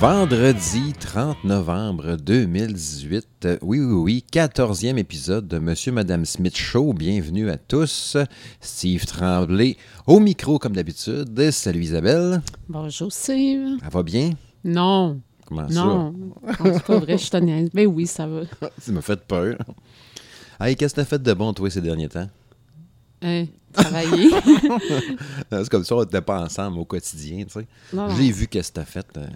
[0.00, 3.26] Vendredi 30 novembre 2018.
[3.44, 6.94] Euh, Oui, oui, oui, 14e épisode de Monsieur Madame Smith Show.
[6.94, 8.16] Bienvenue à tous.
[8.62, 11.50] Steve Tremblay au micro comme d'habitude.
[11.50, 12.40] Salut Isabelle.
[12.66, 13.76] Bonjour, Steve.
[13.82, 14.30] Ça va bien?
[14.64, 16.12] Non, Comment non.
[16.12, 16.32] Non,
[16.64, 17.68] c'est pas vrai, je te niaise.
[17.74, 18.44] Ben oui, ça va.
[18.58, 18.70] ça?
[18.82, 19.58] Tu m'as fait peur.
[20.58, 22.28] Hey, qu'est-ce que t'as fait de bon, toi, ces derniers temps?
[23.22, 24.30] Hein, travailler.
[25.50, 27.66] C'est comme ça, on n'était pas ensemble au quotidien, tu sais.
[28.16, 29.06] J'ai vu qu'est-ce que t'as fait.
[29.18, 29.26] euh,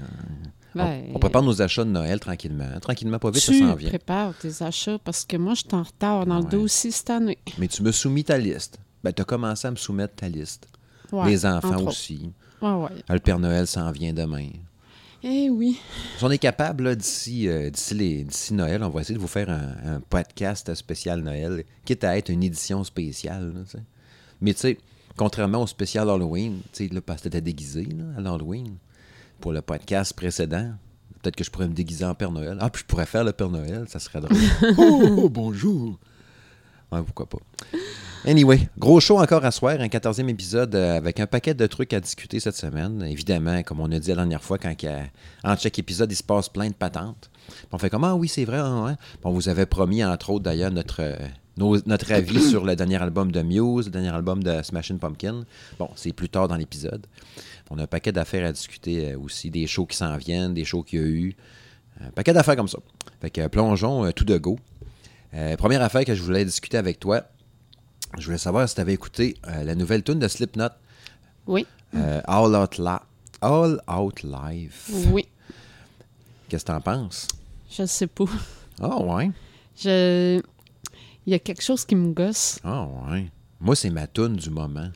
[0.75, 2.79] Ben, on, on prépare nos achats de Noël tranquillement.
[2.81, 3.89] Tranquillement, pas vite, ça tu s'en vient.
[3.89, 6.43] prépares tes achats parce que moi, je suis en retard dans Ouais.
[6.45, 7.39] le dossier cette année.
[7.59, 8.79] Mais tu me soumis ta liste.
[9.03, 10.67] Ben, tu as commencé à me soumettre ta liste.
[11.13, 12.33] Ouais, Les enfants aussi.
[12.63, 12.89] Ouais, ouais.
[13.09, 14.49] Ah, Le Père Noël s'en vient demain.
[15.23, 15.79] Eh oui.
[16.19, 19.95] Si on est capable, d'ici euh, d'ici Noël, on va essayer de vous faire un,
[19.97, 23.53] un podcast spécial Noël, quitte à être une édition spéciale.
[23.55, 23.79] là, tu.
[24.43, 24.79] Mais tu sais,
[25.17, 28.77] contrairement au spécial Halloween, tu sais, là, parce que t'étais déguisé là, à l'Halloween,
[29.41, 30.73] pour le podcast précédent,
[31.23, 32.57] peut-être que je pourrais me déguiser en Père Noël.
[32.61, 34.37] Ah, puis je pourrais faire le Père Noël, ça serait drôle.
[34.79, 35.99] oh, bonjour!
[36.93, 37.39] Ouais, pourquoi pas.
[38.27, 41.93] Anyway, gros show encore à soir, un 14e épisode euh, avec un paquet de trucs
[41.93, 43.03] à discuter cette semaine.
[43.03, 45.05] Évidemment, comme on a dit la dernière fois, quand il y a-
[45.43, 47.31] en chaque épisode, il se passe plein de patentes.
[47.47, 48.61] Puis on fait comme Ah oui, c'est vrai.
[48.63, 48.95] ouais.
[48.97, 51.17] Puis on vous avait promis, entre autres, d'ailleurs, notre, euh,
[51.59, 55.45] nos- notre avis sur le dernier album de Muse, le dernier album de Smashing Pumpkin.
[55.79, 57.07] Bon, c'est plus tard dans l'épisode.
[57.71, 60.65] On a un paquet d'affaires à discuter euh, aussi, des shows qui s'en viennent, des
[60.65, 61.37] shows qu'il y a eu.
[62.01, 62.79] Un paquet d'affaires comme ça.
[63.21, 64.59] Fait que euh, plongeons euh, tout de go.
[65.35, 67.23] Euh, première affaire que je voulais discuter avec toi,
[68.19, 70.69] je voulais savoir si tu avais écouté euh, la nouvelle tune de Slipknot,
[71.47, 71.67] Oui.
[71.97, 73.03] euh, All Out La-
[73.41, 74.75] All Out Live.
[75.11, 75.27] Oui.
[76.49, 77.27] Qu'est-ce que t'en penses?
[77.71, 78.25] Je sais pas.
[78.81, 79.31] Ah ouais.
[79.77, 80.41] Je...
[81.27, 82.59] Il y a quelque chose qui me gosse.
[82.63, 83.27] Ah ouais.
[83.61, 84.91] Moi, c'est ma tune du moment.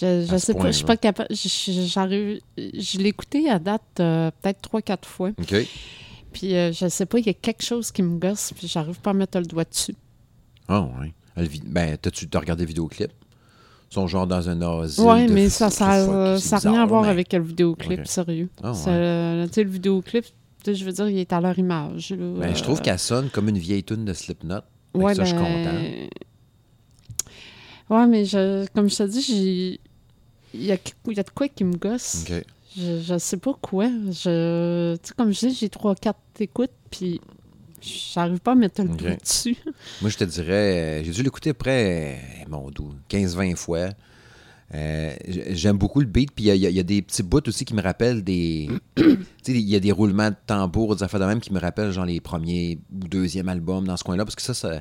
[0.00, 1.28] Je, je sais pas, je suis pas capable.
[1.34, 2.40] J'arrive.
[2.56, 5.30] Je l'ai écouté à date euh, peut-être trois, quatre fois.
[5.38, 5.54] OK.
[6.32, 8.98] Puis euh, je sais pas, il y a quelque chose qui me gosse, puis j'arrive
[9.00, 9.94] pas à mettre le doigt dessus.
[10.68, 10.88] Ah
[11.36, 13.10] vi- Ben, t'as-tu t'as regardé le vidéoclip?
[13.90, 15.04] Ils sont genre dans un asile.
[15.04, 16.36] Oui, mais ça ça n'a
[16.70, 18.48] rien à voir mais- avec le vidéoclip, sérieux.
[18.62, 18.78] Ah, ouais.
[18.88, 20.24] euh, tu sais, le vidéoclip,
[20.66, 22.10] je veux dire, il est à leur image.
[22.10, 22.40] là.
[22.40, 24.60] Ben, je trouve Euh, qu'elle sonne comme une vieille tune de Slipknot.
[24.94, 26.16] Ouais, ça, je suis ben, content.
[27.90, 29.80] Ouais, mais je, comme je te dis, j'ai.
[30.54, 30.76] Il y a,
[31.06, 32.24] y a de quoi qui me gosse.
[32.76, 33.86] Je, je sais pas quoi.
[33.88, 37.20] Je, tu sais, comme je dis, j'ai trois, quatre écoutes, puis
[37.80, 38.96] j'arrive pas à mettre le Ok.
[38.98, 39.56] doigt dessus.
[40.00, 43.88] Moi, je te dirais, j'ai dû l'écouter près, mon doux, 15-20 fois.
[44.74, 45.14] Euh,
[45.50, 47.74] J'aime beaucoup le beat, puis il y a- y, y des petits bouts aussi qui
[47.74, 48.70] me rappellent des.
[48.96, 49.04] tu
[49.42, 51.92] sais, il y a des roulements de tambour, des affaires de même qui me rappellent
[51.92, 54.78] genre les premiers ou deuxième albums dans ce coin-là, parce que ça, ça,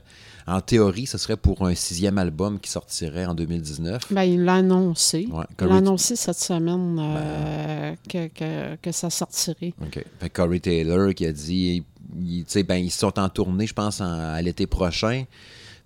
[0.47, 4.11] en théorie, ce serait pour un sixième album qui sortirait en 2019.
[4.13, 5.27] Ben, il l'a annoncé.
[5.31, 9.73] Ouais, il Corey- a annoncé cette semaine euh, que, que, que ça sortirait.
[9.81, 10.03] OK.
[10.19, 11.83] Fait Corey Taylor qui a dit,
[12.17, 15.25] il- tu sais, ben, ils sont en tournée, je pense, en- à l'été prochain.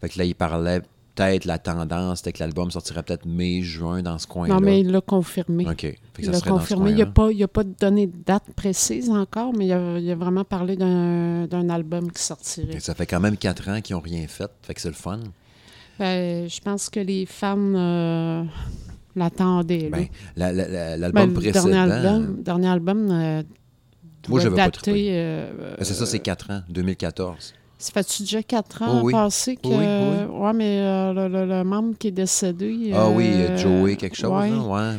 [0.02, 0.82] Fait que là, il parlait
[1.16, 4.54] peut-être la tendance, c'était que l'album sortirait peut-être mai, juin dans ce coin-là.
[4.56, 5.66] Non, mais il l'a confirmé.
[5.68, 5.82] OK.
[5.82, 6.92] Fait que Il l'a confirmé.
[6.92, 10.44] Il n'a pas, pas donné de date précise encore, mais il a, il a vraiment
[10.44, 12.80] parlé d'un d'un album qui sortirait.
[12.80, 14.52] Ça fait quand même quatre ans qu'ils n'ont rien fait.
[14.62, 15.20] Fait que c'est le fun.
[16.00, 18.44] Ben, je pense que les fans euh,
[19.16, 19.90] l'attendaient.
[19.90, 21.68] Ben, la- la- la- Ben, l'album le précédent.
[21.70, 23.44] dernier album, dernier album euh,
[24.28, 27.54] Moi, doit j'avais pas euh, Ben, c'est ça, c'est quatre ans, 2014.
[27.78, 29.12] Ça fait-tu déjà quatre ans Oh oui.
[29.14, 29.68] passé que.
[29.68, 30.40] Oui, oui.
[30.40, 32.92] Ouais, mais euh, le, le- le membre qui est décédé.
[32.94, 34.32] Ah oui, euh, Joey, quelque chose.
[34.32, 34.50] ouais.
[34.50, 34.98] là, ouais.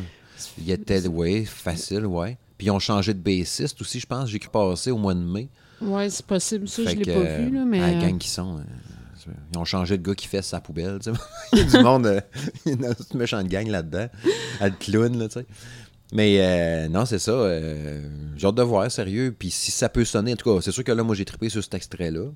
[0.59, 2.37] Il était, oui, facile, ouais.
[2.59, 4.29] Puis ils ont changé de bassiste aussi, je pense.
[4.29, 5.49] J'ai cru passer au mois de mai.
[5.81, 6.69] Ouais, c'est possible.
[6.69, 7.81] Ça, Fait je l'ai que, pas euh, vu, là, mais.
[7.83, 8.59] à la gang qui sont.
[8.59, 8.63] euh,
[9.53, 10.99] ils ont changé de gars qui fait sa poubelle.
[11.53, 12.07] il y a du monde.
[12.07, 12.21] euh,
[12.67, 14.07] il y a une méchante gang là-dedans.
[14.61, 15.47] À le clown, là, tu sais.
[16.13, 17.33] Mais euh, non, c'est ça.
[17.33, 19.35] euh, J'ai hâte de voir, sérieux.
[19.37, 21.49] Puis si ça peut sonner, en tout cas, c'est sûr que là, moi, j'ai trippé
[21.49, 22.27] sur cet extrait-là.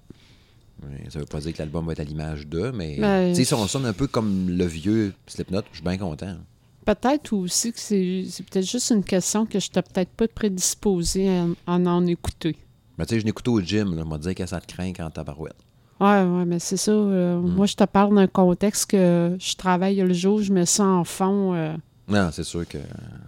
[1.10, 3.54] Ça veut pas dire que l'album va être à l'image d'eux, mais Ben, sais, si
[3.54, 6.36] on sonne un peu comme le vieux Slipknot, je suis bien content.
[6.84, 11.28] Peut-être aussi que c'est c'est peut-être juste une question que je n'étais peut-être pas prédisposée
[11.28, 12.56] à, à en écouter.
[12.98, 15.08] Mais tu sais, je n'écoute au gym, là, m'a dit que ça te craint quand
[15.10, 15.56] tabarouette.
[16.00, 16.90] Ouais, ouais, mais c'est ça.
[16.92, 17.54] euh, Mm.
[17.54, 21.04] Moi, je te parle d'un contexte que je travaille le jour, je me sens en
[21.04, 21.54] fond.
[21.54, 21.74] euh,
[22.10, 22.78] Non, c'est sûr que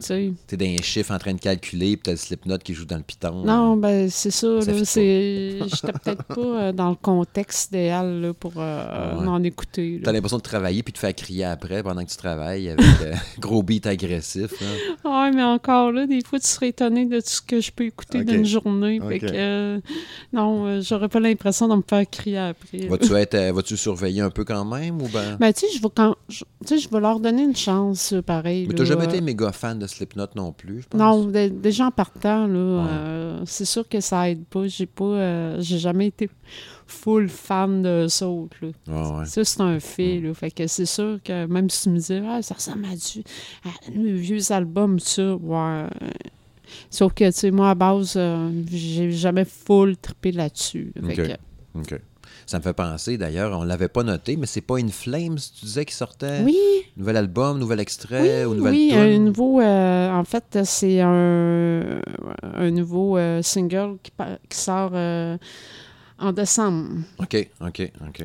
[0.04, 2.84] tu t'es dans un chiffre en train de calculer, puis t'as le Slipknot qui joue
[2.84, 3.44] dans le piton.
[3.44, 4.60] Non, ben c'est ça.
[4.60, 5.58] Ça c'est...
[5.66, 9.26] J'étais peut-être pas euh, dans le contexte idéal là, pour euh, Ouais.
[9.28, 9.94] en écouter.
[9.98, 10.00] là.
[10.04, 13.14] T'as l'impression de travailler puis de faire crier après pendant que tu travailles avec euh,
[13.38, 14.52] gros beat agressif.
[15.04, 17.84] Ouais, mais encore là, des fois, tu serais étonné de tout ce que je peux
[17.84, 19.00] écouter d'une journée.
[19.08, 19.80] Fait que, euh,
[20.32, 22.86] non, euh, j'aurais pas l'impression de me faire crier après.
[22.88, 25.36] Vas-tu être, euh, vas-tu surveiller un peu quand même ou ben?
[25.38, 26.16] Ben, tu sais, je vais quand...
[26.28, 28.66] je- tu vais leur donner une chance, pareil.
[28.72, 30.98] Mais t'as là, jamais été méga fan de Slipknot non plus, je pense?
[31.00, 32.88] Non, dé- déjà en partant, là, Ouais.
[32.90, 34.66] euh, c'est sûr que ça aide pas.
[34.66, 36.28] J'ai pas, euh, j'ai jamais été
[36.86, 38.68] full fan de ça là.
[38.88, 39.24] Ouais.
[39.26, 40.34] Ça, c'est un fait, là.
[40.34, 43.22] Fait que c'est sûr que même si tu me disais, ah, ça ressemble à du
[43.64, 43.70] à
[44.14, 45.86] vieux album, ça, ouais.
[46.90, 50.92] Sauf que, tu sais, moi, à base, euh, j'ai jamais full trippé là-dessus.
[50.94, 51.32] Que-
[51.78, 52.00] OK.
[52.52, 55.64] Ça me fait penser, d'ailleurs, on l'avait pas noté, mais c'est pas In Flames, tu
[55.64, 56.42] disais, qui sortait?
[56.44, 56.54] oui,
[56.98, 58.98] Nouvel album, nouvel extrait ou nouvelle oui, tune?
[58.98, 59.58] un nouveau.
[59.62, 62.02] euh, en fait, c'est un,
[62.42, 64.12] un nouveau euh, single qui,
[64.50, 65.38] qui sort euh,
[66.18, 66.90] en décembre.
[67.20, 68.18] OK, OK, OK.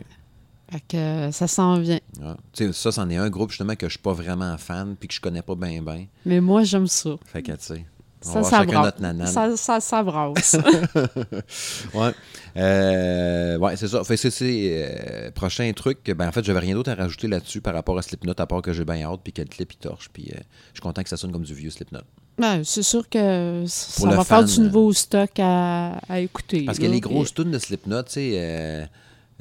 [0.73, 1.99] Fait que ça s'en vient.
[2.21, 2.35] Ah.
[2.51, 5.07] Tu sais, ça, c'en est un groupe, justement, que je suis pas vraiment fan puis
[5.07, 6.05] que je connais pas bien, bien.
[6.25, 7.11] Mais moi, j'aime ça.
[7.27, 7.85] Fait que, tu sais,
[8.33, 8.93] Ça, ça brasse.
[9.31, 10.55] Ça, ça, ça brasse.
[11.93, 12.11] Ouais.
[12.55, 14.03] Euh, ouais, c'est ça.
[14.03, 17.73] Fait c'est, euh, prochain truc, ben en fait, j'avais rien d'autre à rajouter là-dessus par
[17.73, 20.09] rapport à Slipknot, à part que j'ai bien hâte, puis que le clip il torche,
[20.11, 20.37] puis euh,
[20.69, 21.99] je suis content que ça sonne comme du vieux Slipknot.
[22.39, 26.65] Ben, c'est sûr que ça Pour va faire fan, du nouveau stock à, à écouter.
[26.65, 28.85] Parce que les grosses puis- tunes de Slipknot, tu sais, euh,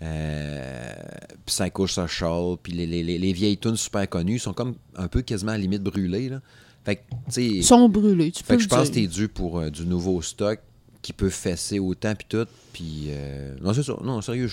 [0.02, 0.92] euh,
[1.46, 5.22] Psycho Social, puis les, les, les, les vieilles tunes super connues sont comme un peu
[5.22, 6.40] quasiment à la limite brûlées, là.
[6.86, 7.02] Fait
[7.34, 9.84] que, sont brûlés, tu peux Fait que je pense que t'es dû pour euh, du
[9.84, 10.60] nouveau stock
[11.02, 12.46] qui peut fesser autant puis tout.
[12.72, 13.96] Puis euh, non, c'est ça.
[14.04, 14.46] Non, sérieux,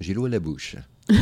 [0.00, 0.76] j'ai l'eau à la bouche.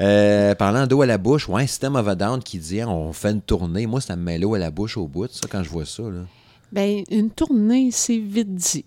[0.00, 3.12] Euh, parlant d'eau à la bouche, ouais, System of a Down qui dit hein, on
[3.12, 3.86] fait une tournée.
[3.86, 6.02] Moi, ça me met l'eau à la bouche au bout, ça, quand je vois ça.
[6.02, 6.22] là.
[6.72, 8.84] Ben, une tournée, c'est vite dit.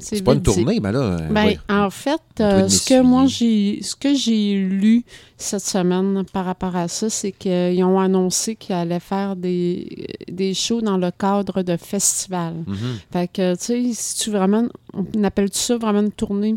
[0.00, 0.98] C'est pas une tournée, mais là.
[1.00, 1.58] euh, Ben, ouais.
[1.68, 5.04] en fait, euh, de ce que moi j'ai ce que j'ai lu
[5.36, 10.54] cette semaine par rapport à ça, c'est qu'ils ont annoncé qu'ils allaient faire des, des
[10.54, 12.64] shows dans le cadre de festivals.
[12.66, 12.76] Mhm.
[13.12, 14.64] Fait que, tu sais, si tu vraiment.
[14.94, 16.56] On appelle ça vraiment une tournée?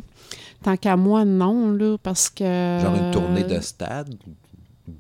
[0.64, 2.44] Tant qu'à moi, non, là, parce que.
[2.82, 4.14] Genre une tournée de stade?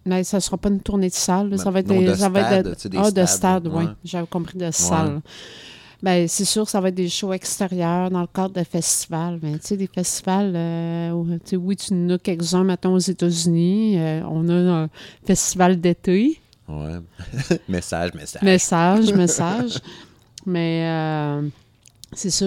[0.06, 1.50] Mais ça sera pas une tournée de salle.
[1.50, 3.12] Ben, ça va être non, des, de ça va stade, être tu sais, des ah,
[3.12, 3.84] de stade, oui.
[3.86, 3.92] ouais.
[4.06, 5.22] J'avais compris de salle.
[6.04, 9.40] Ben, c'est sûr, ça va être des shows extérieurs dans le cadre de festivals.
[9.44, 12.94] Mais tu sais, des festivals, euh, où, tu sais, oui, tu en as quelques-uns, mettons,
[12.94, 14.00] aux États-Unis.
[14.00, 14.90] Euh, on a un
[15.26, 16.40] festival d'été.
[16.68, 17.00] Ouais.
[17.70, 18.42] message, message.
[18.42, 19.78] Message, message.
[20.46, 21.48] Mais euh,
[22.14, 22.46] c'est ça.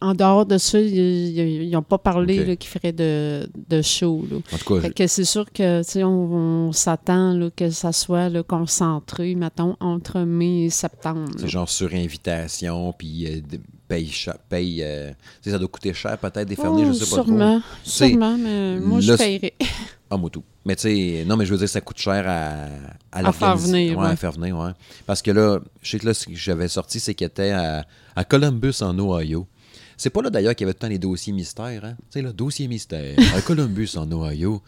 [0.00, 2.46] En dehors de ça, ils n'ont pas parlé Ok.
[2.48, 4.24] là, qu'ils feraient de, de show.
[4.30, 4.36] Là.
[4.52, 8.42] En tout cas, Fait que c'est sûr que, on, on s'attend que ça soit là,
[8.42, 11.30] concentré, mettons, entre mai et septembre.
[11.38, 13.40] c'est genre sur invitation, puis euh,
[13.88, 15.12] paye, euh,
[15.44, 17.24] ça doit coûter cher peut-être des fermiers, Oh, je sais pas trop.
[17.26, 19.54] sûrement, sais, sûrement, mais moi, je là, paierais.
[20.08, 20.44] Ah, moi tout.
[20.64, 22.66] Mais tu sais, non, mais je veux dire, ça coûte cher à,
[23.10, 24.10] à, À faire venir, Ouais, ouais.
[24.12, 24.70] à faire venir, ouais.
[25.04, 27.84] Parce que là, je sais que là, ce que j'avais sorti, c'est qu'il était à,
[28.14, 29.48] à Columbus, en Ohio.
[29.96, 31.94] C'est pas là d'ailleurs qu'il y avait tout le temps les dossiers mystères, hein?
[31.98, 33.16] Tu sais, là, dossier mystère.
[33.34, 34.60] À Columbus, en Ohio.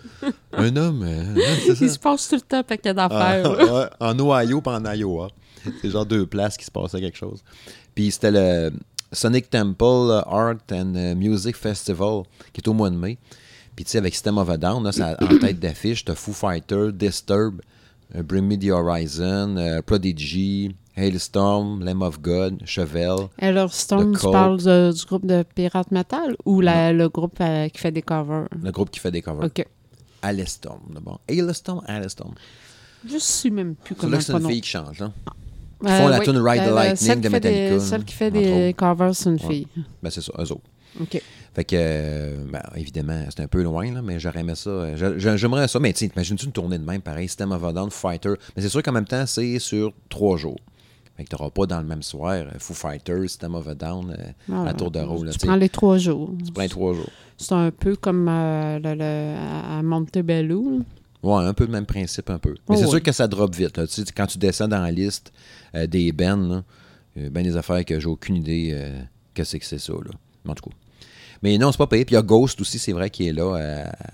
[0.53, 1.03] Un homme.
[1.03, 1.75] euh, hein, ça?
[1.85, 3.51] Il se passe tout le temps un paquet Ah, d'affaires.
[3.73, 5.29] ouais, en Ohio pas en Iowa.
[5.83, 7.43] C'est genre deux places qui se passait quelque chose.
[7.95, 8.73] Puis c'était le
[9.13, 12.23] Sonic Temple Art and euh, Music Festival
[12.53, 13.19] qui est au mois de mai.
[13.77, 16.33] Puis tu sais, avec System of a Down, là, ça, en tête d'affiche, t'as Foo
[16.33, 17.63] Fighter, Disturb, euh,
[18.15, 23.29] Bring Me the Horizon, euh, Prodigy, Hailstorm, Lamb of God, Chevelle.
[23.39, 23.69] The
[24.19, 27.93] tu parles de- du groupe de Pirate Metal ou la- le groupe euh, qui fait
[27.93, 28.49] des covers?
[28.63, 29.45] Le groupe qui fait des covers.
[29.47, 29.65] OK.
[30.23, 31.21] Hailstorm, d'abord.
[31.29, 32.35] Hailstorm, Hailstorm.
[33.09, 35.13] Je sais même plus comment là que c'est le une fille qui chante, là.
[35.85, 36.25] Euh, font la oui.
[36.25, 38.77] tune Ride the Euh, Lightning celle de fait des- Metallica, Celle qui fait des autres.
[38.77, 39.47] covers, c'est une Ouais.
[39.55, 39.67] fille.
[40.03, 40.63] Ben c'est ça, eux autres.
[41.01, 41.23] OK.
[41.55, 44.71] Fait que, euh, ben, évidemment, c'est un peu loin, là, mais j'aurais aimé ça.
[44.71, 47.91] euh, J'aimerais ça, mais tu imagines-tu une tournée de même, pareil, System of a Down,
[47.91, 48.35] Fighter.
[48.57, 50.59] Mais c'est sûr qu'en même temps, c'est sur trois jours.
[51.17, 54.17] Fait que t'auras pas dans le même soir euh, Foo Fighter, System of a Down,
[54.53, 55.27] Ah, à tour de rôle.
[55.27, 56.31] là, Tu prends les trois jours.
[56.47, 57.11] Tu prends les trois jours.
[57.37, 60.79] C'est un peu comme euh, le, le- à Montebello.
[60.79, 60.85] là.
[61.25, 62.51] Ouais, un peu le même principe, un peu.
[62.51, 62.91] Mais Oh, c'est ouais.
[62.91, 63.77] sûr que ça drop vite.
[63.79, 63.87] là.
[63.89, 65.33] Tu sais, quand tu descends dans la liste
[65.75, 66.63] euh, des bands,
[67.17, 68.93] ben des affaires que j'ai aucune idée
[69.35, 69.93] que c'est que c'est ça.
[69.95, 70.13] Là.
[70.45, 70.77] Mais En tout cas.
[71.43, 72.05] Mais non, c'est pas payé.
[72.05, 73.55] Puis il y a Ghost aussi, c'est vrai, qui est là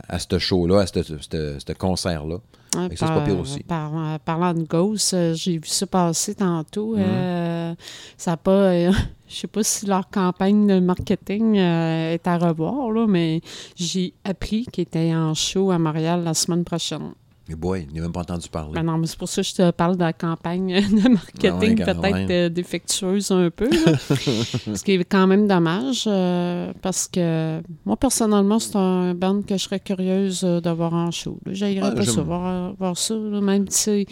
[0.09, 2.37] à, à ce show-là, à ce ce- ce concert-là.
[2.77, 3.63] Hein, Fait que ça, pas pire aussi.
[3.63, 6.97] par- euh, parlant de Ghost, euh, j'ai vu ça passer tantôt.
[6.97, 7.03] Mhm.
[7.07, 7.75] euh,
[8.19, 8.51] ça pas.
[8.51, 8.91] euh,
[9.29, 13.41] je sais pas si leur campagne de marketing euh, est à revoir, là, mais
[13.77, 17.13] j'ai appris qu'ils étaient en show à Montréal la semaine prochaine.
[17.49, 18.73] Mais boy, il n'a même pas entendu parler.
[18.75, 21.53] Ben non, mais c'est pour ça que je te parle de la campagne de marketing,
[21.53, 23.69] Ah ouais, peut-être euh, défectueuse un peu.
[23.73, 29.59] Ce qui est quand même dommage, euh, parce que moi, personnellement, c'est un band que
[29.59, 31.39] je serais curieuse euh, de voir en show.
[31.47, 34.07] J'aimerais Ouais, pas ça, voir, voir ça, là, même si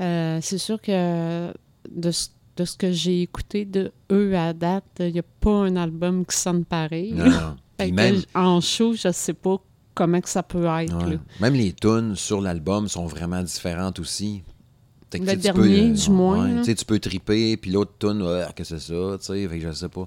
[0.00, 1.52] euh, c'est sûr que
[1.88, 5.50] de ce, de ce que j'ai écouté de eux à date, il n'y a pas
[5.52, 7.12] un album qui sonne pareil.
[7.12, 7.30] Non, non.
[7.78, 9.62] Fait Puis que même, en show, je sais pas
[9.98, 10.96] comment que ça peut être.
[11.04, 11.14] Ouais.
[11.14, 11.18] là.
[11.40, 14.42] Même les tunes sur l'album sont vraiment différentes aussi.
[15.10, 16.74] Fait que, Le tu sais, tu dernier, peux, du moins, ouais, là.
[16.74, 19.72] tu peux triper, puis l'autre tune, ouais, que c'est ça, tu sais, fait que je
[19.72, 20.06] sais pas.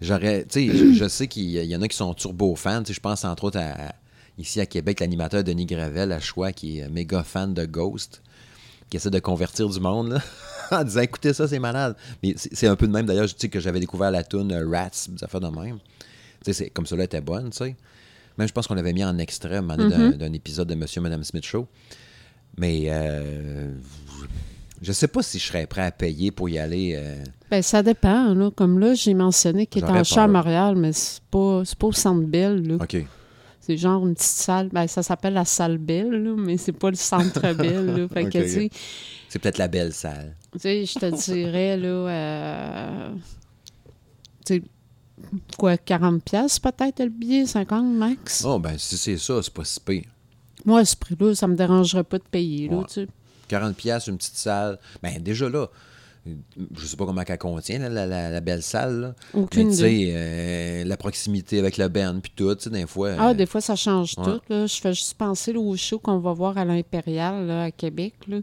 [0.00, 2.80] J'aurais, tu sais, je, je sais qu'il y, y en a qui sont turbo fans,
[2.80, 3.94] tu sais, je pense entre autres à, à-
[4.38, 8.22] ici à Québec, l'animateur Denis Gravel à Choix, qui est méga fan de Ghost,
[8.90, 10.18] qui essaie de convertir du monde, là,
[10.72, 11.96] en disant, écoutez ça, c'est malade.
[12.24, 14.68] Mais c'est un peu de même, d'ailleurs, je sais que j'avais découvert la tune euh,
[14.68, 15.78] Rats, des affaires de même.
[16.44, 17.76] Tu sais, comme cela était bonne, tu sais.
[18.38, 21.02] Même, je pense qu'on l'avait mis en extrait moment donné, d'un- épisode de Monsieur et
[21.02, 21.66] Madame Smith Show.
[22.58, 23.70] Mais euh,
[24.82, 26.94] je sais pas si je serais prêt à payer pour y aller.
[26.96, 28.34] euh, Ben, ça dépend.
[28.34, 28.50] Là.
[28.50, 30.28] Comme là, j'ai mentionné qu'il est en chat à.
[30.28, 32.66] Montréal, mais c'est pas, c'est pas au Centre Bell.
[32.66, 32.74] Là.
[32.76, 32.96] OK.
[33.60, 34.68] C'est genre une petite salle.
[34.72, 37.86] Ben, ça s'appelle la salle Belle, là, mais c'est pas le Centre Bell.
[37.86, 38.08] Là.
[38.08, 38.44] Fait que, Ok.
[38.44, 38.70] tu sais,
[39.28, 40.36] C'est peut-être la belle salle.
[40.52, 43.10] Tu sais, je te dirais, là, euh,
[45.58, 48.44] quoi, 40 pièces peut-être le billet, 50 max?
[48.46, 50.04] Oh, ben, si c'est ça, c'est pas si pire.
[50.64, 52.84] Moi, à ce prix-là, ça me dérangerait pas de payer, là, Ouais.
[52.88, 53.08] tu sais.
[53.48, 54.78] 40 pièces une petite salle.
[55.02, 55.68] Ben, déjà là,
[56.76, 59.00] je sais pas comment elle contient, là, la, la- la belle salle.
[59.00, 59.14] Là.
[59.32, 62.86] Aucune Mais tu sais, euh, la proximité avec le band, puis tout, tu sais, des
[62.86, 63.12] fois.
[63.16, 64.24] Ah, euh, des fois, ça change ouais.
[64.24, 64.66] tout, là.
[64.66, 68.14] Je fais juste penser là, au show qu'on va voir à l'Impérial, là, à Québec,
[68.26, 68.38] là.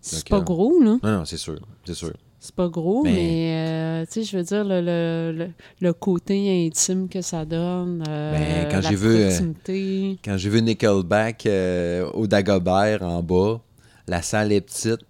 [0.00, 0.98] C'est pas gros, là.
[1.02, 2.12] Non, non, c'est sûr, c'est sûr.
[2.38, 5.48] C'est pas gros, Mais- mais, euh, tu sais, je veux dire, le, le,
[5.80, 10.14] le, côté intime que ça donne, euh, Ben, quand la j'ai vu, euh.
[10.24, 13.60] Quand j'ai vu Nickelback euh, au Dagobert en bas,
[14.06, 15.00] la salle est petite,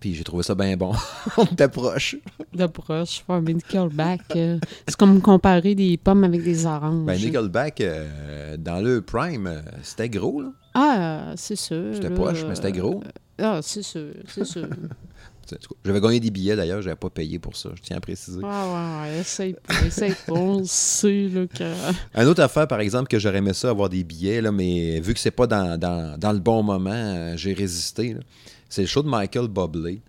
[0.00, 0.92] puis j'ai trouvé ça bien bon.
[1.36, 2.16] On était proche.
[2.54, 4.22] de proche, faire un Nickelback.
[4.32, 7.04] c'est comme comparer des pommes avec des oranges.
[7.06, 7.82] Ben, Nickelback,
[8.58, 10.52] dans le prime, c'était gros, là.
[10.74, 11.90] Ah, c'est sûr.
[11.92, 13.02] C'était là, poche, mais c'était gros.
[13.38, 14.68] Ah, c'est sûr, c'est sûr.
[15.84, 18.38] J'avais gagné des billets, d'ailleurs, j'avais pas payé pour ça, je tiens à préciser.
[18.38, 20.32] Ouais, ouais, ouais, essaye pas, essaye pas.
[20.32, 21.72] On sait, là, que...
[22.20, 25.14] Une autre affaire, par exemple, que j'aurais aimé ça, avoir des billets, là, mais vu
[25.14, 28.16] que c'est pas dans, dans- dans le bon moment, euh, j'ai résisté.
[28.68, 30.00] C'est le show de Michael Bublé.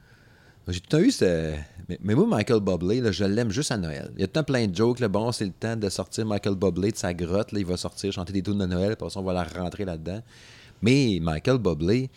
[0.67, 1.53] J'ai tout le temps eu ce...
[1.89, 4.09] Mais, mais moi, Michael Bublé, là, je l'aime juste à Noël.
[4.15, 5.01] Il y a tout le temps plein de jokes.
[5.01, 5.09] Là.
[5.09, 7.51] Bon, c'est le temps de sortir Michael Bublé de sa grotte.
[7.51, 10.21] Là, il va sortir, chanter des tunes de Noël, puis on va la rentrer là-dedans.
[10.81, 12.09] Mais Michael Bublé,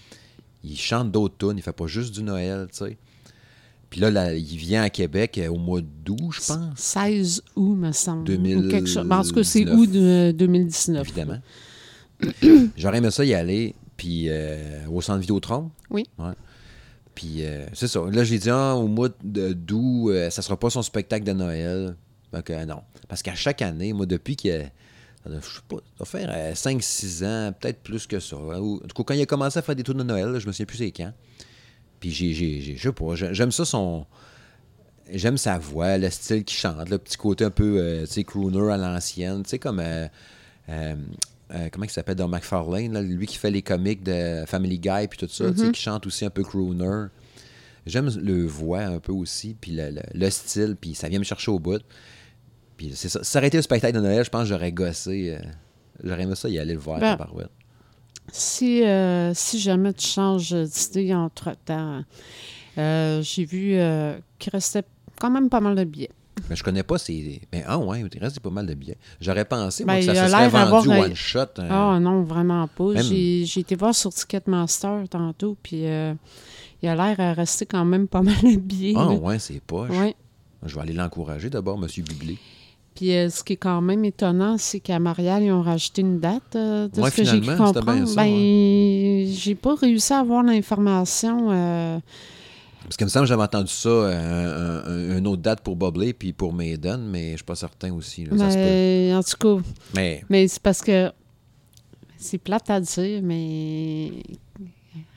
[0.67, 1.57] il chante d'autres tunes.
[1.57, 2.99] Il fait pas juste du Noël, tu sais.
[3.89, 6.59] Puis là, là, il vient à Québec euh, au mois d'août, je pense.
[6.77, 8.31] 16 août, me semble.
[8.31, 9.07] ou quelque chose.
[9.07, 9.45] Ben, en tout cas, 2019.
[9.45, 11.09] c'est août de 2019.
[11.09, 11.41] évidemment.
[12.77, 15.71] J'aurais aimé ça y aller, puis euh, au centre Vidéotron.
[15.91, 16.05] Oui.
[16.19, 16.33] Ouais.
[17.15, 18.01] Puis euh, c'est ça.
[18.11, 21.97] Là, j'ai dit, ah, au mois d'août, euh, ça sera pas son spectacle de Noël.
[22.33, 22.83] Donc, non.
[23.09, 24.65] Parce qu'à chaque année, moi, depuis que.
[25.28, 28.37] Doit, je sais pas, ça doit faire 5-6 ans, peut-être plus que ça.
[28.37, 30.38] Ou- en tout cas, quand il a commencé à faire des tours de Noël, là,
[30.38, 31.12] je me souviens plus c'est quand.
[32.00, 34.06] Puis j'ai, j'ai, j'ai- je sais pas, j'ai- j'aime ça son.
[35.12, 38.25] J'aime sa voix, le style qu'il chante, le petit côté un peu, euh, tu sais,
[38.25, 39.78] crooner à l'ancienne, tu sais, comme.
[39.80, 40.09] euh,
[40.68, 40.97] euh,
[41.54, 45.06] euh, comment il s'appelle dans McFarlane, là, lui qui fait les comiques de Family Guy
[45.09, 47.06] puis tout ça, tu sais, qui chante aussi un peu crooner.
[47.87, 51.25] J'aime le voix un peu aussi, puis le, le- le style, puis ça vient me
[51.25, 51.80] chercher au bout.
[52.76, 53.23] Puis c'est ça.
[53.25, 55.37] Ça aurait été le spectacle de Noël, je pense que j'aurais gossé.
[55.40, 55.45] euh,
[56.04, 57.50] j'aurais aimé ça y aller le voir, Ben, tabarouette.
[58.33, 62.02] Si, euh, si jamais tu changes d'idée entre-temps,
[62.78, 64.83] euh, j'ai vu euh, qu'il restait
[65.21, 66.11] quand même pas mal de billets.
[66.50, 67.40] Mais je connais pas ces.
[67.52, 68.99] Mais ah ouais, il reste pas mal de billets.
[69.21, 71.38] J'aurais pensé, moi, Ben, que ça se serait vendu un- one shot.
[71.59, 72.92] euh, Ah non, vraiment pas.
[72.92, 76.12] Même- J'ai j'ai été voir sur Ticketmaster tantôt, puis euh,
[76.83, 78.92] il a l'air à rester quand même pas mal de billets.
[78.97, 79.12] Ah là.
[79.12, 79.88] ouais, c'est poche.
[79.90, 80.14] Ouais.
[80.64, 81.88] Je vais aller l'encourager d'abord, M.
[82.04, 82.37] Bublé.
[82.97, 86.19] Puis euh, ce qui est quand même étonnant, c'est qu'à Marial, ils ont rajouté une
[86.19, 87.41] date euh, de Ouais, ce que j'ai
[88.17, 91.50] ben, j'ai pas réussi à avoir l'information.
[91.53, 91.99] euh,
[92.85, 95.76] Parce qu'il me semble que j'avais entendu ça, euh, un- un- une autre date pour
[95.76, 98.25] Bublé puis pour Maiden, mais je suis pas certain aussi.
[98.25, 98.62] là, ça se peut.
[98.65, 101.12] ben, en tout cas, Mais mais c'est parce que
[102.17, 104.11] c'est plate à dire, mais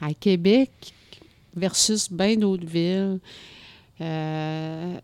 [0.02, 0.70] à Québec
[1.56, 3.20] versus bien d'autres villes,
[4.02, 4.98] euh,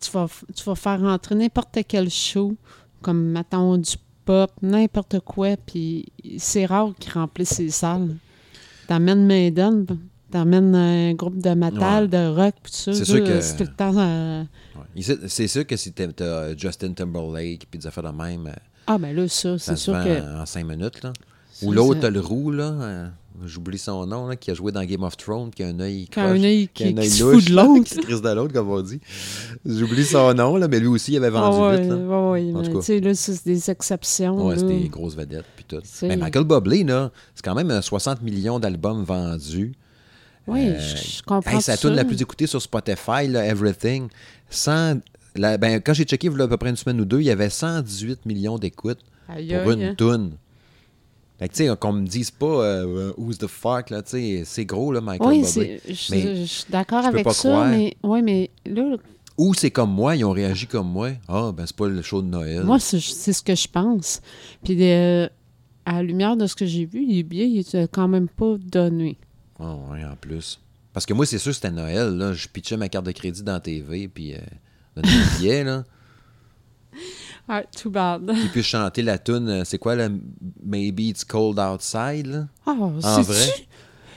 [0.00, 2.54] tu, vas, tu vas faire rentrer n'importe quel show,
[3.02, 3.92] comme, mettons, du
[4.24, 6.06] pop, n'importe quoi, puis
[6.38, 8.16] c'est rare qu'ils remplissent ces salles.
[8.86, 9.86] T'amènes Maiden,
[10.30, 12.08] t'amènes un groupe de metal, Ouais.
[12.08, 12.92] de rock, puis tout ça.
[12.94, 13.96] C'est sûr que- C'est tout le temps...
[13.96, 14.42] euh,
[14.76, 15.18] ouais.
[15.28, 18.52] C'est sûr que si t'as t'as Justin Timberlake puis des affaires de même, euh,
[18.86, 20.40] Ah, ben là, ça, c'est sûr que...
[20.42, 21.02] en cinq minutes.
[21.02, 21.12] Là.
[21.62, 23.08] Ou l'autre, t'as le roux, là, euh,
[23.46, 26.08] j'oublie son nom, là, qui a joué dans Game of Thrones, qui a un œil
[26.12, 27.84] Quand un croche, œil qui a qui, un œil qui se fout de l'autre.
[27.84, 29.00] qui se crisse de l'autre, comme on dit.
[29.64, 31.90] J'oublie son nom, là, mais lui aussi, il avait vendu Ah ouais, vite.
[31.90, 31.96] Là.
[31.96, 33.00] ouais, ouais, En tout cas.
[33.00, 34.46] là, c'est des exceptions.
[34.46, 35.82] Ouais, c'est des grosses vedettes puis tout.
[36.02, 39.72] Mais Michael Bublé, là, c'est quand même euh, 60 millions d'albums vendus.
[40.46, 41.76] Oui, Euh, je, comprends Hey, ça.
[41.76, 44.08] tune la plus écoutée sur Spotify, là, Everything.
[44.50, 45.00] 100
[45.36, 47.20] la- ben, quand j'ai checké il y a à peu près une semaine ou deux,
[47.20, 49.94] il y avait 118 millions d'écoutes pour une hein.
[49.96, 50.30] tune.
[51.38, 54.42] Fait que, tu sais, qu'on me dise pas euh, Who's the fuck, là, tu sais,
[54.44, 57.68] c'est gros, là, Michael Oui, c'est- je suis d'accord avec ça, croire.
[57.68, 58.96] mais, ouais, mais là,
[59.36, 61.10] Ou c'est comme moi, ils ont réagi comme moi.
[61.28, 62.64] Ah, ben, c'est pas le show de Noël.
[62.64, 64.20] moi, c'est ce que je pense.
[64.64, 65.28] Puis, euh,
[65.86, 68.56] à la lumière de ce que j'ai vu, les billets, ils étaient quand même pas
[68.58, 69.16] donnés.
[69.60, 70.58] Ah, ouais, en plus.
[70.92, 72.32] Parce que moi, c'est sûr, c'était Noël, là.
[72.32, 74.38] Je pitchais ma carte de crédit dans la TV, puis euh,
[74.96, 75.84] donnais des billets, là.
[77.48, 78.30] Ah, too bad.
[78.62, 80.08] Chanter la tune, euh, c'est quoi, là?
[80.62, 82.48] Maybe it's cold outside, là?
[82.66, 83.46] Ah, En vrai?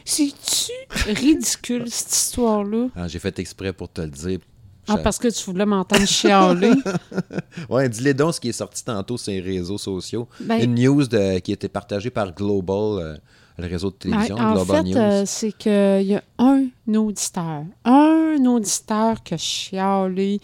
[0.03, 0.71] c'est-tu...
[1.13, 2.87] Ridicule, cette histoire-là?
[2.95, 4.39] Ah, j'ai fait exprès pour te le dire.
[4.87, 6.73] Ah, parce que tu voulais m'entendre chialer.
[7.69, 10.27] Ouais, dis-les donc ce qui est sorti tantôt sur les réseaux sociaux.
[10.39, 13.17] Ben- Une news de- qui été partagée par Global, euh,
[13.57, 14.97] le réseau de télévision, Ben, en Global fait, News.
[14.97, 20.39] euh, c'est qu'il y a un auditeur, un auditeur qui a chialé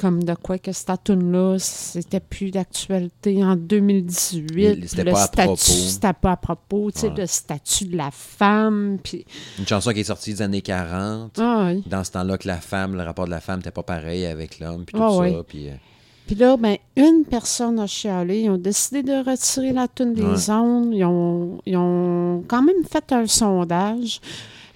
[0.00, 4.78] comme de quoi que cette tune-là, c'était plus d'actualité en 2018.
[4.78, 5.56] Il- c'était pas à propos.
[5.56, 8.98] C'était pas à propos, tu sais, le statut de la femme.
[9.02, 9.24] Puis,
[9.58, 11.38] Une chanson qui est sortie des années 40.
[11.40, 11.82] ah, oui.
[11.86, 14.58] Dans ce temps-là, que la femme, le rapport de la femme n'était pas pareil avec
[14.60, 15.18] l'homme, puis tout Ah, ça.
[15.18, 15.32] oui.
[15.46, 15.72] Puis, euh,
[16.26, 18.42] Puis là, ben, une personne a chialé.
[18.42, 20.50] Ils ont décidé de retirer la tune des Ouais.
[20.50, 20.94] ondes.
[20.94, 24.20] Ils ont, ils ont quand même fait un sondage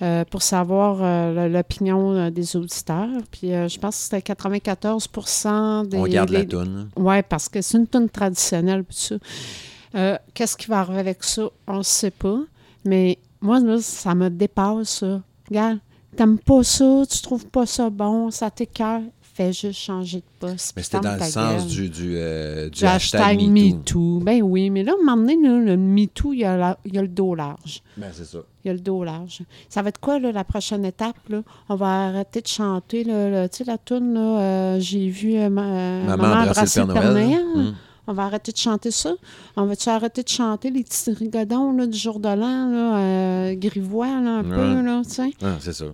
[0.02, 3.08] euh, pour savoir euh, l'opinion euh, des auditeurs.
[3.30, 5.96] Puis euh, je pense que c'était 94% des...
[5.98, 6.90] on garde la toune.
[6.96, 8.84] Oui, parce que c'est une tune traditionnelle.
[10.34, 11.48] Qu'est-ce qui va arriver avec ça?
[11.66, 12.40] On ne sait pas.
[12.84, 15.22] Mais moi, là, ça me dépasse, ça.
[15.48, 15.78] Regarde,
[16.16, 19.02] t'aimes pas ça, tu trouves pas ça bon, ça t'écoeure,
[19.36, 20.72] fais juste changer de poste.
[20.76, 24.20] Mais c'était dans le sens du, du, euh, du Du hashtag hashtag MeToo.
[24.22, 26.78] Ben oui, mais là, à un moment donné, là, le MeToo, il y, a la-
[26.84, 27.82] il y a le dos large.
[27.96, 28.38] Ben, c'est ça.
[28.64, 29.42] Il y a le dos large.
[29.68, 31.16] Ça va être quoi, là, la prochaine étape?
[31.28, 31.42] Là?
[31.68, 36.16] On va arrêter de chanter, là, tu sais, la toune, euh, j'ai vu euh, ma-
[36.16, 37.44] Maman embrasser le Père Noël.
[37.54, 37.74] Hum.
[38.08, 39.14] On va arrêter de chanter ça.
[39.56, 44.30] On va-tu arrêter de chanter les petits rigodons là, du jour de l'an, grivois, là,
[44.38, 44.56] un Ouais.
[44.56, 45.30] peu, là, tu sais?
[45.42, 45.86] Ah, c'est ça.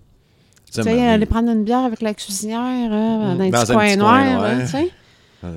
[0.75, 3.75] Tu sais, aller prendre une bière avec la cuisinière, hein, dans un Dans petit un
[3.75, 4.61] coin petit noir, coin noir.
[4.63, 4.91] tu sais?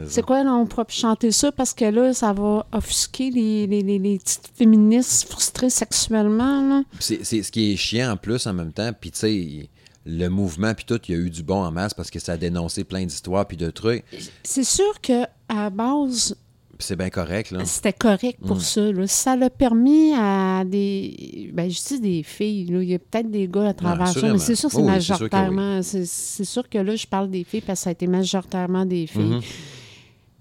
[0.08, 3.68] C'est quoi, là, on pourra plus chanter ça parce que là, ça va offusquer les,
[3.68, 6.84] les, les, les petites féministes frustrées sexuellement, là.
[7.00, 8.90] C'est c'est ce qui est chiant en plus en même temps.
[9.00, 9.70] Puis tu sais,
[10.08, 12.32] le mouvement, puis tout, il y a eu du bon en masse parce que ça
[12.34, 14.04] a dénoncé plein d'histoires puis de trucs.
[14.44, 16.36] C'est sûr que à base,
[16.80, 17.64] c'est bien correct, là.
[17.66, 18.60] c'était correct pour Mm.
[18.62, 18.92] ça.
[18.92, 19.08] Là.
[19.08, 21.50] Ça l'a permis à des.
[21.54, 22.66] Ben, je dis des filles.
[22.66, 22.84] Là.
[22.84, 24.86] Il y a peut-être des gars à travers ça, mais c'est sûr que c'est Oh
[24.86, 25.82] oui, c'est sûr majoritairement.
[25.84, 29.22] sûr que là, je parle des filles parce que ça a été majoritairement des filles.
[29.22, 29.42] Mhm.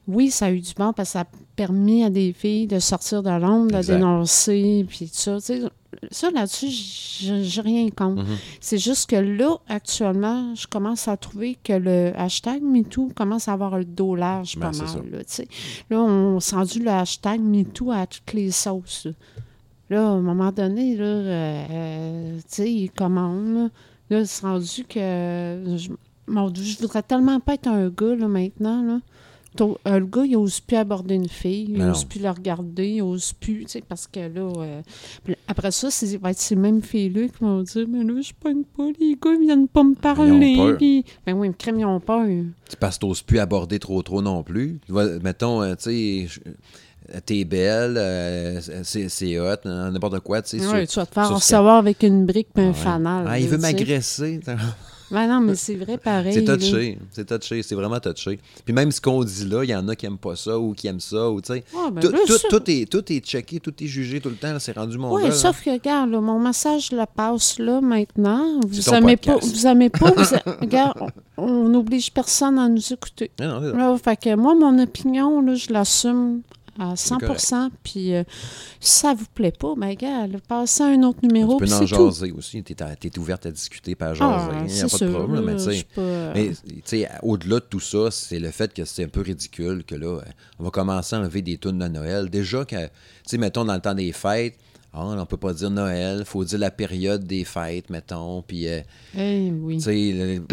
[0.06, 2.78] Oui, ça a eu du bon parce que ça a permis à des filles de
[2.78, 5.36] sortir de l'ombre, de dénoncer, puis tout ça.
[5.38, 5.62] Tu sais,
[6.10, 8.22] ça, là-dessus, j'ai rien contre.
[8.22, 8.36] Mhm.
[8.60, 13.52] C'est juste que là, actuellement, je commence à trouver que le hashtag MeToo commence à
[13.52, 15.10] avoir le dos large Ben, pas mal.
[15.10, 15.18] Là,
[15.90, 19.06] là, on s'est rendu le hashtag MeToo à toutes les sauces.
[19.06, 19.12] Là,
[19.90, 23.54] Là, à un moment donné, là, euh, euh, tu sais, il commande.
[23.54, 23.68] Là,
[24.10, 25.76] là c'est rendu que...
[25.76, 25.90] Je,
[26.26, 29.00] mon Dieu, je voudrais tellement pas être un gars, là, maintenant, là.
[29.60, 32.98] Euh, le gars, il n'ose plus aborder une fille, il n'ose plus la regarder, il
[32.98, 34.80] n'ose plus, tu sais, parce que là, euh,
[35.46, 38.64] après ça, c'est va être ces mêmes filles-là qui vont dire Mais là, je pogne
[38.76, 40.74] pas, les gars, ils viennent pas me parler.
[40.76, 42.26] Puis, ben oui, crème, ils ont peur.
[42.68, 44.78] C'est parce que t'oses plus aborder trop trop non plus.
[44.86, 50.58] Tu mettons, euh, tu sais, je- t'es belle, euh, c'est c'est hot, n'importe quoi, tu
[50.58, 50.66] sais.
[50.66, 52.72] Ouais, sur- tu vas te faire recevoir avec une brique et un Ouais.
[52.74, 53.26] fanal.
[53.28, 54.40] Ah, il veut tu m'agresser.
[55.10, 56.32] Ben non, mais c'est vrai pareil.
[56.32, 58.40] C'est touché, c'est touché, c'est vraiment touché.
[58.64, 60.72] Puis même ce qu'on dit là, il y en a qui aiment pas ça ou
[60.72, 61.64] qui aiment ça, ou tu sais.
[61.76, 64.30] Ah, ben tout, là, tout- ça- tout est, tout est checké, tout est jugé tout
[64.30, 67.80] le temps, c'est rendu mon Oui, sauf que, regarde, là, mon message le passe là
[67.80, 68.60] maintenant.
[68.66, 70.98] Vous C'est ton aimez pas, vous aimez pas, vous a- regarde,
[71.36, 73.30] on n'oblige personne à nous écouter.
[73.40, 73.76] Non, non.
[73.76, 76.40] Là, fait que moi, mon opinion, là, je l'assume
[76.78, 77.52] à 100 correct.
[77.82, 78.24] Puis euh,
[78.80, 81.80] si ça vous plaît pas, ben regarde, passez à un autre numéro, tu peux en
[81.80, 81.86] tout.
[81.86, 84.84] jaser aussi, t'es, à- t'es ouverte à discuter, pas à Ah, jaser, il n'y c'est
[84.84, 88.50] a pas de problème, mais tu pas- tu sais, au-delà de tout ça, c'est le
[88.50, 90.22] fait que c'est un peu ridicule que là, euh,
[90.58, 92.28] on va commencer à enlever des tunes de Noël.
[92.30, 92.90] Déjà que, tu
[93.26, 94.56] sais, mettons dans le temps des fêtes,
[94.96, 98.80] ah, on peut pas dire Noël, faut dire la période des fêtes, mettons, puis euh,
[99.18, 99.78] Eh oui.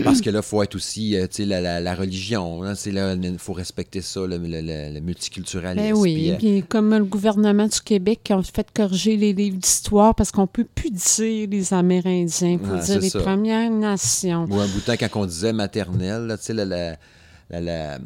[0.04, 4.22] parce que là, faut être aussi, euh, la, la- la religion, il faut respecter ça,
[4.22, 5.94] le, le- le- le multiculturalisme.
[5.94, 9.34] Ben oui, puis, euh, puis comme le gouvernement du Québec qui a fait corriger les
[9.34, 13.20] livres d'histoire parce qu'on peut plus dire les Amérindiens, il faut Ah, dire les ça.
[13.20, 14.48] Premières Nations.
[14.50, 16.66] Ou un bout de temps, quand on disait maternelle, là, tu sais, la,
[17.52, 18.00] la,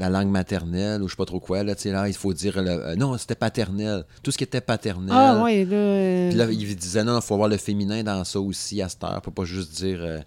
[0.00, 2.08] la, la- la langue maternelle, ou je sais pas trop quoi, là, tu sais, là,
[2.08, 4.04] il faut dire, le- euh, non, c'était paternel.
[4.22, 5.14] Tout ce qui était paternel.
[5.14, 5.76] Ah oui, là...
[5.76, 8.88] euh, Puis là, il disait, non, il faut avoir le féminin dans ça aussi à
[8.88, 10.18] cette heure, faut pas juste dire, euh,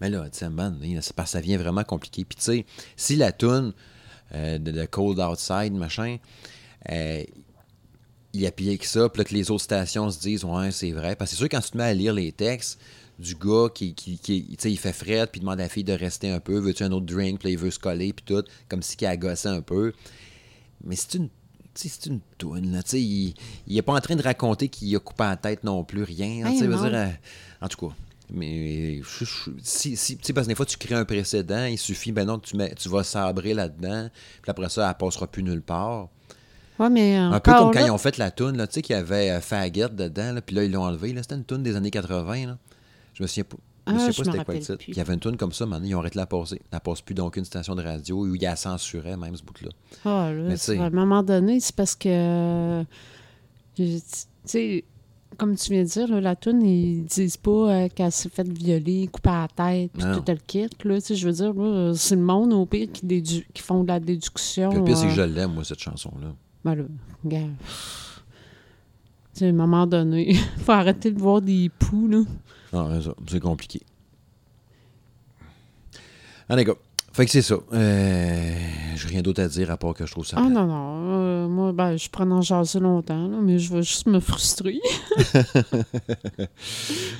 [0.00, 2.24] mais là, tu sais, man, que ça vient vraiment compliqué.
[2.24, 2.66] Puis tu sais,
[2.96, 3.72] si la toune
[4.34, 6.16] euh, de, de Cold Outside, machin,
[6.90, 7.22] euh,
[8.34, 11.16] il applique ça, puis là, que les autres stations se disent Ouais, c'est vrai.
[11.16, 12.78] Parce que c'est sûr, quand tu te mets à lire les textes
[13.18, 15.84] du gars qui, qui, qui tu sais, il fait fret, puis demande à la fille
[15.84, 18.24] de rester un peu, veux-tu un autre drink, puis là, il veut se coller, puis
[18.24, 19.92] tout, comme si il agaçait un peu.
[20.84, 21.28] Mais c'est une.
[21.74, 22.82] C'est une toune, là.
[22.82, 23.32] tu sais, Il
[23.66, 26.44] il est pas en train de raconter qu'il a coupé la tête non plus, rien.
[26.46, 26.82] Hey, non.
[26.82, 27.08] dire, euh,
[27.62, 27.94] en tout cas.
[28.30, 31.64] Mais je- je- si, si, tu sais, parce que des fois, tu crées un précédent,
[31.64, 34.10] il suffit, ben non, tu, mets, tu vas sabrer là-dedans,
[34.42, 36.08] puis après ça, elle passera plus nulle part.
[36.78, 38.94] Ouais, mais Un peu comme quand là- ils ont fait la toune, tu sais, qu'il
[38.94, 41.14] y avait euh, Faggot dedans, puis là, ils l'ont enlevé.
[41.22, 42.46] C'était une toune des années 80.
[42.48, 42.58] Là.
[43.22, 43.56] Je me souviens pas.
[43.84, 44.76] Je Ah, pas c'était quoi le titre.
[44.76, 44.92] plus.
[44.92, 46.60] Il y avait une toune comme ça, maintenant, ils ont arrêté de la passer.
[46.70, 49.70] Elle passe plus d'aucune station de radio où il la censurait, même ce bout-là.
[50.04, 52.84] Ah, là, Mais à un moment donné, c'est parce que.
[53.74, 53.98] Tu
[54.44, 54.84] sais,
[55.38, 58.48] comme tu viens de dire, là, la toune, ils disent pas euh, qu'elle s'est faite
[58.56, 60.68] violer, couper à la tête, puis tout le kit.
[60.84, 61.52] Là, je veux dire,
[61.96, 64.68] c'est le monde, au pire, qui, dédu- qui font de la déduction.
[64.70, 66.34] Puis le pire, c'est que euh, je l'aime, moi, cette chanson-là.
[66.64, 66.84] ben là,
[67.24, 67.50] regarde.
[69.34, 72.22] Tu sais, à un moment donné, faut arrêter de voir des poux, là.
[72.72, 73.80] Non, c'est ça, c'est compliqué.
[76.48, 76.72] En tout cas,
[77.12, 77.56] fait que c'est ça.
[77.72, 78.54] Euh,
[78.96, 80.36] J'ai rien d'autre à dire à part que je trouve ça.
[80.38, 80.52] Ah plate.
[80.54, 80.96] non, non.
[81.20, 84.80] euh, moi, ben, je prends en jaser longtemps, là, mais je vais juste me frustrer.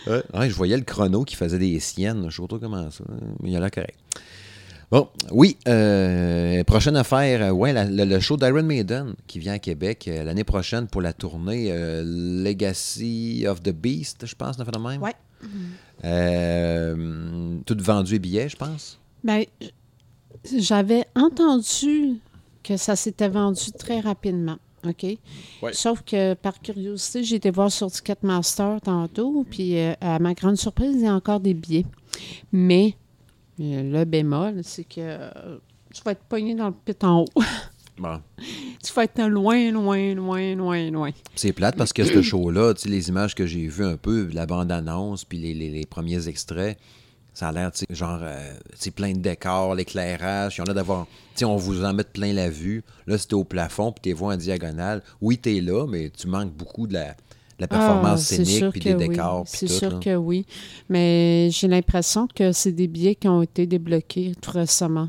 [0.07, 2.27] Ouais, ouais, je voyais le chrono qui faisait des siennes.
[2.29, 3.05] Je sais pas comment ça,
[3.41, 3.99] mais il a l'air correct.
[4.91, 9.55] Bon, oui, euh, prochaine affaire, euh, ouais, la- le, le show d'Iron Maiden qui vient
[9.55, 14.57] à Québec euh, l'année prochaine pour la tournée euh, Legacy of the Beast, je pense,
[14.59, 15.01] de même.
[15.01, 15.15] Ouais.
[16.05, 18.99] Euh, tout vendu et billets, je pense.
[19.23, 19.45] Ben,
[20.57, 22.19] j'avais entendu
[22.63, 24.59] que ça s'était vendu très rapidement.
[24.87, 25.05] OK?
[25.63, 25.73] Ouais.
[25.73, 30.57] Sauf que par curiosité, j'ai été voir sur Ticketmaster tantôt, puis euh, à ma grande
[30.57, 31.87] surprise, il y a encore des billets.
[32.51, 32.97] Mais
[33.61, 35.31] euh, le bémol, c'est que
[35.95, 37.43] tu vas être pogné dans le pit en haut.
[37.99, 38.21] Bon.
[38.83, 41.11] tu vas être loin, loin, loin, loin, loin.
[41.37, 44.29] C'est plate parce que ce show-là, tu sais, les images que j'ai vues un peu,
[44.33, 46.79] la bande-annonce, puis les, les- les premiers extraits,
[47.35, 48.55] ça a l'air, tu sais, genre, euh,
[48.95, 52.33] plein de décors, l'éclairage, ils ont l'air d'avoir, tu sais, on vous en met plein
[52.33, 52.83] la vue.
[53.07, 55.03] Là, c'était au plafond, puis t'es vois en diagonale.
[55.21, 57.15] Oui, t'es là, mais tu manques beaucoup de la, de
[57.61, 59.09] la performance Ah, scénique, puis des oui.
[59.09, 59.99] décors, puis C'est sûr là.
[60.01, 60.45] que oui.
[60.89, 65.09] Mais j'ai l'impression que c'est des billets qui ont été débloqués tout récemment.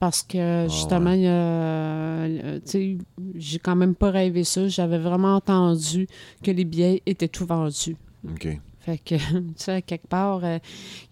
[0.00, 1.20] Parce que justement, Ah ouais.
[1.20, 2.98] y a, euh, tu sais,
[3.36, 4.66] j'ai quand même pas rêvé ça.
[4.66, 6.08] J'avais vraiment entendu
[6.42, 7.96] que les billets étaient tout vendus.
[8.26, 8.48] OK.
[8.80, 10.58] Fait que, tu sais, quelque part, euh,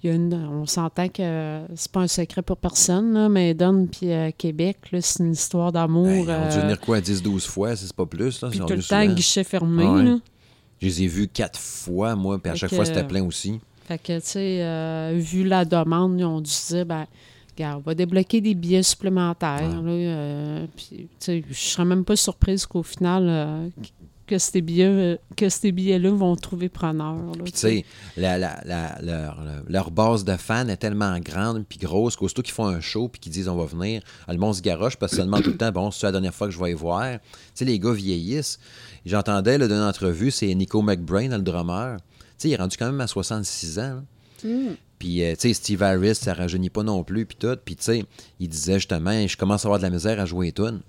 [0.02, 3.52] y a une, on s'entend que euh, c'est pas un secret pour personne, là, mais
[3.52, 6.24] Don puis euh, Québec, c'est une histoire d'amour.
[6.24, 8.48] Ben, ils ont dû venir quoi, 10-12 fois, si c'est pas plus, là?
[8.48, 9.84] puis tout le temps, guichet fermé.
[9.86, 10.02] Ah ouais.
[10.04, 10.18] là.
[10.80, 13.22] Je les ai vus quatre fois, moi, puis à Fait chaque que- fois, c'était plein
[13.22, 13.60] aussi.
[13.84, 17.06] Fait que, tu sais, vu la demande, ils ont dû se dire, ben,
[17.58, 19.82] regarde, on va débloquer des billets supplémentaires.
[19.82, 23.68] là, euh, puis, tu sais, je serais même pas surprise qu'au final, euh,
[24.26, 27.14] que ces billets, euh, que ces billets-là vont trouver preneur.
[27.16, 27.84] là, Puis tu sais,
[28.16, 32.52] la, la- la- leur, leur base de fans est tellement grande puis grosse qu'aussitôt qu'ils
[32.52, 35.12] font un show puis qu'ils disent on va venir, ah, le monde se garoche parce
[35.12, 36.74] que ça demande tout le temps, bon, c'est la dernière fois que je vais y
[36.74, 37.10] voir.
[37.12, 37.18] Tu
[37.54, 38.58] sais, les gars vieillissent.
[39.06, 41.96] J'entendais là, d'une entrevue, c'est Nico McBrain, le drummer.
[41.96, 44.02] Tu sais, il est rendu quand même à 66 ans.
[44.44, 44.72] Mm.
[44.98, 47.56] Puis, euh, tu sais, Steve Harris, ça rajeunit pas non plus, puis tout.
[47.64, 48.04] Puis, tu sais,
[48.40, 50.80] il disait justement, je commence à avoir de la misère à jouer les.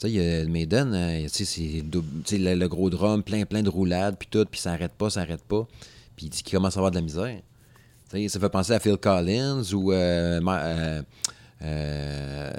[0.00, 1.82] Tu sais, Maiden, euh, tu sais,
[2.24, 5.20] c'est le gros drum, plein, plein de roulades, puis tout, puis ça arrête pas, ça
[5.20, 5.66] arrête pas.
[6.16, 7.40] Puis il dit qu'il commence à avoir de la misère.
[8.10, 10.40] Tu sais, ça fait penser à Phil Collins ou euh,
[11.62, 12.50] euh,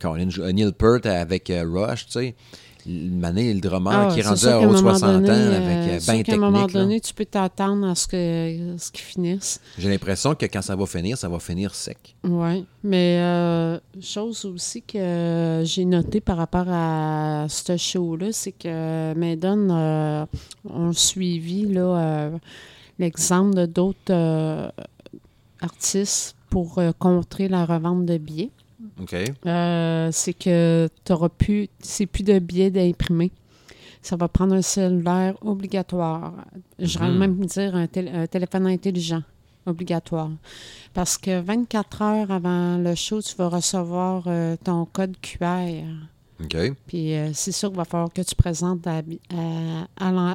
[0.00, 2.34] Collins, Neil Peart avec Rush, tu sais.
[3.22, 5.28] Année, le drummer Ah, qui est rendu à qu'à un haut de moment 60 ans
[5.28, 6.74] avec euh, sûr ben qu'à un moment technique.
[6.74, 6.80] là.
[6.82, 9.60] donné, tu peux t'attendre à ce que ce qu'ils finissent.
[9.78, 12.14] J'ai l'impression que quand ça va finir, ça va finir sec.
[12.24, 19.14] Oui, mais euh, chose aussi que j'ai noté par rapport à ce show-là, c'est que
[19.14, 20.26] Maiden euh,
[20.68, 22.38] ont suivi là, euh,
[22.98, 24.68] l'exemple de d'autres euh,
[25.60, 28.50] artistes pour contrer la revente de billets.
[29.46, 33.30] Euh, c'est que tu plus, c'est plus de billets d'imprimer.
[34.02, 36.34] Ça va prendre un cellulaire obligatoire.
[36.78, 37.18] J'aurais Mhm.
[37.18, 39.22] même dire un, tél- un téléphone intelligent
[39.66, 40.30] obligatoire.
[40.92, 45.84] Parce que 24 heures avant le show, tu vas recevoir euh, ton code QR.
[46.42, 46.72] OK.
[46.86, 48.86] Puis euh, c'est sûr qu'il va falloir que tu présentes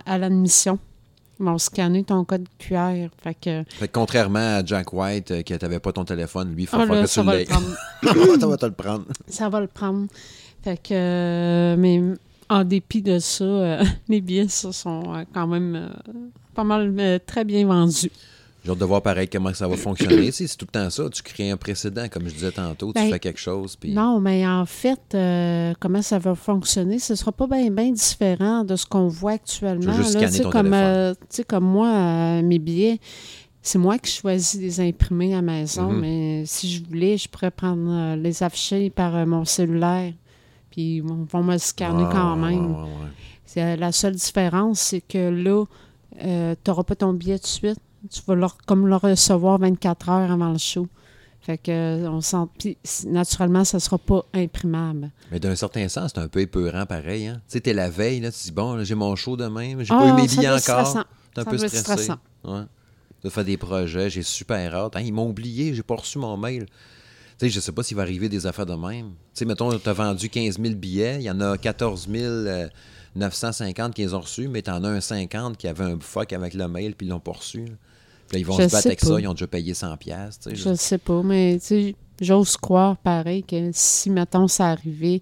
[0.06, 0.80] à l'admission.
[1.40, 3.08] Ils vont scanner ton code QR.
[3.24, 6.64] Fait que, Fait que contrairement à Jack White, euh, que t'avais pas ton téléphone, lui,
[6.64, 7.46] il faut Ah, là, que ça tu l'aies.
[7.46, 7.68] prendre.
[8.40, 9.06] ça va te le prendre.
[9.28, 10.08] Ça va le prendre.
[10.64, 12.02] Fait que, euh, mais
[12.50, 15.90] en dépit de ça, euh, les billets ça, sont quand même
[16.54, 18.12] pas mal très bien vendus.
[18.64, 20.32] J'ai hâte de voir pareil comment ça va fonctionner.
[20.32, 21.10] C'est tout le temps ça.
[21.10, 22.92] Tu crées un précédent, comme je disais tantôt.
[22.94, 23.76] Ben, tu fais quelque chose.
[23.78, 23.94] Puis...
[23.94, 28.66] Non, mais en fait, euh, comment ça va fonctionner, ce ne sera pas bien différent
[28.66, 29.94] de ce qu'on voit actuellement.
[29.94, 30.30] Tu juste là.
[30.44, 33.00] ton comme, euh, tu sais, comme moi, euh, mes billets,
[33.62, 36.00] c'est moi qui choisis de les imprimer à la maison, Mhm.
[36.02, 40.12] mais si je voulais, je pourrais prendre euh, les afficher par mon cellulaire,
[40.70, 42.72] puis ils vont me scanner quand même.
[42.76, 42.90] ouais,
[43.56, 45.64] ouais, la seule différence, c'est que là,
[46.20, 46.28] tu
[46.68, 47.80] n'auras pas ton billet de suite.
[48.10, 50.88] Tu vas le- comme le recevoir 24 heures avant le show.
[51.42, 52.38] Fait que, euh, on sent.
[52.58, 55.10] Puis, naturellement, ça ne sera pas imprimable.
[55.32, 57.28] Mais d'un certain sens, c'est un peu épeurant pareil.
[57.28, 57.36] Hein?
[57.48, 59.98] Tu sais, t'es la veille, là, tu dis, bon, j'ai mon show demain, j'ai Ah,
[60.00, 60.60] pas eu mes billets encore.
[60.60, 61.04] stressant.
[61.34, 61.78] T'es un Ça peu stressé.
[61.78, 62.18] stressant.
[62.44, 62.64] Ouais.
[63.24, 64.96] De faire des projets, j'ai super hâte.
[64.96, 66.66] Hein, ils m'ont oublié, j'ai pas reçu mon mail.
[66.68, 69.08] Tu sais, je sais pas s'il va arriver des affaires de même.
[69.08, 72.08] Tu sais, mettons, t'as vendu 15 000 billets, il y en a 14
[73.16, 76.54] 950 qui les ont reçus, mais t'en as un 50 qui avait un fuck avec
[76.54, 77.66] le mail puis ils l'ont pas reçu.
[77.66, 77.74] là.
[78.32, 79.08] Là, ils vont Je se battre avec pas.
[79.08, 80.40] ça, ils ont déjà payé 100 pièces.
[80.52, 85.22] Je ne sais pas, mais tu sais, j'ose croire pareil que si, mettons, ça arrivait,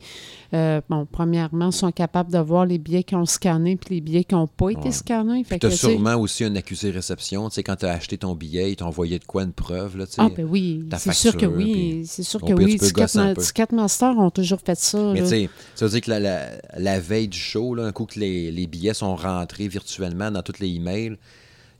[0.54, 4.02] euh, bon, premièrement, ils sont capables de voir les billets qui ont scanné puis les
[4.02, 4.92] billets qui n'ont pas été Ouais.
[4.92, 5.46] scannés.
[5.46, 7.50] Tu sais, sûrement aussi un accusé réception.
[7.50, 10.08] Tu sais, quand t'as acheté ton billet, ils t'ont envoyé de quoi une preuve, là,
[10.08, 10.22] tu sais.
[10.22, 12.04] Ah, ben oui, c'est sûr que oui.
[12.08, 12.78] C'est sûr que pire, oui.
[12.80, 13.42] tu Ticketma- peu.
[13.42, 15.12] Ticketmaster ont toujours fait ça.
[15.14, 17.92] Mais tu sais, ça veut dire que la, la- la veille du show, là, un
[17.92, 21.16] coup que les, les billets sont rentrés virtuellement dans tous les emails,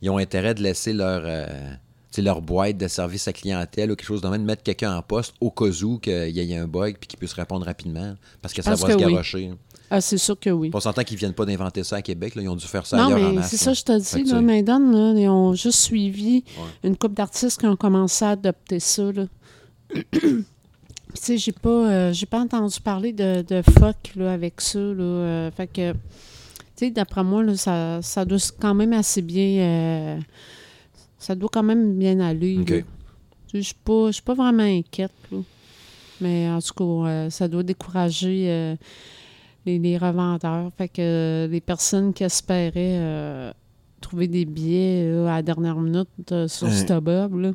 [0.02, 1.46] ils ont intérêt de laisser leur, euh,
[2.18, 5.02] leur boîte de service à clientèle ou quelque chose de même, de mettre quelqu'un en
[5.02, 8.14] poste au cas où qu'il y ait un bug puis qu'il puisse répondre rapidement.
[8.42, 8.96] Parce que ça va se oui.
[8.96, 9.52] garocher.
[9.90, 10.70] Ah, c'est sûr que oui.
[10.74, 12.34] On s'entend qu'ils viennent pas d'inventer ça à Québec.
[12.34, 13.50] là, Ils ont dû faire ça Non, ailleurs en mais masse.
[13.50, 16.88] c'est ça, je te dis, là, Maiden, là, ils ont juste suivi Ouais.
[16.90, 19.04] une couple d'artistes qui ont commencé à adopter ça,
[20.12, 20.44] tu
[21.14, 25.02] sais, j'ai pas, euh, j'ai pas entendu parler de, de fuck, là, avec ça, là.
[25.02, 25.94] euh, fait que,
[26.86, 29.60] sais, d'après moi, là, ça, ça doit quand même assez bien...
[29.62, 30.18] euh,
[31.18, 32.58] ça doit quand même bien aller,
[33.52, 35.38] Je suis pas, je suis pas vraiment inquiète, là.
[36.20, 38.76] Mais en tout cas, euh, ça doit décourager euh,
[39.66, 40.70] les, les revendeurs.
[40.76, 43.52] Fait que euh, les personnes qui espéraient
[44.00, 46.08] trouver des billets à la dernière minute
[46.46, 46.70] sur.
[46.72, 47.52] StubHub, là.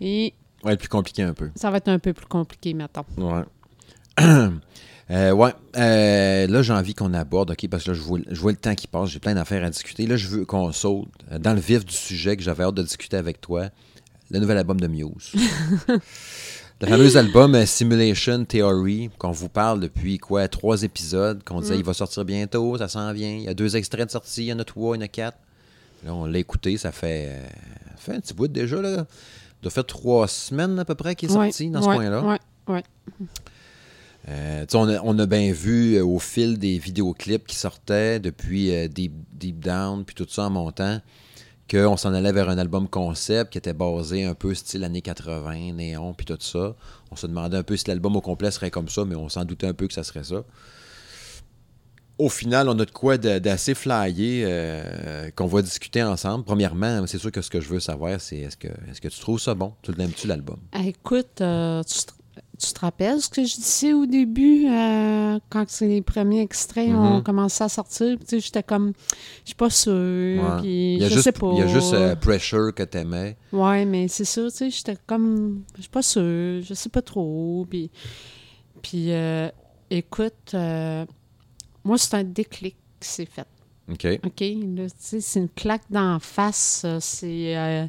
[0.00, 1.50] Et Ouais, plus compliqué un peu.
[1.54, 3.04] ça va être un peu plus compliqué, maintenant.
[3.16, 3.44] Ouais.
[5.10, 5.52] Euh, ouais.
[5.76, 8.56] Euh, là, j'ai envie qu'on aborde, OK, parce que là, je vois, je vois le
[8.56, 10.06] temps qui passe, j'ai plein d'affaires à discuter.
[10.06, 11.08] Là, je veux qu'on saute
[11.40, 13.68] dans le vif du sujet que j'avais hâte de discuter avec toi,
[14.30, 15.32] le nouvel album de Muse.
[15.88, 21.76] le fameux album euh, Simulation Theory, qu'on vous parle depuis, quoi, trois épisodes, qu'on disait
[21.76, 23.30] il va sortir bientôt, ça s'en vient.
[23.32, 25.04] Il y a deux extraits de sortie, il y en a trois, il y en
[25.06, 25.38] a quatre.
[26.04, 27.42] Là, on l'a écouté, ça fait, euh,
[27.96, 28.96] ça fait un petit bout déjà, là.
[28.98, 29.06] Ça
[29.64, 32.22] doit faire trois semaines à peu près qu'il est Ouais, sorti dans ce coin-là.
[32.22, 32.82] ouais, ouais.
[34.28, 39.12] Euh, on, a, bien vu euh, au fil des vidéoclips qui sortaient depuis euh, Deep,
[39.32, 41.00] Deep Down, puis tout ça en montant,
[41.70, 45.72] qu'on s'en allait vers un album concept qui était basé un peu style années 80,
[45.72, 46.74] néon, puis tout ça.
[47.10, 49.44] On se demandait un peu si l'album au complet serait comme ça, mais on s'en
[49.44, 50.44] doutait un peu que ça serait ça.
[52.18, 54.44] Au final, on a de quoi d'assez flyé
[55.34, 56.44] qu'on va discuter ensemble.
[56.44, 59.18] Premièrement, c'est sûr que ce que je veux savoir, c'est est-ce que, est-ce que tu
[59.20, 59.72] trouves ça bon?
[59.80, 60.58] Tu l'aimes-tu l'album?
[60.72, 61.42] Ah, Écoute, tu,
[62.60, 66.88] tu te rappelles ce que je disais au début, euh, quand c'est les premiers extraits
[66.90, 67.22] ont Mhm.
[67.22, 68.18] commencé à sortir?
[68.20, 68.92] Tu sais, j'étais comme,
[69.44, 70.60] je suis pas sûre, Ouais.
[70.60, 71.50] puis Il y a je juste, sais pas.
[71.52, 73.36] il y a juste euh, Pressure que t'aimais.
[73.52, 77.02] Ouais, mais c'est ça, tu sais, j'étais comme, je suis pas sûre, je sais pas
[77.02, 77.90] trop, puis,
[78.82, 79.48] puis euh,
[79.90, 81.06] écoute, euh,
[81.84, 83.46] moi, c'est un déclic qui s'est fait,
[83.90, 84.06] OK.
[84.24, 84.40] OK?
[84.40, 87.86] Là, tu sais, c'est une claque d'en face, c'est, euh,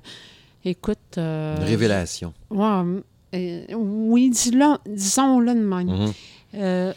[0.63, 0.97] écoute...
[1.17, 2.33] euh, Une révélation.
[2.49, 3.01] Ouais,
[3.33, 5.87] euh, oui, dis-le- disons-le de même.
[5.87, 6.11] Mhm.
[6.55, 6.93] Euh,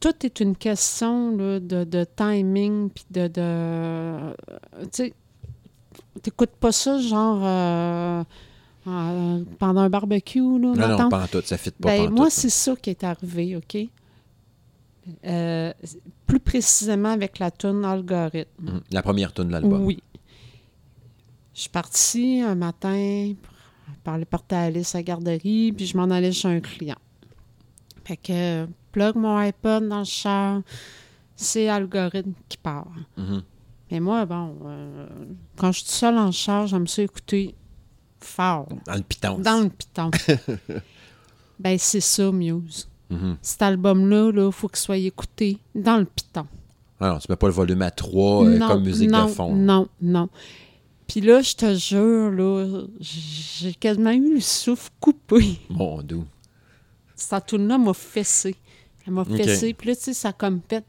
[0.00, 3.28] tout est une question là, de, de timing, puis de...
[3.28, 4.34] de
[4.82, 5.14] tu sais,
[6.22, 8.22] t'écoutes pas ça, genre, euh,
[9.58, 11.40] pendant un barbecue, là, Non, non, pas en tout.
[11.44, 13.78] Ça fit pas Ben, moi, c'est ça qui est arrivé, OK?
[16.26, 18.48] Plus précisément avec la tune algorithme.
[18.62, 18.80] Mhm.
[18.90, 19.84] La première tune de l'album.
[19.84, 20.02] Oui.
[21.54, 23.32] Je suis partie un matin
[24.02, 26.96] parler porter Alice à la garderie, puis je m'en allais chez un client.
[28.04, 30.60] Fait que, plug mon iPod dans le char,
[31.36, 32.92] c'est algorithme qui part.
[33.16, 33.42] Mhm.
[33.90, 35.06] Mais moi, bon, euh,
[35.56, 37.54] quand je suis seule en char, j'aime ça écouter
[38.20, 39.38] fort, Dans le piton.
[39.38, 40.10] dans le piton.
[41.58, 42.88] ben, c'est ça, Muse.
[43.10, 43.36] Mhm.
[43.42, 46.46] Cet album-là, il faut qu'il soit écouté dans le piton.
[47.00, 49.54] Ah non, tu mets pas le volume à 3 Non, comme musique non, de fond.
[49.54, 50.28] Non, non.
[51.06, 55.58] Puis là, je te jure, là, j'ai quasiment eu le souffle coupé.
[55.68, 56.24] Mon doux.
[57.14, 58.56] Cette tune-là m'a fessé.
[59.06, 59.74] Elle m'a fessé.
[59.74, 60.84] Puis là, tu sais, ça comme fait.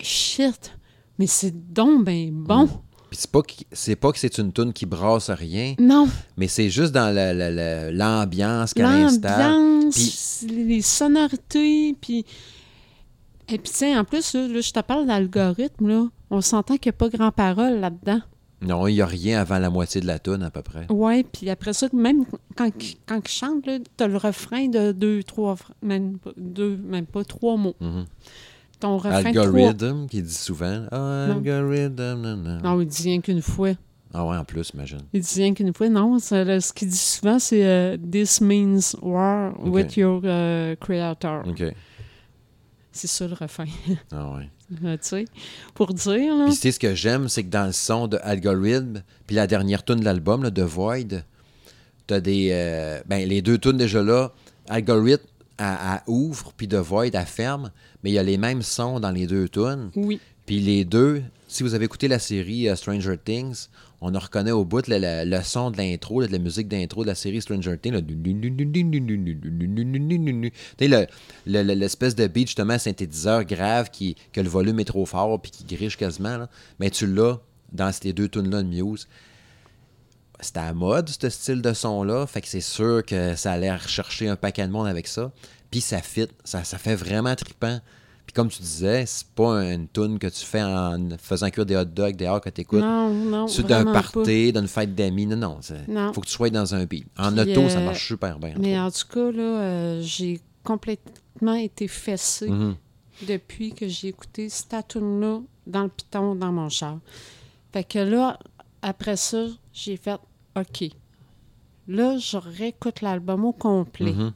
[0.00, 0.72] Shit!
[1.18, 2.66] Mais c'est donc ben bon!
[2.66, 2.76] Puis
[3.10, 6.48] Puis c'est pas, que- c'est pas que c'est une tune qui brasse rien, Non, mais
[6.48, 9.52] c'est juste dans le- l'ambiance qu'elle installe.
[9.52, 12.24] l'ambiance, les sonorités, puis...
[13.48, 16.08] Et puis, tu sais, en plus, là, là, je te parle d'algorithme, là.
[16.30, 18.20] On s'entend qu'il n'y a pas grand-parole là-dedans.
[18.62, 20.90] Non, il n'y a rien avant la moitié de la tune à peu près.
[20.90, 22.24] Ouais, puis après ça, même
[22.56, 22.70] quand,
[23.06, 27.24] quand il chante, là, t'as le refrain de deux, trois, même pas, deux, même pas
[27.24, 27.76] trois mots.
[27.80, 28.06] Mhm.
[28.80, 29.42] Ton refrain de trois...
[29.44, 30.86] Algorithm, qui dit souvent.
[30.90, 32.60] Algorithm, non, non.
[32.62, 33.72] Non, il dit rien qu'une fois.
[34.14, 35.00] Ah ouais, en plus, imagine.
[35.12, 35.90] Il dit rien qu'une fois.
[35.90, 41.46] Non, ce qu'il dit souvent, c'est euh, This means war with your euh, creator.
[41.46, 41.62] OK.
[42.92, 43.66] C'est ça le refrain.
[44.10, 44.48] Ah ouais.
[44.84, 45.24] Euh, tu sais,
[45.74, 46.46] pour dire, là.
[46.46, 49.46] Puis tu sais, ce que j'aime, c'est que dans le son de Algorithm, puis la
[49.46, 51.24] dernière tune de l'album, là, de Void,
[52.06, 52.48] t'as des...
[52.52, 54.32] euh, ben, les deux tunes déjà là,
[54.68, 55.22] Algorithm,
[55.58, 57.70] elle ouvre, puis de Void, elle ferme,
[58.02, 59.90] mais il y a les mêmes sons dans les deux tunes.
[59.94, 60.20] Oui.
[60.46, 63.68] Puis les deux, si vous avez écouté la série euh, Stranger Things,
[64.08, 67.08] on en reconnaît au bout le, le- son de l'intro, de la musique d'intro de
[67.08, 67.94] la série Stranger Things.
[71.46, 75.64] l'espèce de beat, justement, synthétiseur grave, qui, que le volume est trop fort puis qui
[75.64, 76.46] griche quasiment.
[76.78, 77.40] Mais tu l'as
[77.72, 79.08] dans ces deux tunes-là de Muse.
[80.40, 82.26] C'était à mode, ce style de son-là.
[82.26, 85.32] Fait que c'est sûr que ça allait rechercher un paquet de monde avec ça.
[85.70, 86.28] Puis ça fit.
[86.44, 87.80] Ça, ça fait vraiment trippant.
[88.26, 91.76] Puis comme tu disais, c'est pas une tune que tu fais en faisant cuire des
[91.76, 92.80] hot dogs dehors que tu écoutes.
[92.80, 95.26] Non, non, Sur d'un party, d'une fête d'amis.
[95.26, 95.58] Non, non.
[95.60, 96.12] c'est- Non.
[96.12, 97.06] Faut que tu sois dans un beat.
[97.16, 98.54] En Puis, auto, ça euh, marche super bien.
[98.58, 102.74] Mais en tout cas, là, euh, j'ai complètement été fessée Mhm.
[103.28, 106.98] depuis que j'ai écouté cette tune-là dans le piton, dans mon char.
[107.72, 108.38] Fait que là,
[108.82, 110.18] après ça, j'ai fait
[110.56, 110.90] OK.
[111.88, 114.32] Là, je réécoute l'album au complet Mhm.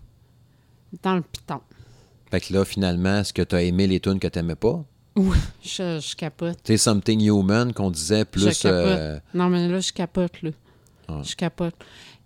[1.03, 1.61] dans le piton.
[2.31, 4.85] Fait que là, finalement, est-ce que tu as aimé les tunes que tu n'aimais pas?
[5.17, 6.59] Oui, je, je capote.
[6.63, 8.45] Tu sais, Something Human qu'on disait plus.
[8.65, 10.51] euh, Non, mais là, je capote, là.
[11.09, 11.25] Ouais.
[11.25, 11.75] Je capote.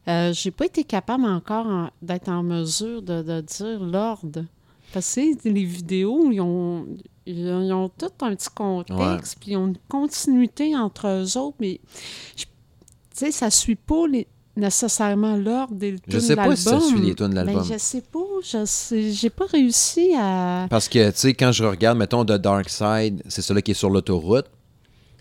[0.07, 4.45] Euh, j'ai pas été capable encore en- d'être en mesure de, de dire l'ordre.
[4.93, 6.87] Parce que les vidéos, ils ont,
[7.25, 11.39] ils ont, ils ont tout un petit contexte, puis ils ont une continuité entre eux
[11.39, 11.81] autres, mais
[12.37, 12.51] je- tu
[13.15, 16.71] sais, ça suit pas les- nécessairement l'ordre des Je tunes sais de pas si ça
[16.73, 16.89] l'album.
[16.89, 17.65] suit les tunes de Ben, l'album.
[17.65, 18.19] je sais pas.
[18.43, 20.67] Je sais, j'ai pas réussi à...
[20.71, 23.75] Parce que, tu sais, quand je regarde, mettons, The Dark Side, c'est celui qui est
[23.75, 24.47] sur l'autoroute.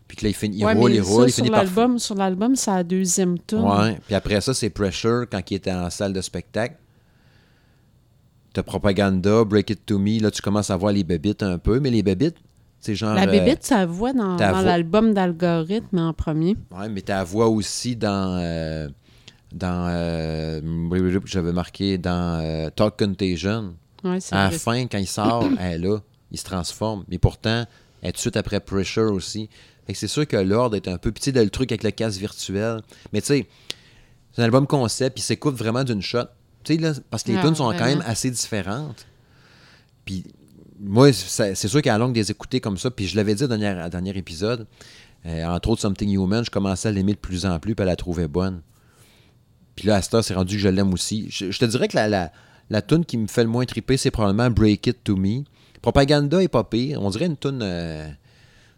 [0.08, 1.64] Puis que là, il, finit, il Ouais, roule, il roule, il finit par.
[1.64, 3.62] l'album, sur l'album, c'est la deuxième tune.
[3.62, 3.98] Ouais.
[4.06, 6.76] Puis après ça, c'est Pressure quand il était en salle de spectacle.
[8.54, 10.22] T'as Propaganda, Break It To Me.
[10.22, 11.80] Là, tu commences à voir les bébites un peu.
[11.80, 12.36] Mais les bébites,
[12.80, 13.16] c'est genre.
[13.16, 14.62] La euh, bébite, ça voit dans, ta dans voix.
[14.66, 16.56] l'album d'algorithme en premier.
[16.78, 18.38] Ouais, mais ta voix aussi dans.
[18.40, 18.90] euh,
[19.54, 19.88] dans.
[19.90, 20.62] euh,
[21.26, 23.76] J'avais marqué dans euh, Talk Contagion.
[24.04, 26.00] Ouais, À la fin, quand il sort, elle est là.
[26.32, 27.06] Il se transforme.
[27.08, 27.66] Mais pourtant,
[28.02, 29.50] elle est tout de suite après Pressure aussi.
[29.86, 32.20] Fait que c'est sûr que l'ordre est un peu petit le truc avec le casque
[32.20, 32.82] virtuel.
[33.12, 33.48] Mais tu sais,
[34.32, 36.24] c'est un album concept, il s'écoute vraiment d'une shot.
[36.64, 39.06] Tu sais, là, parce que les Ah, tunes sont quand même assez différentes.
[40.06, 40.24] Puis
[40.80, 43.48] moi, c'est sûr qu'à la longue des écouter comme ça, puis je l'avais dit au
[43.48, 44.66] dernier, dernier épisode,
[45.26, 47.86] euh, entre autres Something Human, je commençais à l'aimer de plus en plus, puis à
[47.86, 48.62] la trouver bonne.
[49.76, 51.28] Puis là, heure, c'est rendu que je l'aime aussi.
[51.30, 52.32] Je, je te dirais que la, la,
[52.70, 55.44] la tune qui me fait le moins triper, c'est probablement Break It To Me.
[55.82, 57.02] Propaganda est pas pire.
[57.02, 57.60] On dirait une tune...
[57.62, 58.08] euh,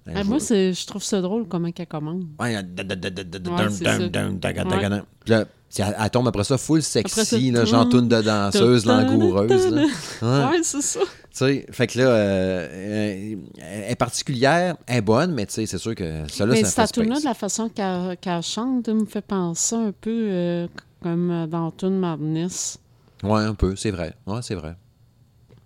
[0.07, 2.25] Ah, moi, je trouve ça drôle comment qu'elle commande.
[2.39, 9.67] Ouais, c'est elle, tombe après ça full sexy, là, genre de danseuse, langoureuse.
[9.71, 9.81] là.
[10.21, 10.45] Ouais.
[10.57, 10.99] Ouais, c'est ça.
[11.01, 15.53] Tu sais, fait que là, euh, euh, elle est particulière, elle est bonne, mais tu
[15.53, 19.05] sais, c'est sûr que celle-là, Mais ça cette tune-là, de la façon qu'elle chante, me
[19.05, 20.67] fait penser un peu euh,
[21.01, 22.77] comme euh, dans Tune Madness.
[23.21, 24.13] Ouais, un peu, c'est vrai.
[24.25, 24.75] Ouais, c'est vrai.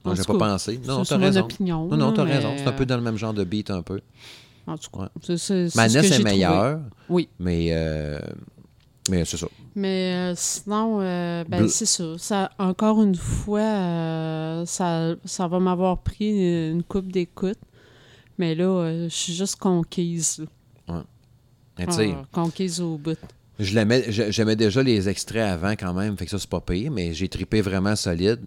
[0.03, 0.79] Moi, j'ai pas pensé.
[0.87, 1.41] Non, t'as raison.
[1.41, 1.85] opinion.
[1.87, 2.53] Non, non, t'as mais, raison.
[2.57, 3.99] C'est un peu euh, dans le même genre de beat, un peu.
[4.65, 5.37] En tout cas, Ouais.
[5.37, 6.23] c'est- que est j'ai trouvé.
[6.23, 7.27] meilleur, Oui.
[7.39, 8.17] mais, euh,
[9.09, 9.47] mais c'est ça.
[9.75, 12.17] Mais euh, sinon, euh, ben, c'est ça.
[12.17, 12.51] ça.
[12.59, 17.57] Encore une fois, euh, ça, ça va m'avoir pris une coupe d'écoute.
[18.37, 20.45] Mais là, je suis juste conquise.
[21.77, 23.17] Mais sais, Ah, conquise au bout.
[23.57, 26.91] Je l'aimais- J'aimais déjà les extraits avant quand même, fait que ça c'est pas pire,
[26.91, 28.39] mais j'ai tripé vraiment solide.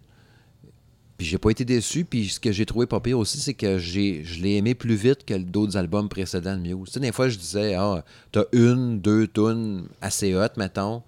[1.18, 3.78] Puis j'ai pas été déçu, puis ce que j'ai trouvé pas pire aussi, c'est que
[3.78, 6.86] j'ai je l'ai aimé plus vite que d'autres albums précédents de Muse.
[6.88, 11.02] Tu sais, des fois je disais, ah, t'as une, deux tunes assez hot, mettons,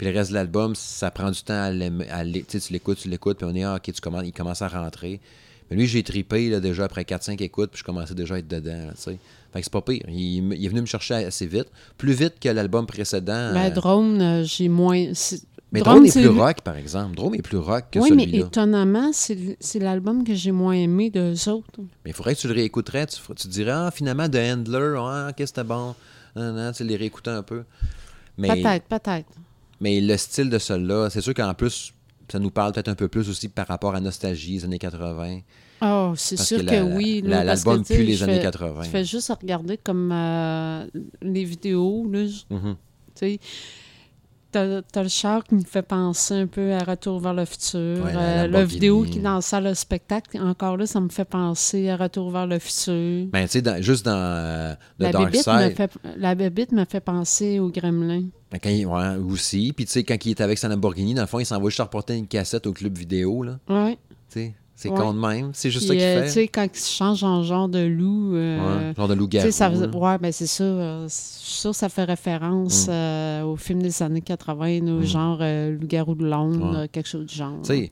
[0.00, 2.08] puis le reste de l'album, ça prend du temps à l'aimer.
[2.08, 4.68] à Tu l'écoutes, tu l'écoutes, puis on est, ah, ok, tu commences, il commence à
[4.68, 5.20] rentrer.
[5.70, 8.48] Mais lui, j'ai tripé là, déjà après 4-5 écoutes, puis je commençais déjà à être
[8.48, 8.92] dedans, là.
[8.96, 9.18] Fait que
[9.62, 10.02] c'est pas pire.
[10.08, 11.66] Il, est venu me chercher assez vite,
[11.98, 13.52] plus vite que l'album précédent.
[13.52, 15.12] Ben, euh, Drone, euh, j'ai moins.
[15.70, 17.14] mais Drone, est c'est plus rock, par exemple.
[17.16, 18.46] Drone est plus rock que Oui, mais celui-là.
[18.46, 21.80] étonnamment, c'est l- c'est l'album que j'ai moins aimé d'eux autres.
[22.06, 23.04] Mais il faudrait que tu le réécouterais.
[23.06, 25.94] Tu, tu te dirais, ah, finalement, The Handler, ah, ok, c'était bon.
[26.36, 27.64] nan, tu les réécouter un peu.
[28.38, 29.28] Mais, Peut-être, peut-être.
[29.80, 31.92] Mais le style de celle-là, c'est sûr qu'en plus,
[32.30, 35.40] ça nous parle peut-être un peu plus aussi par rapport à Nostalgie, les années 80.
[35.82, 37.22] Oh, c'est sûr que la- oui.
[37.24, 38.82] la- l'album pue les années fais- 80.
[38.84, 40.86] Je fais juste regarder comme euh,
[41.22, 42.76] les vidéos, là, Mhm.
[43.14, 43.40] sais.
[44.52, 48.04] T'as t'as le char qui me fait penser un peu à Retour vers le futur.
[48.04, 51.00] Ouais, la Euh, la vidéo qui est dans la salle de spectacle, encore là, ça
[51.00, 53.26] me fait penser à Retour vers le futur.
[53.32, 57.00] Ben, tu sais, juste dans euh, The La Dark Side, fait, la bébite me fait
[57.00, 58.24] penser au gremlin.
[58.50, 61.22] ben, quand il, ouais, aussi, puis tu sais, quand il est avec sa Lamborghini, dans
[61.22, 63.58] le fond, il s'en va juste reporter une cassette au club vidéo, là.
[63.68, 63.98] Ouais.
[64.32, 64.96] Tu sais, c'est Ouais.
[64.96, 65.50] con de même.
[65.52, 66.30] C'est juste Puis, ça qu'il euh, Tu fait.
[66.30, 68.34] sais, quand il se change en genre de loup.
[68.34, 69.50] euh, Ouais, genre de tu loup-garou.
[69.50, 69.86] ça, là.
[69.86, 70.64] ouais, ben c'est ça.
[70.64, 72.90] euh, c'est sûr, ça fait référence Mm.
[72.90, 75.04] euh, au film des années 80, au Mm.
[75.04, 76.78] genre euh, Loup-garou de Londres, Ouais.
[76.84, 77.60] euh, quelque chose du genre.
[77.62, 77.90] Tu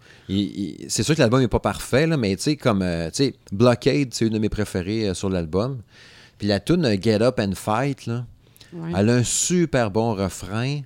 [0.89, 3.35] c'est sûr que l'album n'est pas parfait, là, mais tu sais, comme, euh, tu sais,
[3.53, 5.81] Blockade, c'est une de mes préférées euh, sur l'album.
[6.39, 8.25] Puis la tune Get Up and Fight, là,
[8.97, 10.81] elle a un super bon refrain,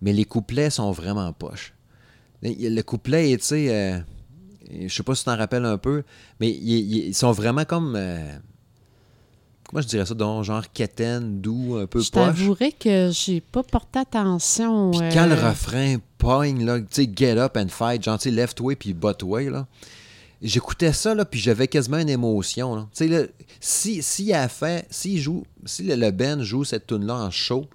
[0.00, 1.74] mais les couplets sont vraiment poches.
[2.42, 3.98] Le le couplet, tu sais, euh,
[4.70, 6.02] je sais pas si tu t'en rappelles un peu,
[6.40, 8.36] mais ils, ils sont vraiment comme, euh,
[9.68, 12.24] comment je dirais ça, donc, genre quétaine, doux, un peu Je poche.
[12.24, 14.90] t'avouerais que j'ai pas porté attention.
[14.90, 18.28] Puis euh, quand le refrain pogne, là, tu sais, get up and fight, genre, tu
[18.28, 19.66] sais, left way puis butt way, là,
[20.42, 22.88] j'écoutais ça, là, puis j'avais quasiment une émotion, là.
[22.94, 23.22] Tu sais, là,
[23.60, 27.30] si, si a fait, si joue, si le, le band joue cette tune là en
[27.30, 27.66] show,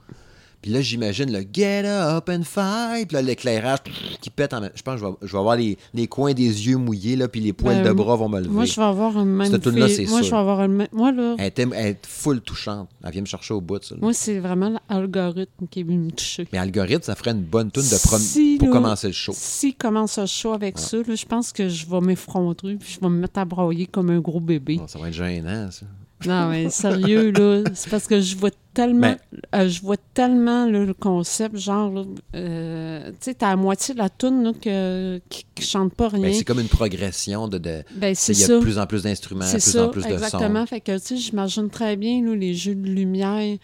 [0.61, 3.79] puis là, j'imagine le get up and fight, puis là, l'éclairage
[4.21, 6.33] qui pète en même Je pense que je vais, je vais avoir les, les coins
[6.33, 8.49] des yeux mouillés, là, puis les poils Ben, de bras vont me lever.
[8.49, 9.49] Moi, je vais avoir une même.
[9.51, 10.25] Cette tune-là, fille- c'est Moi, sûr.
[10.25, 12.89] je vais avoir même- Moi, là, Elle, était, elle est full touchante.
[13.03, 13.95] Elle vient me chercher au bout, ça.
[13.99, 16.47] moi, c'est vraiment l'algorithme qui est venu me toucher.
[16.53, 19.33] Mais algorithme, ça ferait une bonne tune de prom- Si, pour là, commencer le show.
[19.35, 22.99] S'il commence un show avec ça, là, je pense que je vais m'effronter puis je
[22.99, 24.77] vais me mettre à broyer comme un gros bébé.
[24.77, 25.85] Bon, ça va être gênant, ça.
[26.27, 29.17] Non, mais sérieux, là, c'est parce que je vois tellement, Ben-
[29.55, 32.05] euh, je vois tellement là, le concept, genre,
[32.35, 36.21] euh, tu sais, t'as la moitié de la toune que, qui, qui chante pas rien.
[36.21, 37.57] Ben, c'est comme une progression de.
[37.57, 40.03] de Ben, c'est il y a de plus en plus d'instruments, plus ça, en plus
[40.05, 40.61] de exactement.
[40.61, 40.65] sons.
[40.67, 43.57] Fait que, tu sais, j'imagine très bien là, les jeux de lumière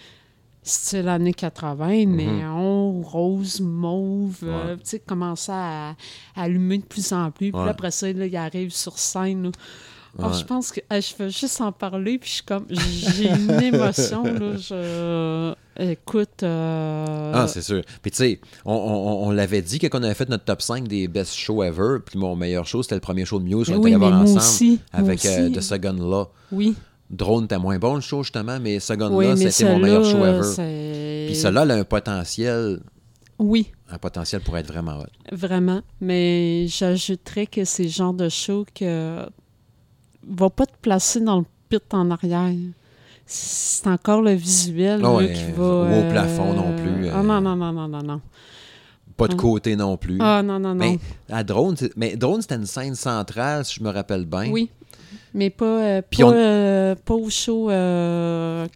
[0.64, 4.80] style années 80, néon, rose, mauve, euh, Mhm.
[4.80, 5.92] Tu sais, commencer à,
[6.36, 7.52] à allumer de plus en plus.
[7.52, 7.66] Puis Ouais.
[7.66, 9.44] là, après ça, là, il arrive sur scène.
[9.44, 9.52] là.
[10.20, 13.52] Oh, je pense que je veux juste en parler, puis je suis comme, j'ai une
[13.74, 15.54] émotion, là, je...
[15.80, 17.84] Écoute, euh, Ah, c'est sûr.
[18.02, 20.88] Puis tu sais, on, on- on l'avait dit quand on avait fait notre top 5
[20.88, 21.98] des best shows ever.
[22.04, 23.70] Puis mon meilleur show, c'était le premier show de Muse.
[23.70, 25.52] On oui, était ensemble aussi, avec euh.
[25.52, 26.30] The Second Law.
[26.52, 26.76] oui,
[27.12, 30.26] Drone était moins bon le show, justement, mais Second oui, Law, c'était mon meilleur show
[30.26, 31.28] ever.
[31.32, 32.80] Puis elle a un potentiel,
[33.38, 35.06] Oui, un potentiel pour être vraiment hot.
[35.32, 35.82] Vraiment.
[36.02, 39.26] Mais j'ajouterais que c'est le genre de show que
[40.30, 42.54] va pas te placer dans le pit en arrière.
[43.26, 45.64] C'est encore le visuel Ah là, ouais, qui va.
[45.64, 47.24] ou au euh, plafond non plus, Ah euh.
[47.24, 48.22] non, non, non, non, non, non.
[49.18, 50.18] Pas de côté non plus.
[50.22, 50.76] Ah non, non, non.
[50.76, 51.00] mais
[51.30, 54.50] à Drone, mais Drone, c'était une scène centrale, si je me rappelle bien.
[54.52, 54.70] Oui.
[55.34, 58.68] Mais pas, euh, pas, on- euh, pas au show euh,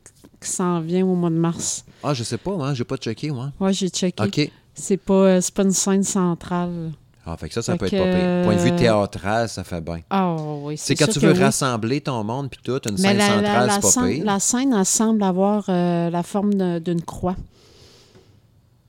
[0.42, 1.86] qui s'en vient au mois de mars.
[2.04, 3.52] Ah, je sais pas, moi, j'ai pas checké, moi.
[3.60, 4.24] Ouais, j'ai checké.
[4.24, 4.52] OK.
[4.74, 6.92] C'est pas, euh, c'est pas une scène centrale.
[7.34, 8.44] Ah, fait que ça, ça Fait peut être pas pire.
[8.44, 10.00] Point de vue théâtral, ça fait bien.
[10.10, 11.40] Ah oui, C'est c'est quand sûr tu veux oui.
[11.40, 14.26] rassembler ton monde puis tout, une Mais scène la, centrale, c'est pas scène, pire.
[14.26, 17.36] la scène, elle semble avoir euh, la forme d'une croix.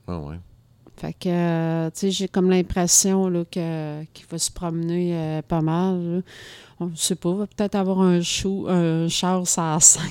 [0.07, 0.35] Ah ouais.
[0.97, 5.41] Fait que, euh, tu sais, j'ai comme l'impression là, que, qu'il va se promener euh,
[5.41, 6.15] pas mal.
[6.17, 6.21] là.
[6.79, 10.03] On ne sait pas, va peut-être avoir un, chou, un char sur la scène.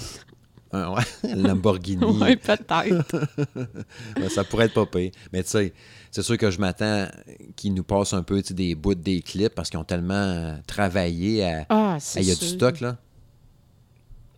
[0.72, 1.02] Ah ouais,
[1.36, 2.02] Lamborghini.
[2.20, 3.28] oui, peut-être.
[4.30, 5.10] Ça pourrait être pas pire.
[5.32, 5.72] Mais tu sais,
[6.12, 7.08] c'est sûr que je m'attends
[7.56, 11.44] qu'ils nous passent un peu des bouts des clips parce qu'ils ont tellement euh, travaillé
[11.44, 11.66] à.
[11.70, 12.98] Ah, Il y a du stock, là.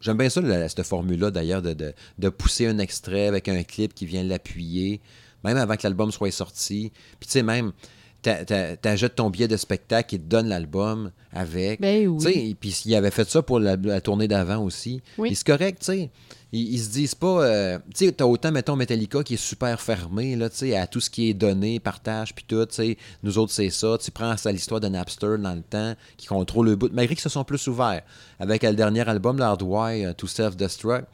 [0.01, 3.63] J'aime bien ça, la- cette formule-là, d'ailleurs, de, de- de pousser un extrait avec un
[3.63, 5.01] clip qui vient l'appuyer,
[5.45, 6.93] même avant que l'album soit sorti.
[7.19, 7.73] Puis, tu sais, même,
[8.21, 11.81] t'a- t'a- t'ajoutes ton billet de spectacle qui te donne l'album avec.
[11.81, 12.19] Ben oui.
[12.19, 15.01] Tu sais, et puis il avait fait ça pour la, la tournée d'avant aussi.
[15.17, 15.31] Oui.
[15.31, 16.11] Et c'est correct, tu sais.
[16.57, 17.45] Ils, se disent pas.
[17.45, 20.87] euh, tu sais, t'as autant, mettons, Metallica qui est super fermé, là, tu sais, à
[20.87, 22.97] tout ce qui est donné, partage, puis tout, tu sais.
[23.25, 23.99] Nous autres, c'est ça.
[24.01, 26.91] Tu prends ça l'histoire de Napster dans le temps, qui contrôle le bout.
[26.93, 28.03] Malgré qu'ils se sont plus ouverts.
[28.39, 31.07] Avec le dernier album, l'Hardwire, euh, To Self-Destruct,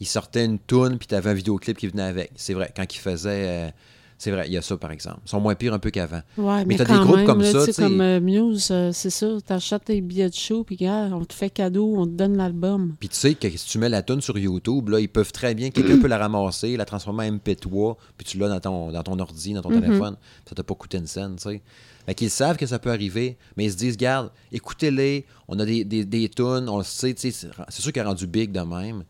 [0.00, 2.30] ils sortaient une tune, puis t'avais un vidéoclip qui venait avec.
[2.36, 3.66] C'est vrai, quand ils faisaient.
[3.66, 3.70] euh,
[4.18, 5.20] c'est vrai, il y a ça, par exemple.
[5.24, 6.22] Ils sont moins pires un peu qu'avant.
[6.36, 7.82] Ouais, Mais mais, t'as des quand groupes même, comme là, ça, tu sais, tu sais.
[7.82, 11.32] comme euh, Muse, euh, c'est ça, t'achètes tes billets de show, puis regarde, on te
[11.32, 12.96] fait cadeau, on te donne l'album.
[12.98, 15.54] Puis tu sais que si tu mets la tune sur YouTube, là, ils peuvent très
[15.54, 19.02] bien, quelqu'un peut la ramasser, la transformer en MP3, puis tu l'as dans ton, dans
[19.02, 19.80] ton ordi, dans ton Mhm.
[19.82, 20.16] téléphone.
[20.48, 21.62] Ça t'a pas coûté une scène, tu sais.
[22.06, 25.64] Fait qu'ils savent que ça peut arriver, mais ils se disent, garde, écoutez-les, on a
[25.64, 28.26] des, des, des tunes, on le sait, tu sais, c'est c'est sûr qu'il a rendu
[28.26, 29.04] big de même.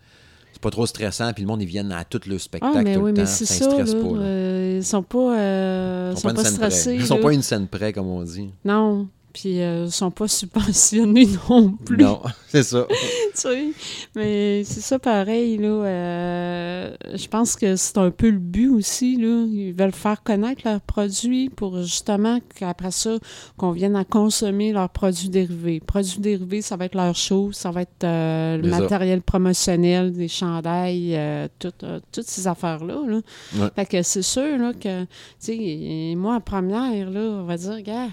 [0.59, 2.95] C'est pas trop stressant, puis le monde, ils viennent à tout le spectacle Ah, mais
[2.97, 3.23] tout oui, le temps.
[3.23, 3.71] mais c'est ça ça.
[3.71, 4.09] stresse là, pas.
[4.17, 4.23] là.
[4.23, 6.51] euh, ils sont pas, euh, Ils sont une pas près.
[6.51, 6.95] stressés.
[6.97, 8.51] Ils sont pas une scène près, comme on dit.
[8.65, 9.07] Non.
[9.39, 11.97] Puis euh, sont pas subventionnés non plus.
[11.97, 12.87] Non, c'est ça.
[12.91, 12.97] tu
[13.35, 13.69] sais.
[14.17, 15.69] Mais c'est ça pareil, là.
[15.69, 19.45] euh, je pense que c'est un peu le but aussi, là.
[19.49, 23.17] Ils veulent faire connaître leurs produits pour justement qu'après ça,
[23.57, 25.79] qu'on vienne à consommer leurs produits dérivés.
[25.79, 30.27] Produits dérivés, ça va être leur show, ça va être euh, le matériel promotionnel, des
[30.27, 31.73] chandails, euh, tout,
[32.11, 33.21] toutes ces affaires-là, là.
[33.57, 33.69] Ouais.
[33.77, 35.09] Fait que c'est sûr, là, que, tu
[35.39, 38.09] sais, moi, en première, là, on va dire, gars,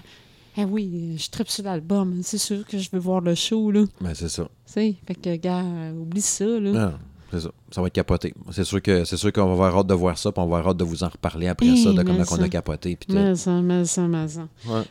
[0.58, 2.20] ah oui, je tripe sur l'album.
[2.22, 3.84] C'est sûr que je veux voir le show, là.
[4.00, 4.44] Ben, c'est ça.
[4.44, 6.72] Tu sais, fait que, gars, euh, oublie ça, là.
[6.72, 6.92] Non,
[7.30, 7.50] c'est ça.
[7.70, 8.32] Ça va être capoté.
[8.52, 10.58] C'est sûr que c'est sûr qu'on va avoir hâte de voir ça, puis on va
[10.58, 12.96] avoir hâte de vous en reparler après Hey, ça, de comment on a capoté.
[12.96, 13.14] Puis.
[13.14, 14.48] Mais ça, mais ça, mais ça.
[14.66, 14.82] Ouais.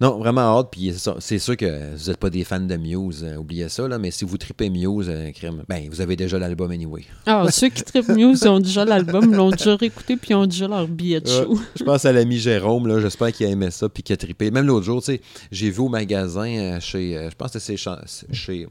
[0.00, 0.68] Non, vraiment hâte.
[0.70, 3.98] Puis c'est sûr que vous n'êtes pas des fans de Muse, euh, oubliez ça, là,
[3.98, 7.04] mais si vous tripez Muse, euh, crème, ben, vous avez déjà l'album anyway.
[7.24, 10.34] Ah, ceux qui trippent Muse, ils ont déjà l'album, ils l'ont déjà réécouté, puis ils
[10.34, 11.58] ont déjà leur billet de show.
[11.78, 14.50] Je pense à l'ami Jérôme, là, j'espère qu'il a aimé ça puis qu'il a trippé.
[14.50, 15.20] Même l'autre jour, tu sais,
[15.50, 17.94] j'ai vu au magasin euh, chez, je pense que c'est chez,
[18.32, 18.66] chez,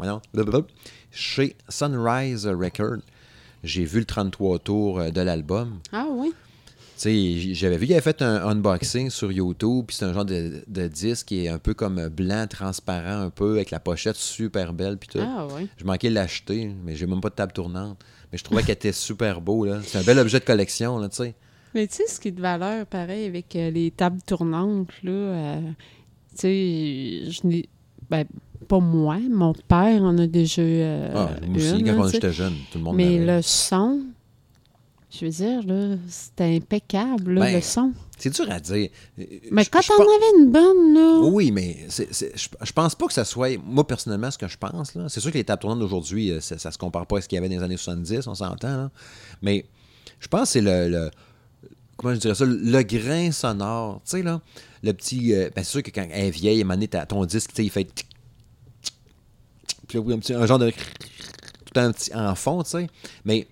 [1.10, 2.98] chez Sunrise Record.
[3.64, 5.80] J'ai vu le 33 tours de l'album.
[5.92, 6.34] Ah oui?
[6.98, 10.88] J'avais vu qu'il avait fait un unboxing sur YouTube, puis c'est un genre de, de
[10.88, 14.98] disque qui est un peu comme blanc, transparent un peu, avec la pochette super belle,
[14.98, 15.20] puis tout.
[15.22, 15.68] Ah oui.
[15.78, 18.00] Je manquais de l'acheter, mais j'ai même pas de table tournante.
[18.32, 19.80] Mais je trouvais qu'elle était super beau, là.
[19.84, 21.36] C'est un bel objet de collection, là, tu sais.
[21.74, 25.12] Mais tu sais, ce qui est de valeur, pareil, avec euh, les tables tournantes, là,
[25.12, 25.62] euh,
[26.32, 27.70] tu sais, je n'ai.
[28.10, 28.24] Ben,
[28.68, 30.62] pas moi, mon père en a déjà.
[30.62, 34.02] euh, Ah, moi aussi, une, quand était jeune, tout le monde Mais le son,
[35.20, 37.92] je veux dire, là, c'était impeccable, là, Ben, le son.
[38.18, 38.90] C'est dur à dire.
[39.52, 41.20] Mais Je- quand je on pense- avait une bonne, là.
[41.30, 42.04] Oui, mais je,
[42.62, 43.58] je pense pas que ça soit.
[43.64, 46.40] Moi, personnellement, ce que je pense, là, c'est sûr que les tables tournantes d'aujourd'hui, euh,
[46.40, 48.36] ça, ça se compare pas à ce qu'il y avait dans les années 70, on
[48.36, 48.90] s'entend.
[49.42, 49.66] Mais
[50.20, 51.12] je pense que c'est le, le-
[51.98, 52.44] Comment je dirais ça?
[52.46, 54.02] Le grain sonore.
[54.04, 54.42] Tu sais, là,
[54.84, 55.34] le petit.
[55.34, 57.56] euh, ben, c'est sûr que quand elle est vieille, à un t'as- ton disque, tu
[57.58, 57.86] sais, il fait.
[57.86, 58.08] tic,
[58.82, 58.96] tic,
[59.68, 60.72] tic, puis là, oui, un, petit, un genre de.
[60.72, 62.88] Tout un petit en fond, tu sais.
[63.24, 63.48] Mais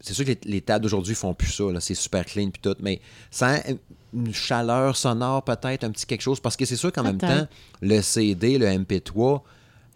[0.00, 2.60] c'est sûr que les, les tables d'aujourd'hui font plus ça, là, c'est super clean puis
[2.62, 3.58] tout, mais sans
[4.14, 7.46] une chaleur sonore peut-être, un petit quelque chose, parce que c'est sûr qu'en même temps,
[7.82, 9.42] le CD, le MP3,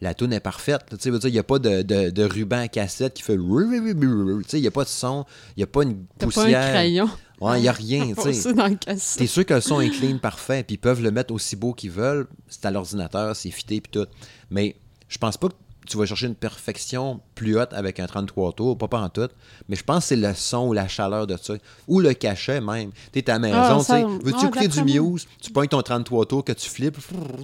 [0.02, 0.82] la tune est parfaite.
[0.90, 3.36] Tu sais, il n'y a pas de, de, de ruban à cassette qui fait...
[3.36, 5.24] Tu sais, il n'y a pas de son,
[5.56, 6.62] il n'y a pas une T'as pas poussière.
[6.62, 7.10] un crayon.
[7.40, 10.78] Ouais, il n'y a rien, tu sûr que le son est clean, parfait, puis ils
[10.78, 12.26] peuvent le mettre aussi beau qu'ils veulent.
[12.48, 14.06] C'est à l'ordinateur, c'est fité, puis tout.
[14.50, 14.76] Mais
[15.08, 15.54] je pense pas que
[15.86, 19.28] tu vas chercher une perfection plus haute avec un 33 tours, pas pas en tout.
[19.68, 21.54] Mais je pense que c'est le son ou la chaleur de ça.
[21.88, 22.90] Ou le cachet même.
[23.10, 24.04] T'es à la maison, Ah, tu ça- sais.
[24.04, 24.82] Veux-tu ah, écouter du.
[24.84, 25.26] Muse?
[25.40, 26.98] Tu pognes ton 33 tours que tu flippes,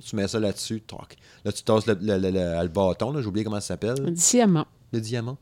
[0.04, 1.16] tu mets ça là-dessus, toc.
[1.44, 4.66] Là, tu tasses le, le- le- le- le bâton, j'ai oublié comment ça s'appelle Diamant.
[4.92, 5.36] le diamant.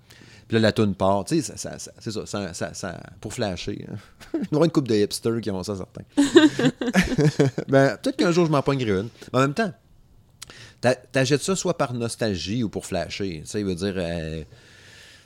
[0.48, 1.24] Puis là, la toune part.
[1.24, 3.84] Tu sais, ça, ça- c'est ça, ça, ça- ça- pour flasher.
[3.90, 3.96] hein.
[4.42, 6.02] Il y aura une couple de hipsters qui ont ça, certains.
[7.68, 9.08] ben, peut-être qu'un jour, je m'en pognerai une.
[9.32, 9.72] Mais en même temps,
[11.12, 13.40] t'achètes ça soit par nostalgie ou pour flasher.
[13.44, 13.94] Tu sais, il veut dire...
[13.96, 14.42] euh,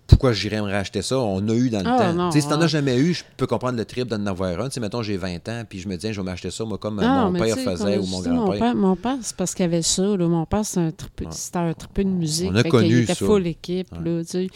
[0.06, 1.20] pourquoi j'irais me racheter ça?
[1.20, 2.12] On a eu dans le Ah, temps.
[2.14, 2.64] non, si t'en ah.
[2.64, 4.64] as jamais eu, je peux comprendre le trip d'en avoir un.
[4.68, 6.78] Tu sais, mettons, j'ai 20 ans, puis je me dis, je vais m'acheter ça, moi,
[6.78, 8.58] comme euh, mon père faisait ou mon grand-père.
[8.58, 10.02] père, mon père, c'est parce qu'il avait ça.
[10.02, 10.26] Là.
[10.26, 12.50] Mon père, c'est un triple- c'était un triple de musique.
[12.50, 13.24] On a Fait connu qu'il était ça.
[13.24, 13.92] full équipe.
[13.92, 14.22] Ouais.
[14.22, 14.46] Là.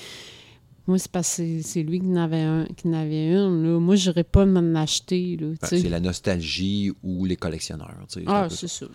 [0.88, 3.62] Moi, c'est parce que c'est- lui qui en avait, un, qui en avait une.
[3.62, 3.78] Là.
[3.78, 5.36] Moi, je n'aurais pas m'en acheter.
[5.40, 7.94] Ben, c'est la nostalgie ou les collectionneurs.
[8.08, 8.86] c'est ah, c'est ça.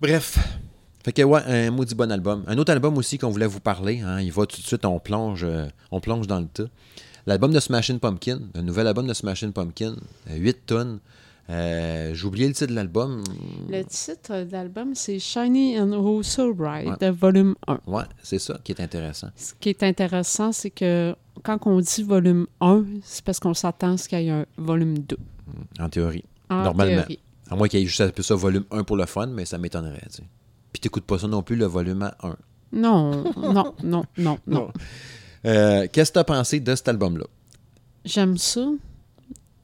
[0.00, 0.38] Bref.
[1.04, 2.42] Fait que ouais, un maudit bon album.
[2.46, 4.00] Un autre album aussi qu'on voulait vous parler.
[4.00, 6.64] Hein, il va tout de suite, on plonge, euh, on plonge dans le tas.
[7.26, 9.96] L'album de Smashing Pumpkin, un nouvel album de Smashing Pumpkin,
[10.30, 10.98] 8 tonnes.
[11.48, 13.22] Euh, J'ai oublié le titre de l'album.
[13.70, 17.10] Le titre de l'album, c'est Shiny and Oh So Bright, Ouais.
[17.12, 17.80] volume 1.
[17.86, 19.28] Ouais, c'est ça qui est intéressant.
[19.36, 23.92] Ce qui est intéressant, c'est que quand on dit volume 1, c'est parce qu'on s'attend
[23.92, 25.16] à ce qu'il y ait un volume 2.
[25.78, 26.24] En théorie.
[26.50, 26.96] En Normalement.
[27.02, 27.20] théorie.
[27.50, 29.58] À moins qu'il y ait juste peu ça volume 1 pour le fun, mais ça
[29.58, 30.02] m'étonnerait.
[30.10, 30.22] tu sais.
[30.72, 32.36] Puis t'écoutes pas ça non plus, le volume à 1.
[32.72, 34.72] Non, non, non, non, non.
[35.44, 37.24] Euh, Qu'est-ce que t'as pensé de cet album-là?
[38.04, 38.66] J'aime ça.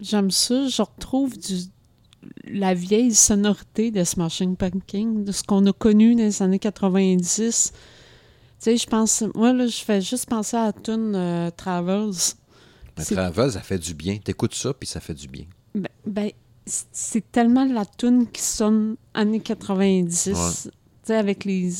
[0.00, 0.68] J'aime ça.
[0.68, 1.54] Je retrouve du,
[2.44, 7.72] la vieille sonorité de Smashing Pumpkin, de ce qu'on a connu dans les années 90.
[7.72, 7.78] Tu
[8.58, 9.24] sais, je pense...
[9.34, 12.12] Moi, là, je fais juste penser à la tune euh, Travels.
[12.96, 14.18] Ben, C'est- Travel, ça fait du bien.
[14.18, 15.44] T'écoutes ça, puis ça fait du bien.
[15.74, 16.30] Ben, ben,
[16.66, 20.26] c'est tellement la tune qui sonne années 90.
[20.28, 20.32] Ouais.
[20.34, 20.70] Tu
[21.08, 21.70] sais, avec les,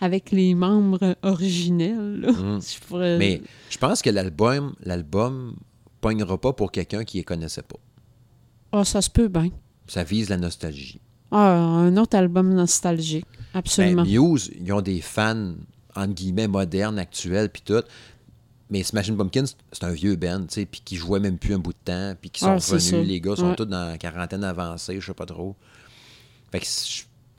[0.00, 2.20] avec les membres originels.
[2.20, 2.32] là.
[2.32, 2.60] Mm.
[2.62, 5.56] Je pourrais- Mais je pense que l'album, l'album
[6.00, 7.78] pognera pas pour quelqu'un qui ne connaissait pas.
[8.70, 9.50] Ah, ça se peut bien.
[9.88, 11.00] Ça vise la nostalgie.
[11.32, 13.26] Ah, un autre album nostalgique.
[13.54, 14.04] Absolument.
[14.04, 15.54] Ben, Muse, ils ont des fans,
[15.96, 17.82] entre guillemets, modernes, actuels, puis tout.
[18.70, 21.58] Mais Smashing Pumpkins, c'est un vieux band, tu sais, puis qui jouait même plus un
[21.58, 23.08] bout de temps, puis qui sont Ah, c'est revenus.
[23.08, 23.56] Les gars sont Ouais.
[23.56, 25.56] tous dans la quarantaine avancée, je sais pas trop.
[26.52, 26.66] Fait que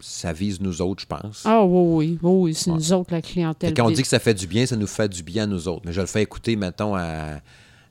[0.01, 1.41] ça vise nous autres, je pense.
[1.45, 2.77] Ah oui, oui, oui, c'est Ouais.
[2.77, 3.69] nous autres, la clientèle.
[3.69, 5.47] Fait quand on dit que ça fait du bien, ça nous fait du bien à
[5.47, 5.81] nous autres.
[5.85, 7.39] Mais je le fais écouter, mettons, à,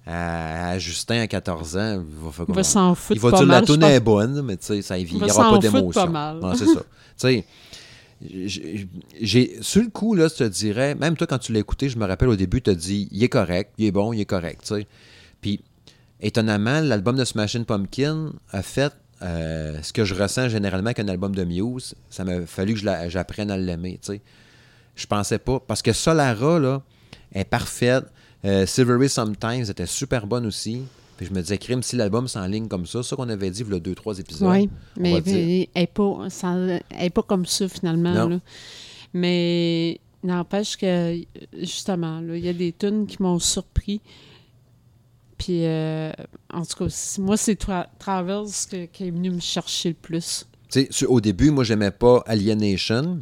[0.06, 2.02] à, à Justin à 14 ans.
[2.08, 3.80] Il va, faire Il comme- va s'en foutre il va pas dire la mal, toune
[3.80, 3.90] pense.
[3.90, 6.08] est bonne, mais tu sais, ça, il Il n'y aura pas d'émotion.
[6.10, 6.80] Non, c'est ça.
[7.18, 7.44] Tu sais,
[8.22, 11.98] j'ai- sur le coup, là, je te dirais, même toi, quand tu l'as écouté, je
[11.98, 14.24] me rappelle au début, tu as dit, il est correct, il est bon, il est
[14.24, 14.86] correct, tu sais.
[15.40, 15.60] Puis,
[16.20, 18.92] étonnamment, l'album de Smashing Pumpkin a fait
[19.22, 21.94] euh, ce que je ressens généralement qu'un album de Muse.
[22.08, 24.20] Ça m'a fallu que j'apprenne à l'aimer, tu sais.
[24.94, 25.58] Je pensais pas.
[25.58, 26.82] Parce que Solara, là,
[27.32, 28.04] est parfaite.
[28.44, 30.82] Euh, Silvery Sometimes était super bonne aussi.
[31.18, 33.72] Puis je me disais, crime, si l'album s'enligne comme ça, ça qu'on avait dit, il
[33.72, 34.48] y a deux, trois épisodes.
[34.48, 35.12] Oui, mais
[35.74, 38.14] elle n'est pas, ça- elle est pas comme ça finalement.
[38.28, 38.40] Là.
[39.12, 41.18] Mais n'empêche que,
[41.60, 44.00] justement, là, il y a des tunes qui m'ont surpris.
[45.36, 46.10] Puis, euh,
[46.52, 50.46] en tout cas, moi, c'est Tra- Travels que- qui est venu me chercher le plus.
[50.70, 53.20] Tu sais, au début, moi, j'aimais pas Alienation.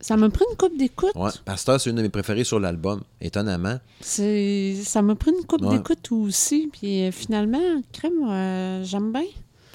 [0.00, 1.12] Ça m'a pris une coupe d'écoute.
[1.14, 1.30] Ouais.
[1.44, 3.78] Pasteur, c'est une de mes préférées sur l'album, étonnamment.
[4.00, 5.76] C'est- Ça m'a pris une coupe Ouais.
[5.78, 6.68] d'écoute aussi.
[6.72, 7.58] Puis, euh, finalement,
[7.92, 9.24] crème, euh, j'aime bien.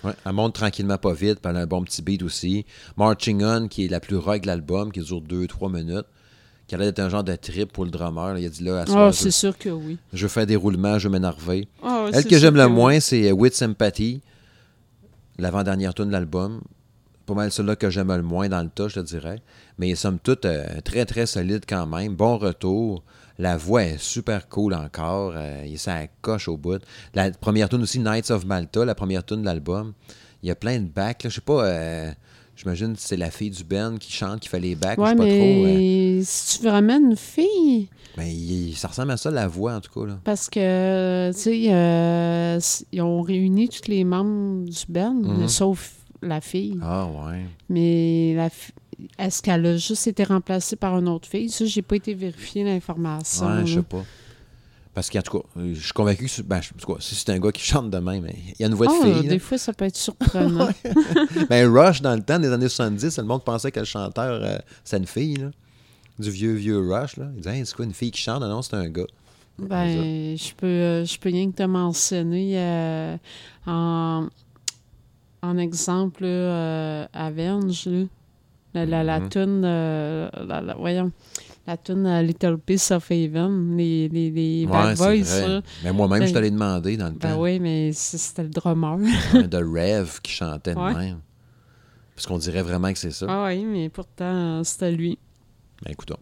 [0.04, 2.66] Ouais, elle monte tranquillement pas vite, puis elle a un bon petit beat aussi.
[2.98, 6.06] Marching On, qui est la plus rock de l'album, qui dure 2-3 minutes,
[6.68, 8.38] qui a l'air d'être un genre de trip pour le drummer.
[8.38, 9.98] Il a dit là, à Ah, soir, c'est je, sûr que oui.
[10.14, 11.68] je fais des roulements, je vais m'énerver.
[11.84, 12.72] Ah, Elle que j'aime le oui.
[12.72, 14.22] moins, c'est euh, With Sympathy,
[15.38, 16.62] l'avant-dernière tune de l'album.
[17.26, 19.40] Pas mal celle-là que j'aime le moins dans le tas, je te dirais.
[19.78, 22.16] Mais somme toute, euh, très très solide quand même.
[22.16, 23.04] Bon retour.
[23.40, 25.34] La voix est super cool encore.
[25.36, 26.82] Euh, il- ça coche au bout.
[27.16, 29.94] La première tune aussi, Knights of Malta, la première tune de l'album.
[30.44, 31.24] Il y a plein de backs.
[31.24, 31.30] là.
[31.30, 32.12] Je sais pas, euh,
[32.56, 34.98] j'imagine que c'est la fille du band qui chante, qui fait les backs.
[35.00, 35.32] Ouais, je sais pas trop.
[35.32, 39.76] euh, mais si tu vraiment une fille, mais il- ça ressemble à ça, la voix,
[39.76, 40.08] en tout cas.
[40.08, 40.20] Là.
[40.24, 42.60] parce que, tu sais, euh,
[42.92, 45.48] ils ont réuni tous les membres du band, Mhm.
[45.48, 46.78] sauf la fille.
[46.82, 47.46] Ah, ouais.
[47.70, 48.74] Mais la fi-
[49.18, 51.50] est-ce qu'elle a juste été remplacée par une autre fille?
[51.50, 53.48] Ça, j'ai pas été vérifier l'information.
[53.48, 54.04] Ouais, je sais pas.
[54.94, 56.60] Parce qu'en tout cas, euh, je suis convaincu que c'est- ben,
[57.00, 58.92] si c'est un gars qui chante de même, mais il y a une voix de
[58.94, 59.24] Ah, fille.
[59.24, 59.30] là.
[59.30, 60.68] des fois, ça peut être surprenant.
[61.50, 64.58] Ben, Rush, dans le temps des années 70, le monde pensait que le chanteur, euh,
[64.84, 65.36] c'est une fille.
[65.36, 65.52] Là.
[66.20, 67.16] Du vieux, vieux Rush.
[67.18, 67.28] Là.
[67.34, 68.42] Il disait, Hey, c'est quoi une fille qui chante?
[68.42, 69.08] Non, non, c'est un gars.
[69.58, 73.18] ben, je peux, euh, je peux rien que te mentionner euh,
[73.68, 74.28] en,
[75.42, 78.04] en exemple, là, euh, Avenge, là.
[78.74, 79.30] la, la, la Mhm.
[79.30, 81.12] toune, euh, la, la- voyons,
[81.68, 85.62] la toune euh, Little Piece of Heaven, les, les, les Bad Ouais, Boys.
[85.84, 88.98] Mais moi-même, Ben- je t'allais demander dans le Ben temps oui, mais c'était le drummer.
[89.34, 91.20] de Rev qui chantait de même.
[92.16, 93.26] Parce qu'on dirait vraiment que c'est ça.
[93.30, 95.18] Ah oui, mais pourtant, euh, c'était lui.
[95.84, 96.18] Ben écoutons.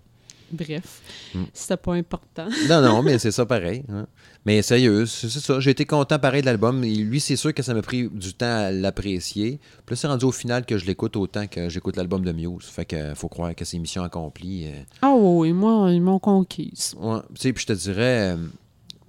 [0.52, 1.02] Bref,
[1.36, 1.44] Mm.
[1.54, 2.48] c'était pas important.
[2.68, 3.84] Non, non, mais c'est ça pareil.
[3.90, 4.08] hein.
[4.46, 5.60] Mais sérieux, c'est ça.
[5.60, 6.82] J'ai été content pareil de l'album.
[6.82, 9.60] Lui, c'est sûr que ça m'a pris du temps à l'apprécier.
[9.86, 12.66] Puis là, c'est rendu au final que je l'écoute autant que j'écoute l'album de Muse.
[12.66, 14.68] Fait que faut croire que c'est mission accomplie.
[14.68, 16.96] euh, Ah oui, moi, ils m'ont conquise.
[17.00, 18.38] Ouais, tu sais, puis je te dirais, euh,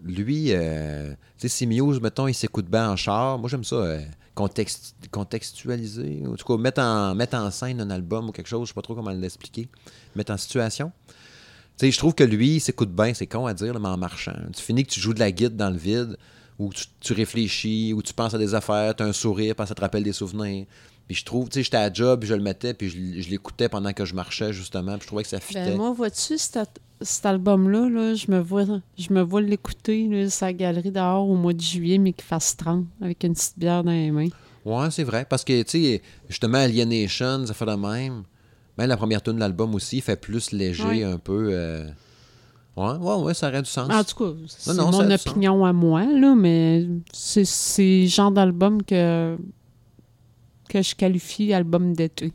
[0.05, 3.77] lui, euh, tu sais, si Muse, mettons, il s'écoute bien en char, moi j'aime ça,
[3.77, 4.01] euh,
[5.11, 8.63] contextualiser, ou en tout cas, mettre en, mettre en scène un album ou quelque chose,
[8.63, 9.69] je sais pas trop comment l'expliquer,
[10.17, 10.93] mettre en situation.
[11.81, 13.89] Tu sais, je trouve que lui, il s'écoute bien, c'est con à dire, là, mais
[13.89, 14.37] en marchant.
[14.55, 16.19] Tu finis que tu joues de la guide dans le vide,
[16.59, 19.69] ou tu, tu réfléchis, ou tu penses à des affaires, tu as un sourire, parce
[19.69, 20.67] que ça te rappelle des souvenirs.
[21.07, 23.31] Puis je trouve, tu sais, j'étais à job, puis je le mettais, puis je, je
[23.31, 25.71] l'écoutais pendant que je marchais, justement, puis je trouvais que ça fitait.
[25.71, 26.59] Ben, moi, vois-tu, cet,
[27.01, 28.67] cet album-là, là, je me vois,
[28.99, 32.85] je me vois l'écouter, sa galerie dehors au mois de juillet, mais qu'il fasse 30,
[33.01, 34.29] avec une petite bière dans les mains.
[34.67, 35.25] Ouais, c'est vrai.
[35.27, 38.25] Parce que, tu sais, justement, Alienation, ça fait de même.
[38.79, 41.05] Même la première tune de l'album aussi fait plus léger Ouais.
[41.05, 41.49] un peu.
[41.53, 41.89] euh,
[42.77, 43.91] Ouais, ouais, ouais, ça aurait du sens.
[43.93, 49.37] En tout cas, c'est mon opinion à moi, là, mais c'est le genre d'album que,
[50.69, 52.33] que je qualifie album d'été.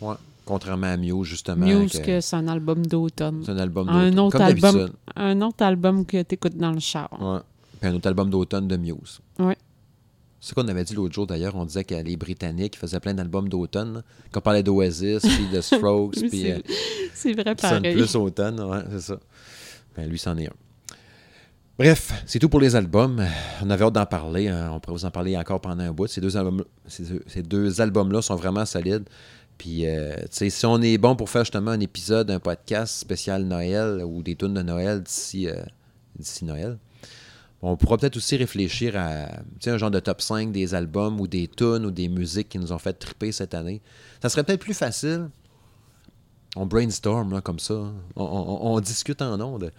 [0.00, 0.14] Ouais.
[0.46, 1.66] Contrairement à Muse, justement.
[1.66, 3.42] Mieux que que c'est un album d'automne.
[3.44, 4.18] C'est un album Un d'automne.
[4.20, 4.90] autre Comme album.
[5.16, 7.08] Un autre album que tu écoutes dans le char.
[7.20, 7.40] Ouais.
[7.80, 9.20] Puis un autre album d'automne de Muse.
[9.38, 9.56] Ouais.
[10.44, 11.54] C'est ce qu'on avait dit l'autre jour d'ailleurs?
[11.56, 14.02] On disait que les Britanniques faisaient plein d'albums d'automne.
[14.30, 16.46] Qu'on parlait d'Oasis, puis de Strokes, puis
[17.14, 17.94] c'est- euh, vrai, pareil.
[17.94, 18.60] plus automne.
[18.60, 19.18] Ouais, c'est ça.
[19.96, 20.52] Ben, lui, c'en est un.
[21.78, 23.24] Bref, c'est tout pour les albums.
[23.62, 24.48] On avait hâte d'en parler.
[24.48, 24.70] hein.
[24.74, 26.08] On pourrait vous en parler encore pendant un bout.
[26.08, 29.04] Ces deux albums, ces deux, albums-là sont vraiment solides.
[29.56, 32.96] Puis, euh, tu sais, si on est bon pour faire justement un épisode, un podcast
[32.98, 35.54] spécial Noël ou des tunes de Noël d'ici euh,
[36.18, 36.76] d'ici Noël,
[37.66, 39.28] on pourra peut-être aussi réfléchir à
[39.66, 42.72] un genre de top 5 des albums ou des tunes ou des musiques qui nous
[42.72, 43.80] ont fait triper cette année.
[44.22, 45.28] Ça serait peut-être plus facile.
[46.56, 47.74] On brainstorm là, comme ça.
[47.74, 47.92] On,
[48.24, 49.72] on- on discute en ondes.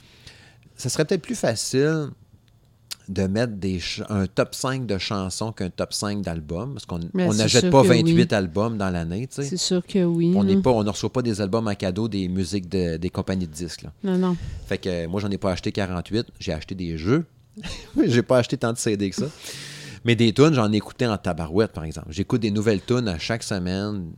[0.76, 2.10] ça serait peut-être plus facile
[3.08, 3.80] de mettre des
[4.10, 6.74] un top 5 de chansons qu'un top 5 d'albums.
[6.74, 7.00] Parce qu'on
[7.34, 8.28] n'achète pas que 28 oui.
[8.36, 9.28] albums dans l'année.
[9.30, 10.34] C'est sûr que oui.
[10.36, 13.10] On n'est pas, on ne reçoit pas des albums en cadeau des musiques de- des
[13.12, 13.84] compagnies de disques.
[13.84, 13.94] là.
[14.04, 14.36] Non, non.
[14.66, 16.26] Fait que moi, j'en ai pas acheté 48.
[16.40, 17.26] J'ai acheté des jeux.
[18.06, 19.28] j'ai pas acheté tant de CD que ça.
[20.04, 22.08] Mais des tunes, j'en ai écouté en tabarouette, par exemple.
[22.12, 24.12] J'écoute des nouvelles tunes à chaque semaine,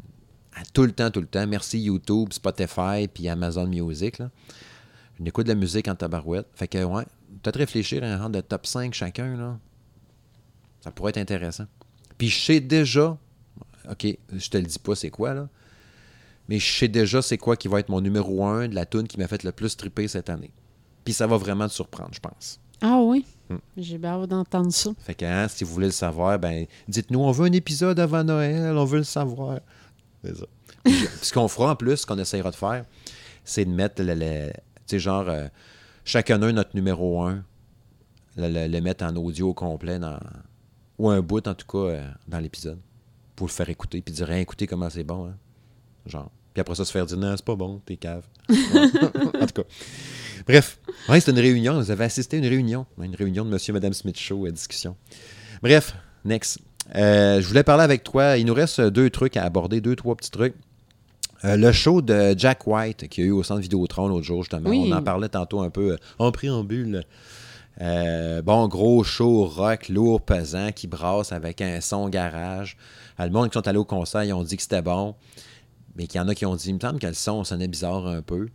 [0.53, 1.47] à tout le temps, tout le temps.
[1.47, 4.17] Merci YouTube, Spotify, puis Amazon Music.
[4.19, 4.29] Là.
[5.23, 6.47] J'écoute de la musique en tabarouette.
[6.55, 7.05] Fait que, ouais,
[7.41, 9.57] peut-être réfléchir à un de top 5 chacun, là.
[10.81, 11.65] Ça pourrait être intéressant.
[12.17, 13.17] Puis je sais déjà,
[13.89, 15.49] OK, je te le dis pas c'est quoi, là,
[16.47, 19.07] mais je sais déjà c'est quoi qui va être mon numéro 1 de la tune
[19.07, 20.51] qui m'a fait le plus triper cette année.
[21.03, 22.59] Puis ça va vraiment te surprendre, je pense.
[22.81, 23.25] Ah oui?
[23.49, 23.57] Hmm.
[23.77, 24.91] J'ai hâte d'entendre ça.
[24.99, 28.23] Fait que hein, si vous voulez le savoir, ben dites-nous, on veut un épisode avant
[28.23, 29.59] Noël, on veut le savoir.
[30.23, 30.45] C'est ça.
[30.83, 32.85] Puis ce qu'on fera en plus, ce qu'on essaiera de faire,
[33.43, 35.47] c'est de mettre le, le- tu sais, genre euh,
[36.03, 37.43] chacun un notre numéro 1,
[38.37, 40.19] le, le- le mettre en audio au complet dans,
[40.97, 42.79] ou un bout en tout cas euh, dans l'épisode.
[43.35, 45.35] Pour le faire écouter, puis dire écoutez comment c'est bon, hein.
[46.05, 46.31] Genre.
[46.57, 48.23] Puis après ça, se faire dire non, c'est pas bon, t'es cave.
[48.49, 49.69] En tout cas.
[50.47, 51.79] Bref, ouais, c'est une réunion.
[51.79, 52.87] Vous avez assisté à une réunion.
[52.99, 54.95] Une réunion de Monsieur et Madame Smith Show à discussion.
[55.61, 55.93] Bref,
[56.25, 56.57] next.
[56.95, 58.37] Euh, je voulais parler avec toi.
[58.37, 60.55] Il nous reste deux trucs à aborder, deux, trois petits trucs.
[61.45, 64.41] Euh, le show de Jack White qu'il y a eu au centre Vidéotron l'autre jour,
[64.41, 64.67] justement.
[64.67, 64.89] Oui.
[64.91, 67.03] On en parlait tantôt un peu euh, en préambule.
[67.81, 72.77] Euh, bon, gros show rock, lourd, pesant, qui brasse avec un son garage.
[73.19, 75.15] Euh, le monde qui sont allés au concert, ils ont dit que c'était bon.
[75.97, 77.67] Mais qu'il y en a qui ont dit, il me semble que le son sonnait
[77.67, 78.47] bizarre un peu.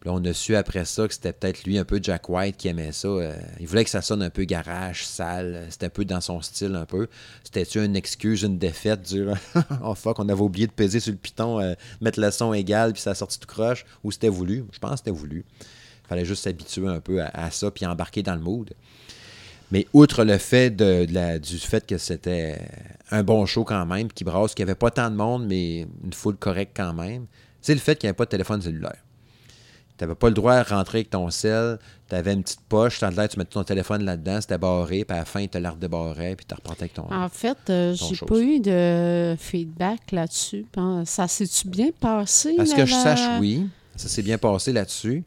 [0.00, 2.68] Puis on a su après ça que c'était peut-être lui, un peu Jack White, qui
[2.68, 3.08] aimait ça.
[3.08, 5.66] Euh, il voulait que ça sonne un peu garage, sale.
[5.68, 7.06] C'était un peu dans son style, un peu.
[7.44, 9.34] C'était-tu une excuse, une défaite, dire
[9.84, 12.94] Oh fuck, on avait oublié de peser sur le piton, euh, mettre le son égal,
[12.94, 13.84] puis ça a sorti tout croche.
[14.02, 14.64] Ou c'était voulu?
[14.72, 15.44] Je pense que c'était voulu.
[16.04, 18.72] Il fallait juste s'habituer un peu à, à ça, puis embarquer dans le mood.
[19.72, 22.58] Mais outre le fait de, de la- du fait que c'était
[23.10, 25.86] un bon show quand même, qui brasse, qu'il n'y avait pas tant de monde, mais
[26.04, 27.26] une foule correcte quand même,
[27.60, 28.96] c'est le fait qu'il n'y avait pas de téléphone cellulaire.
[29.96, 32.98] Tu n'avais pas le droit à rentrer avec ton sel, tu avais une petite poche,
[32.98, 35.58] tu l'air, tu mettais ton téléphone là-dedans, c'était barré, puis à la fin, il te
[35.58, 37.12] la redébarrait, puis tu repartais avec ton.
[37.12, 38.26] En fait, euh, j'ai chose.
[38.28, 40.64] pas eu de feedback là-dessus.
[41.04, 42.56] Ça s'est-tu bien passé?
[42.58, 43.68] À ce la- que je la- sache, oui.
[43.94, 45.22] Ça s'est bien passé là-dessus.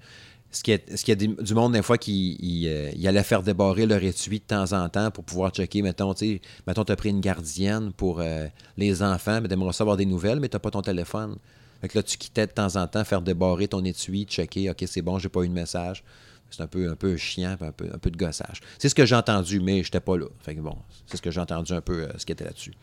[0.53, 3.41] Ce qui est, ce qui y a du monde, des fois, qui euh, allait faire
[3.41, 5.81] débarrer leur étui de temps en temps pour pouvoir checker.
[5.81, 8.47] Mettons, tu mettons, as pris une gardienne pour euh,
[8.77, 11.37] les enfants, mais t'aimerais savoir des nouvelles, mais tu pas ton téléphone.
[11.81, 14.83] Fait que là, tu quittais de temps en temps faire débarrer ton étui, checker, OK,
[14.85, 16.03] c'est bon, j'ai pas eu de message.
[16.49, 18.61] C'est un peu, un peu chiant, un peu, de gossage.
[18.77, 20.27] C'est ce que j'ai entendu, mais j'étais pas là.
[20.39, 20.77] Fait bon,
[21.07, 22.73] c'est ce que j'ai entendu un peu, euh, ce qui était là-dessus.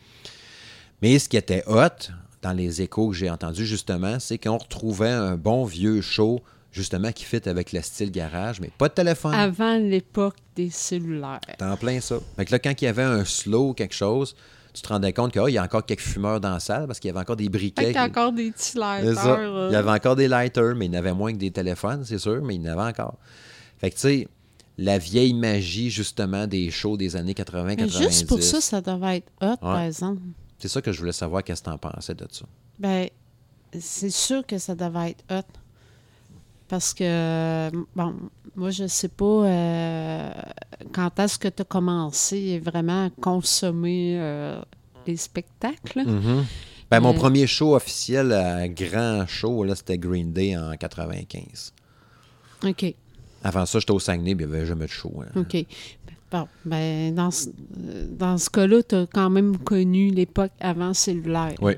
[1.02, 2.10] Mais ce qui était hot,
[2.42, 6.42] dans les échos que j'ai entendus, justement, c'est qu'on retrouvait un bon vieux show,
[6.72, 9.34] justement, qui fit avec le style garage, mais pas de téléphone.
[9.34, 11.40] Avant l'époque des cellulaires.
[11.58, 12.18] T'es en plein ça.
[12.36, 14.34] Fait que là, quand il y avait un slow ou quelque chose,
[14.72, 17.08] tu te rendais compte qu'il y a encore quelques fumeurs dans la salle parce qu'il
[17.08, 17.84] y avait encore des Fait briquets.
[17.86, 19.26] qu'il y a encore des petits lighters.
[19.26, 19.68] euh.
[19.70, 22.04] Il y avait encore des lighters, mais il y en avait moins que des téléphones,
[22.04, 23.18] c'est sûr, mais il y en avait encore.
[23.78, 24.28] Fait que, tu sais,
[24.78, 27.76] la vieille magie, justement, des shows des années 80-90.
[27.78, 30.22] Mais juste pour ça, ça devait être hot, par exemple.
[30.58, 32.44] C'est ça que je voulais savoir, qu'est-ce que t'en pensais de ça?
[32.78, 33.08] Ben,
[33.78, 35.58] c'est sûr que ça devait être hot.
[36.70, 38.14] Parce que, bon,
[38.54, 40.30] moi, je sais pas euh,
[40.92, 44.60] quand est-ce que tu as commencé vraiment à consommer euh,
[45.06, 46.04] les spectacles?
[46.06, 46.44] Mhm.
[46.90, 51.72] Ben, mon Mais- premier show officiel, euh, grand show, là, c'était Green Day en 95.
[52.66, 52.94] OK,
[53.42, 55.12] Avant ça, j'étais au Saguenay, puis il n'y avait jamais de show.
[55.22, 55.40] hein.
[55.40, 55.64] OK.
[56.30, 61.54] Bon, ben, dans euh, dans ce cas-là, tu as quand même connu l'époque avant cellulaire.
[61.60, 61.72] Oui.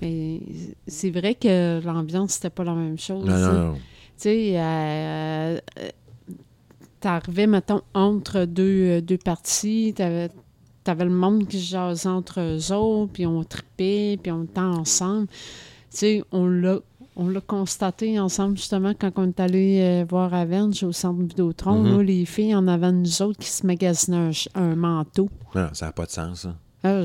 [0.00, 0.40] Mais
[0.86, 3.24] c'est vrai que l'ambiance, c'était pas la même chose.
[3.24, 3.74] Non, non, non.
[3.74, 3.80] Tu
[4.16, 5.88] sais, euh, euh,
[7.00, 10.30] t'arrivais, mettons, entre deux, euh, deux parties, t'avais
[10.86, 15.28] avais le monde qui jasait entre eux autres, puis on tripait, puis on était ensemble.
[15.28, 15.34] Tu
[15.90, 16.78] sais, on l'a
[17.16, 21.82] on l'a constaté ensemble, justement, quand on est allé euh, voir Avenge au centre Vidéotron.
[21.82, 21.96] Mhm.
[21.96, 25.28] là, les filles en avant de nous autres qui se magasinaient un, un manteau.
[25.54, 26.54] Non, ça n'a pas de sens, ça.
[26.84, 27.02] Ah,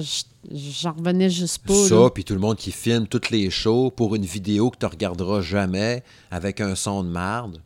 [0.50, 1.74] J'en revenais juste pas.
[1.74, 4.86] ça, puis tout le monde qui filme toutes les shows pour une vidéo que tu
[4.86, 7.62] regarderas jamais avec un son de marde.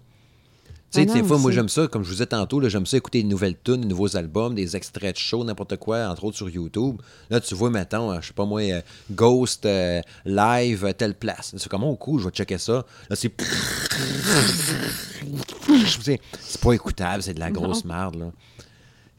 [0.91, 2.97] Tu sais, Ah des fois, moi, j'aime ça, comme je vous disais tantôt, j'aime ça
[2.97, 6.35] écouter de nouvelles tunes, de nouveaux albums, des extraits de shows, n'importe quoi, entre autres
[6.35, 6.97] sur YouTube.
[7.29, 11.53] Là, tu vois, mettons, euh, je sais pas moi, euh, Ghost euh, live, telle place.
[11.55, 12.83] C'est comment au coup, je vais checker ça.
[13.09, 13.31] Là, c'est.
[16.01, 18.31] c'est c'est pas écoutable, c'est de la grosse merde, là.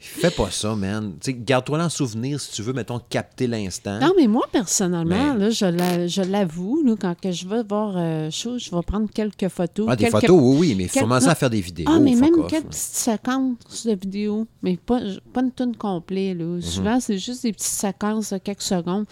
[0.05, 1.14] Fais pas ça, man.
[1.24, 4.00] Garde-toi en souvenir si tu veux, mettons, capter l'instant.
[4.00, 7.94] Non, mais moi, personnellement, Mais- là, je la- je l'avoue, quand que je vais voir
[7.96, 9.86] euh, chose, je vais prendre quelques photos.
[9.88, 11.32] Ah, des quelques- photos, oui, oui, mais quelques- commencer non.
[11.32, 11.86] à faire des vidéos.
[11.88, 15.00] Ah, mais même off, quelques petites séquences de vidéos, mais pas,
[15.32, 16.36] pas une tonne complète.
[16.36, 16.44] Là.
[16.44, 16.61] Mhm.
[16.62, 19.07] Souvent, c'est juste des petites séquences de quelques secondes,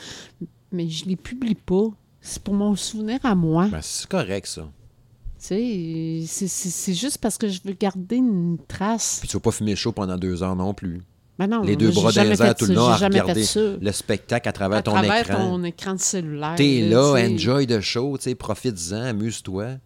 [0.72, 1.84] mais je les publie pas.
[2.20, 3.68] C'est pour mon souvenir à moi.
[3.70, 4.68] Ben, c'est correct, ça.
[5.42, 9.18] Tu sais, c'est- juste parce que je veux garder une trace.
[9.20, 11.00] Puis tu vas pas fumer chaud pendant deux heures non plus.
[11.38, 13.46] Ben non, Les deux bras dans les airs tout le long à regarder
[13.80, 15.36] le spectacle à travers à ton travers écran.
[15.38, 16.54] ton écran de cellulaire.
[16.56, 17.32] T'es là, tu sais.
[17.32, 19.76] enjoy the show, profite-en, amuse-toi.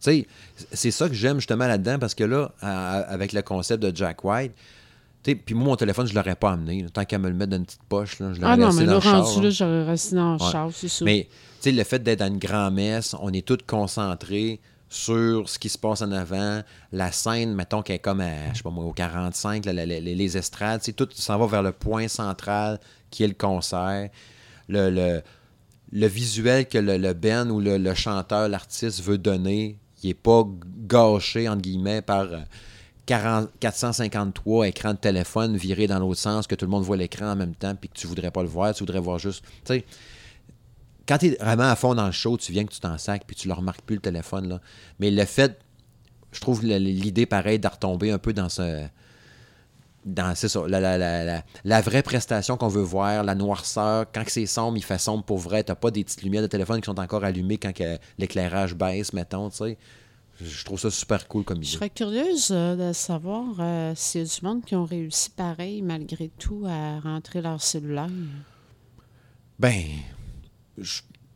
[0.00, 4.24] C'est ça que j'aime justement là-dedans parce que là, à- avec le concept de Jack
[4.24, 4.52] White,
[5.22, 6.82] puis moi, mon téléphone, je l'aurais pas amené.
[6.82, 6.88] là.
[6.88, 8.86] Tant qu'à me le mettre dans une petite poche, là, je l'aurais Ah non, mais
[8.86, 9.42] dans le rendu là.
[9.44, 10.50] là, j'aurais resté dans le Ouais.
[10.50, 11.04] char, c'est sûr.
[11.04, 11.28] Mais,
[11.64, 14.60] le fait d'être dans une grand-messe, on est tous concentrés
[14.92, 16.62] sur ce qui se passe en avant.
[16.92, 18.22] La scène, mettons, qu'elle est comme,
[18.62, 21.72] pas moi, au 45, là, la- la- les, les estrades, tout s'en va vers le
[21.72, 22.78] point central
[23.10, 24.10] qui est le concert.
[24.68, 25.22] Le, le,
[25.92, 30.44] le visuel que le, le Ben ou le, chanteur, l'artiste veut donner, il n'est pas
[30.86, 32.38] gâché, entre guillemets, par euh,
[33.06, 37.26] 40 453 écrans de téléphone virés dans l'autre sens, que tout le monde voit l'écran
[37.32, 39.42] en même temps, puis que tu voudrais pas le voir, tu voudrais voir juste.
[39.64, 39.82] Tu
[41.12, 43.24] quand tu es vraiment à fond dans le show, tu viens que tu t'en sacs,
[43.26, 44.48] puis tu le remarques plus le téléphone.
[44.48, 44.60] Là.
[44.98, 45.58] Mais le fait,
[46.32, 48.86] je trouve l'idée pareille de retomber un peu dans ce.
[50.04, 54.06] Dans, c'est ça, la, la, la, la, la vraie prestation qu'on veut voir, la noirceur,
[54.12, 56.80] quand c'est sombre, il fait sombre pour vrai, t'as pas des petites lumières de téléphone
[56.80, 57.72] qui sont encore allumées quand
[58.18, 59.78] l'éclairage baisse, mettons, tu sais.
[60.40, 61.76] Je trouve ça super cool comme Je idée.
[61.76, 65.82] serais curieuse euh, de savoir euh, s'il y a du monde qui ont réussi pareil,
[65.82, 68.08] malgré tout, à rentrer leur cellulaire.
[69.60, 70.21] Ben, je-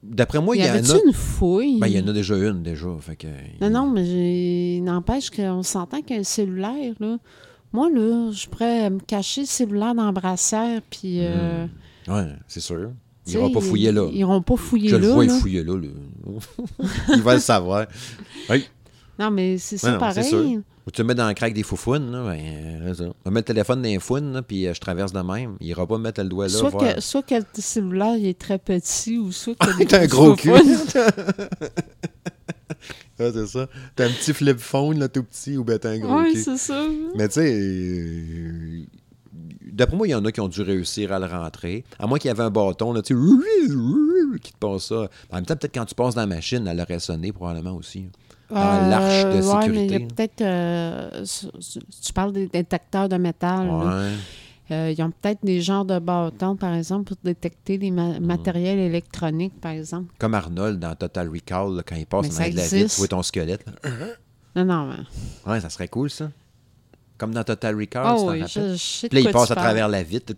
[0.03, 0.99] d'après moi, y il y, en avait-tu a.
[1.07, 1.79] une fouille?
[1.79, 2.89] Ben, il y en a déjà une, déjà.
[3.01, 3.27] Fait que,
[3.61, 7.19] Non, non, mais n'empêche qu'on s'entend qu'un cellulaire, là,
[7.73, 11.19] moi, là, je pourrais me cacher le cellulaire dans la brassière, puis...
[11.21, 11.67] euh,
[12.09, 12.91] Ouais, c'est sûr.
[13.27, 14.07] Ils iront sais, pas fouiller là.
[14.13, 15.03] Ils iront pas fouiller Je là.
[15.09, 15.39] le vois, là.
[15.39, 15.75] fouiller là.
[15.77, 15.89] là.
[17.17, 17.87] il va le savoir.
[18.49, 18.65] Oui.
[19.19, 20.61] Non, mais c'est ça Ouais, pareil.
[20.87, 23.05] Ou tu mets dans le crack des foufounes, là, ben, euh, ça.
[23.25, 25.57] Je mets le téléphone dans les founes, là, puis euh, je traverse de même.
[25.61, 26.53] Il ira pas me mettre le doigt là.
[26.53, 26.95] Soit voir.
[26.95, 30.37] que, soit que le cellulaire il est très petit, ou soit que T'as un gros
[30.37, 30.53] cul.
[30.55, 30.59] Ah,
[33.33, 33.67] c'est ça.
[33.97, 36.43] T'as un petit flip phone, là, tout petit, ou ben t'as un gros Oui, cul.
[36.43, 36.87] c'est ça.
[37.17, 38.83] Mais tu sais, euh,
[39.73, 41.85] d'après moi, il y en a qui ont dû réussir à le rentrer.
[41.99, 43.21] À moins qu'il y avait un bâton, là, tu sais,
[44.41, 45.09] qui te passe ça.
[45.31, 48.07] En même temps, peut-être quand tu passes dans la machine, elle aurait sonné probablement aussi.
[48.51, 50.07] Dans l'arche de Euh, ouais, mais il y a sécurité.
[50.15, 50.41] peut-être...
[50.43, 51.25] euh,
[52.05, 53.69] tu parles des détecteurs de métal.
[53.69, 54.13] Ouais.
[54.73, 57.95] Euh, ils ont peut-être des genres de bâtons, par exemple, pour détecter les Mm.
[57.95, 60.13] ma- matériels électroniques, par exemple.
[60.19, 63.09] Comme Arnold dans Total Recall, là, quand il passe dans de la vitre, tu vois
[63.09, 63.65] ton squelette.
[63.67, 63.91] là.
[64.57, 64.87] Non, non,
[65.47, 65.51] mais...
[65.53, 66.31] Ouais, ça serait cool, ça.
[67.19, 69.51] Comme dans Total Recall, Ah tu oui, je, je sais de Puis là, il passe
[69.51, 70.35] à travers la vitre.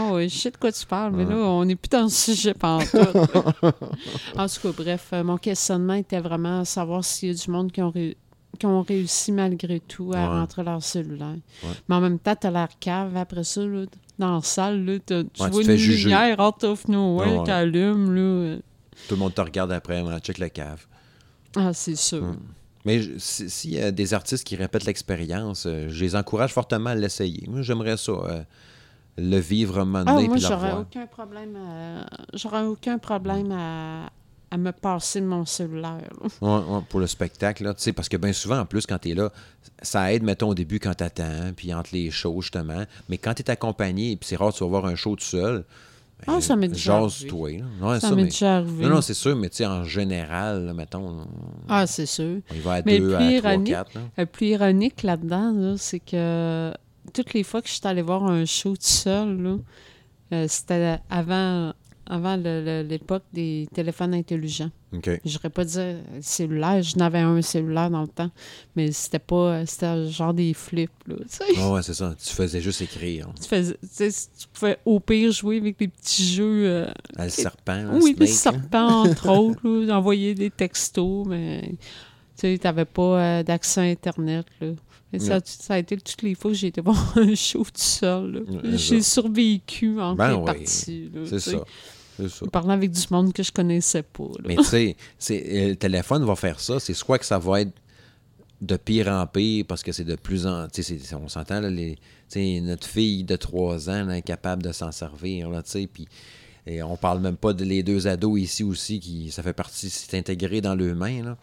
[0.00, 2.08] Ah oui, je sais de quoi tu parles, mais là, on n'est plus dans le
[2.08, 2.92] sujet pantoute.
[4.36, 7.50] en tout cas, bref, euh, mon questionnement était vraiment à savoir s'il y a du
[7.50, 8.16] monde qui ont, ré-
[8.58, 10.26] qui ont réussi malgré tout à Ouais.
[10.26, 11.36] rentrer leur cellulaire.
[11.64, 11.70] Ouais.
[11.88, 13.84] Mais en même temps, t'as l'air cave après ça, là,
[14.18, 18.56] dans la salle, là, tu Ouais, vois une lumière out of nowhere qui allume, là.
[19.08, 20.86] Tout le monde te regarde après, on check le cave.
[21.56, 22.22] Ah, c'est sûr.
[22.22, 22.36] Mm.
[22.84, 26.90] Mais si- s'il y a des artistes qui répètent l'expérience, euh, je les encourage fortement
[26.90, 27.44] à l'essayer.
[27.48, 28.42] Moi, j'aimerais ça, euh,
[29.18, 32.06] le vivre un moment Ah, moi, j'aurais aucun problème à...
[32.34, 34.10] J'aurais aucun problème à...
[34.50, 36.08] à me passer de mon cellulaire.
[36.40, 38.98] Ouais, ouais, pour le spectacle, là, tu sais, parce que bien souvent, en plus, quand
[38.98, 39.30] tu es là,
[39.82, 42.84] ça aide, mettons, au début quand tu attends, puis entre les shows, justement.
[43.08, 45.64] Mais quand tu es accompagné, puis c'est rare, tu vas voir un show tout seul.
[46.26, 47.00] ben, Ah, ça m'est déjà.
[47.02, 48.84] Ouais, Ça ça, m'est mais- déjà arrivé.
[48.84, 51.26] Non, non, c'est sûr, mais tu sais, en général, là, mettons,
[51.68, 52.38] Ah, c'est sûr.
[52.54, 53.94] il va à Mais deux, à trois, ironique- quatre.
[53.94, 54.00] là.
[54.16, 56.72] Le plus ironique là-dedans, là, c'est que
[57.22, 59.58] toutes les fois que je suis allée voir un show tout seul,
[60.32, 61.72] euh, c'était avant,
[62.06, 64.70] avant le- le- l'époque des téléphones intelligents.
[65.24, 65.78] Je n'aurais pas dit
[66.22, 68.30] cellulaire, je n'avais un cellulaire dans le temps,
[68.74, 71.16] mais c'était pas, c'était genre des flips, là.
[71.58, 72.14] Ah ouais, c'est ça.
[72.22, 73.28] Tu faisais juste écrire.
[73.38, 76.66] Tu, faisais- tu pouvais au pire jouer avec des petits jeux.
[76.66, 78.60] euh, Ah, le serpent, là, oui, des Snake, là.
[78.60, 81.74] serpents, entre autres, là, d'envoyer des textos, mais
[82.38, 84.46] tu n'avais pas euh, d'accès à Internet.
[84.62, 84.68] Là.
[85.18, 85.40] Ça,
[85.74, 88.44] a été toutes les fois que j'ai été voir un show tout seul.
[88.74, 91.38] J'ai survécu entre Ben là, C'est
[92.28, 92.46] ça.
[92.52, 94.24] Parlant avec du monde que je connaissais pas.
[94.24, 94.44] là.
[94.44, 94.96] Mais tu sais,
[95.30, 96.80] euh, le téléphone va faire ça.
[96.80, 97.72] C'est soit que ça va être
[98.60, 100.66] de pire en pire parce que c'est de plus en.
[100.68, 104.90] Tu sais, c'est- on s'entend, notre fille de 3 ans là, est capable de s'en
[104.92, 106.08] servir, là, puis.
[106.66, 109.88] Et on parle même pas de les deux ados ici aussi, qui ça fait partie,
[109.88, 111.22] c'est intégré dans leurs mains.
[111.22, 111.38] Là.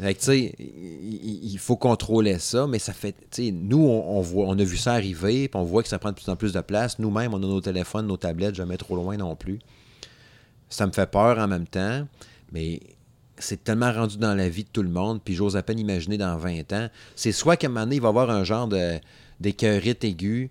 [0.00, 3.12] Fait que, tu sais, il, faut contrôler ça, mais ça fait.
[3.30, 5.88] Tu sais, nous, on, on voit, on a vu ça arriver, puis on voit que
[5.88, 6.98] ça prend de plus en plus de place.
[6.98, 9.58] Nous-mêmes, on a nos téléphones, nos tablettes, jamais trop loin non plus.
[10.68, 12.06] Ça me fait peur en même temps,
[12.52, 12.80] mais
[13.38, 16.18] c'est tellement rendu dans la vie de tout le monde, puis j'ose à peine imaginer
[16.18, 16.88] dans 20 ans.
[17.14, 18.98] C'est soit qu'à un moment donné, il va y avoir un genre de,
[19.40, 20.50] d'écœurite aiguë,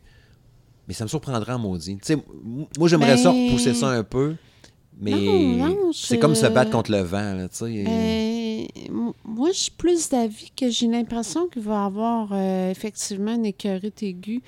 [0.88, 1.98] mais ça me surprendra en maudit.
[1.98, 4.36] Tu sais, m- moi, j'aimerais ça Ben- repousser ça un peu,
[5.00, 5.12] mais
[5.93, 7.84] c'est comme se battre contre le vent, là, tu sais.
[7.88, 8.25] Euh,
[8.89, 13.45] moi, je suis plus d'avis que j'ai l'impression qu'il va y avoir euh, effectivement une
[13.45, 14.41] écœurite aiguë.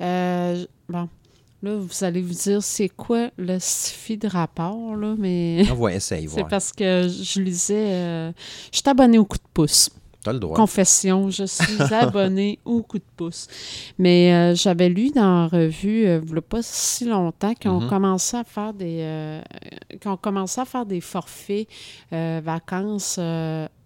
[0.00, 1.08] Euh, bon,
[1.62, 5.96] là, vous allez vous dire, c'est quoi le SFI de rapport, là, mais Ah ouais,
[5.96, 6.48] essaye, c'est voir.
[6.48, 7.92] parce que je lisais...
[7.92, 8.32] euh,
[8.72, 9.90] je suis abonnée au coup de pouce.
[10.22, 10.54] T'as le droit.
[10.56, 13.46] Confession, je suis abonnée au coup de pouce.
[13.98, 17.70] Mais euh, j'avais lu dans la revue, euh, il y a pas si longtemps, qu'ils
[17.70, 17.88] ont Mhm.
[17.88, 19.40] commencé à faire des euh,
[20.00, 21.66] qu'ils ont commencé à faire des forfaits
[22.12, 23.18] vacances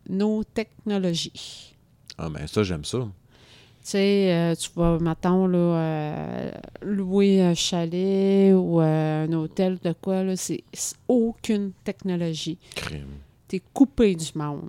[0.09, 1.74] nos technologies.
[2.18, 2.99] Ah ben ça, j'aime ça.
[2.99, 6.51] Tu sais, tu vas, mettons, là,
[6.82, 12.59] louer un chalet ou un hôtel de quoi, là, c'est c'est aucune technologie.
[12.74, 13.09] Crime.
[13.47, 14.68] T'es coupé du monde.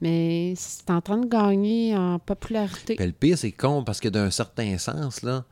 [0.00, 2.94] Mais c'est en train de gagner en popularité.
[2.94, 5.44] Puis le pire, c'est con, parce que d'un certain sens, là,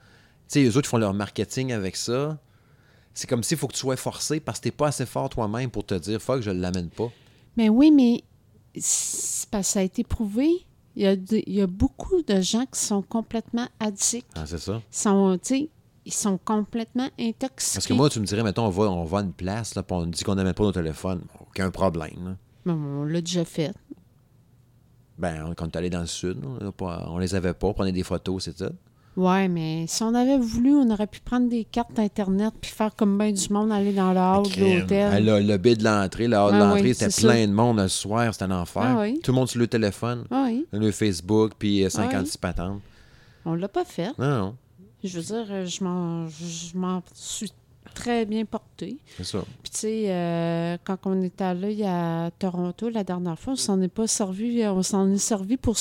[0.48, 2.38] tu sais, eux autres font leur marketing avec ça.
[3.14, 5.70] C'est comme s'il faut que tu sois forcé parce que t'es pas assez fort toi-même
[5.70, 7.10] pour te dire, fuck, je l'amène pas.
[7.56, 8.22] Mais oui, mais
[8.74, 10.48] parce que ça a été prouvé.
[10.94, 14.26] Il y, a de- il y a beaucoup de gens qui sont complètement addicts.
[14.34, 14.80] Ah, c'est ça.
[14.90, 17.74] Sont, ils sont complètement intoxiqués.
[17.76, 19.82] Parce que moi, tu me dirais, mettons, on va, on va à une place, là,
[19.82, 21.22] puis on dit qu'on n'amène pas nos téléphones.
[21.40, 22.36] Aucun problème.
[22.64, 23.72] Bon, on l'a déjà fait.
[25.18, 26.38] Ben, quand on est allé dans le sud,
[26.80, 28.70] on, les avait pas, on prenait des photos, c'est ça.
[29.16, 32.94] Ouais, mais si on avait voulu, on aurait pu prendre des cartes Internet puis faire
[32.94, 34.66] comme bien du monde, aller dans le hall de Crime.
[34.66, 34.80] Ah,
[35.20, 35.24] l'hôtel.
[35.24, 37.88] Le lobby de l'entrée, le hall de Ah l'entrée, oui, c'était plein de monde le
[37.88, 38.82] soir, c'était un enfer.
[38.84, 39.18] Ah oui.
[39.22, 42.38] Tout le monde sur le téléphone, Ah oui, le Facebook, puis euh, Ah 56 oui.
[42.42, 42.80] patentes.
[43.46, 44.10] on l'a pas fait.
[44.18, 44.56] Non, non,
[45.02, 47.50] Je veux dire, euh, je m'en, je m'en suis
[47.96, 48.98] très bien portée.
[49.16, 49.38] c'est ça.
[49.62, 53.80] Puis, tu sais, euh, quand on est allé à Toronto la dernière fois, on s'en
[53.80, 55.76] est pas servi, on s'en est servi pour,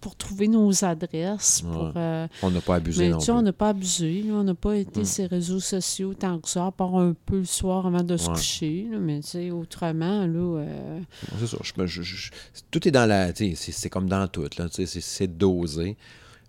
[0.00, 1.62] pour trouver nos adresses.
[1.64, 1.72] Ouais.
[1.72, 3.30] Pour, euh, On n'a pas abusé mais non plus.
[3.30, 4.22] on n'a pas abusé.
[4.22, 5.04] là, on n'a pas été Mm.
[5.04, 8.16] sur les réseaux sociaux tant que ça, à part un peu le soir avant de
[8.16, 8.34] se Ouais.
[8.34, 8.86] coucher.
[8.90, 10.60] là, mais tu sais, autrement, là.
[10.60, 11.00] euh,
[11.38, 11.58] C'est ça.
[11.62, 12.30] je me- je- je-
[12.70, 13.30] tout est dans la.
[13.34, 14.48] C'est comme dans tout,
[14.86, 15.96] c'est dosé.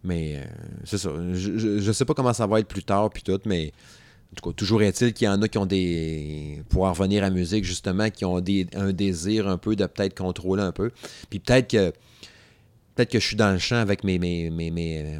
[0.04, 0.44] Mais euh,
[0.86, 1.10] c'est ça.
[1.34, 3.72] Je, je, je sais pas comment ça va être plus tard, puis tout, mais.
[4.32, 6.62] En tout cas, toujours est-il qu'il y en a qui ont des.
[6.70, 9.86] Pour en revenir à la musique, justement, qui ont des, un désir un peu de
[9.86, 10.92] peut-être contrôler un peu.
[11.30, 11.92] Puis peut-être que.
[12.96, 14.20] Peut-être que je suis dans le champ avec mes.
[14.20, 15.20] mes, mes, mes, euh,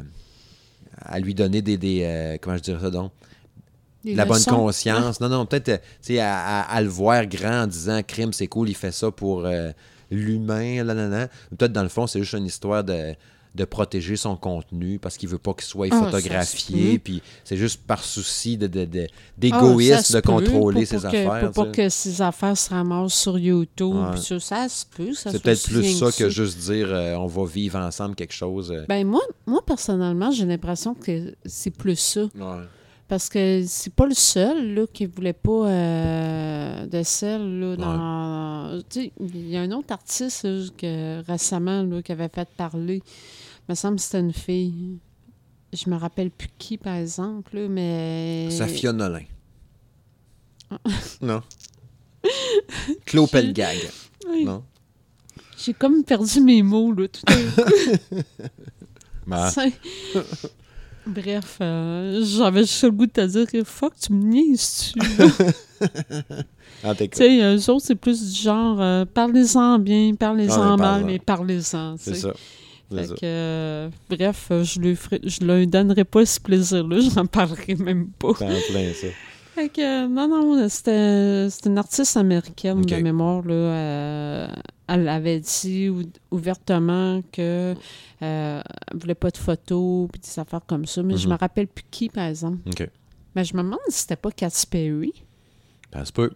[1.00, 1.78] à lui donner des.
[1.78, 3.12] des euh, comment je dirais ça donc?
[4.04, 5.20] Des la bonne conscience.
[5.20, 8.32] Non, non, peut-être, euh, tu sais, à, à- à le voir grand en disant crime,
[8.32, 9.70] c'est cool, il fait ça pour euh,
[10.10, 11.28] l'humain, là, là, là.
[11.56, 13.14] Peut-être, dans le fond, c'est juste une histoire de,
[13.54, 16.98] de protéger son contenu parce qu'il veut pas qu'il soit Ah, photographié.
[16.98, 19.06] Puis c'est juste par souci de, de- de-
[19.52, 21.50] Ah, se de contrôler pour- ses affaires.
[21.52, 23.94] Pour pas que ses affaires se ramassent sur YouTube.
[23.94, 24.16] Ouais.
[24.40, 25.12] ça, se peut.
[25.14, 28.70] C'est peut-être plus ça que juste dire euh, on va vivre ensemble quelque chose.
[28.72, 28.84] euh.
[28.88, 32.22] Ben moi, moi personnellement, j'ai l'impression que c'est plus ça.
[32.22, 32.64] Ouais.
[33.08, 38.80] Parce que c'est pas le seul là, qui voulait pas euh, de sel là, dans.
[38.94, 43.02] Il y a un autre artiste là, que, récemment là, qui avait fait parler.
[43.68, 44.98] Il me semble que c'était une fille.
[45.74, 48.48] Je me rappelle plus qui, par exemple, là, mais.
[48.50, 49.24] Safia Nolin.
[50.70, 50.78] Ah.
[51.20, 51.42] non.
[53.06, 53.76] Claude Pelgag.
[54.28, 54.44] Oui.
[54.44, 54.64] Non.
[55.58, 58.16] J'ai comme perdu mes mots là, tout à coup.
[59.50, 59.72] C'est-
[61.06, 64.98] Bref, euh, j'avais juste le goût de te dire que fuck, tu me niaises-tu?
[66.84, 70.76] en tout Tu sais, eux autres, c'est plus du genre, euh, parlez-en bien, parlez-en Ah,
[70.76, 71.96] mal, mais parlez-en.
[71.98, 72.32] c'est ça.
[72.90, 77.26] C'est Fait que, euh, bref, je lui, ferai- je lui donnerai pas ce plaisir-là, j'en
[77.26, 78.32] parlerai même pas.
[78.34, 79.08] T'es en plein ça.
[79.54, 82.86] Fait que, euh, non, non, c'était une artiste américaine Ok.
[82.86, 83.54] de mémoire, là.
[83.54, 84.48] euh,
[84.86, 87.74] elle avait dit ou- ouvertement que
[88.22, 91.34] euh, elle voulait pas de photos puis des affaires comme ça, mais je Mhm.
[91.34, 92.58] me rappelle plus qui, par exemple.
[93.34, 95.12] Mais je me demande si c'était pas Katy Perry.
[95.92, 96.30] Ça se peut.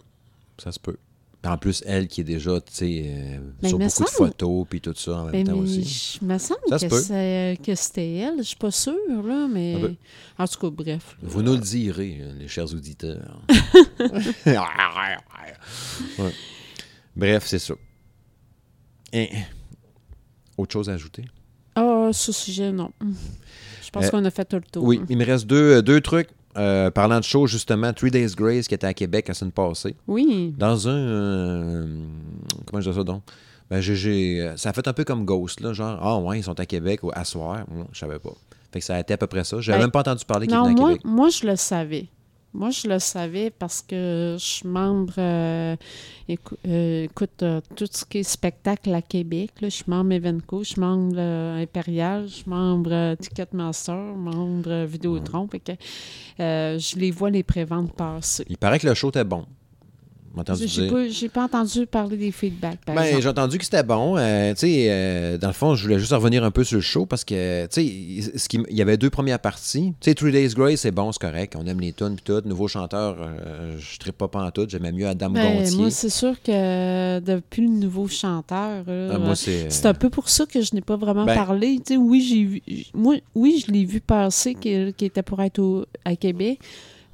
[0.58, 0.96] Ça se peut.
[1.44, 4.80] En plus, elle qui est déjà, tu sais, euh, Mais sur beaucoup de photos, puis
[4.80, 6.18] tout ça en même Ben, temps mais aussi.
[6.20, 8.36] je me semble Ça que, c'est- que c'était elle.
[8.38, 9.96] Je suis pas sûre, là, mais...
[10.38, 11.16] En tout cas, bref.
[11.20, 13.40] Vous nous le direz, euh, les chers auditeurs.
[16.18, 16.32] Ouais.
[17.16, 17.74] Bref, c'est ça.
[19.12, 19.28] Et,
[20.56, 21.24] autre chose à ajouter?
[21.74, 22.90] Ah, ce sujet, non.
[23.82, 24.84] Je pense Euh, qu'on a fait tout le tour.
[24.84, 26.28] Oui, il me reste deux, euh, deux trucs.
[26.58, 29.94] Euh, parlant de show, justement, Three Days Grace qui était à Québec la semaine passée.
[30.06, 30.54] Oui.
[30.58, 30.92] Dans un.
[30.96, 31.86] euh,
[32.66, 33.22] comment je dis ça donc?
[33.70, 36.42] Ben, j'ai- euh, ça a fait un peu comme Ghost, là, genre, ah ouais, ils
[36.42, 37.64] sont à Québec ou à soir.
[37.92, 38.32] Je savais pas.
[38.70, 39.60] Fait que ça a été à peu près ça.
[39.60, 41.02] J'avais Ben, même pas entendu parler qu'ils venaient à moi, Québec.
[41.04, 42.06] moi, je le savais.
[42.54, 45.74] Moi, je le savais parce que je suis membre, euh,
[46.28, 49.52] écou- euh, écoute, euh, tout ce qui est spectacle à Québec.
[49.62, 54.84] Là, je suis membre Evenco, je suis membre euh, Impérial, je suis membre Ticketmaster, membre
[54.84, 55.46] Vidéotron.
[55.48, 55.58] Que,
[56.38, 58.44] je les vois les préventes passer.
[58.48, 59.46] Il paraît que le show était bon.
[60.34, 60.92] J'ai entendu J'ai dire.
[60.92, 64.16] pas, j'ai pas entendu parler des feedbacks, par Ben, j'ai entendu que c'était bon.
[64.16, 66.80] Euh, tu sais, euh, dans le fond, je voulais juste revenir un peu sur le
[66.82, 69.92] show parce que, tu sais, ce qui il y avait deux premières parties.
[70.00, 71.54] Tu sais, Three Days Grace, c'est bon, c'est correct.
[71.58, 72.40] On aime les tunes puis tout.
[72.48, 74.66] Nouveau chanteur, euh, je ne pas pas en tout.
[74.68, 75.76] J'aimais mieux Adam Ben, Gontier.
[75.76, 79.70] moi, c'est sûr que depuis le nouveau chanteur, Ah, moi, c'est.
[79.70, 81.76] C'est un peu pour ça que je n'ai pas vraiment Ben- parlé.
[81.84, 82.62] Tu sais, oui, j'ai vu.
[82.94, 86.58] Moi, oui, je l'ai vu passer qu'il qu'il était pour être au- à Québec.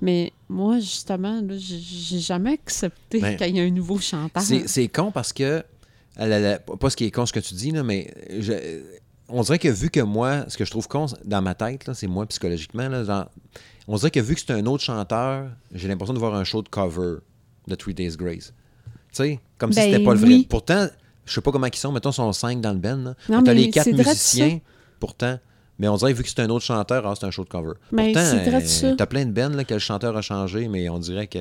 [0.01, 4.43] Mais moi, justement, j'ai jamais accepté Ben, qu'il y ait un nouveau chanteur.
[4.43, 5.63] C'est con parce que.
[6.17, 8.83] pas ce qui est con ce que tu dis, là, mais je-
[9.29, 12.07] on dirait que vu que moi, ce que je trouve con dans ma tête, c'est
[12.07, 13.29] moi psychologiquement, là,
[13.87, 16.63] on dirait que vu que c'est un autre chanteur, j'ai l'impression de voir un show
[16.63, 17.17] de cover
[17.67, 18.53] de Three Days Grace.
[19.13, 20.45] Tu sais, comme si Ben c'était pas le vrai.
[20.49, 20.89] Pourtant,
[21.27, 22.97] je sais pas comment ils sont, mettons, ils sont cinq dans le band.
[22.97, 23.15] là.
[23.29, 24.61] Non, T'as les quatre musiciens,
[25.01, 25.39] pourtant.
[25.79, 27.75] Mais on dirait, vu que c'est un autre chanteur, ah, c'est un show de cover.
[27.93, 30.23] Mais pourtant, c'est vrai de euh, t'as plein de bands là, que le chanteur a
[30.23, 31.39] changé, mais on dirait que.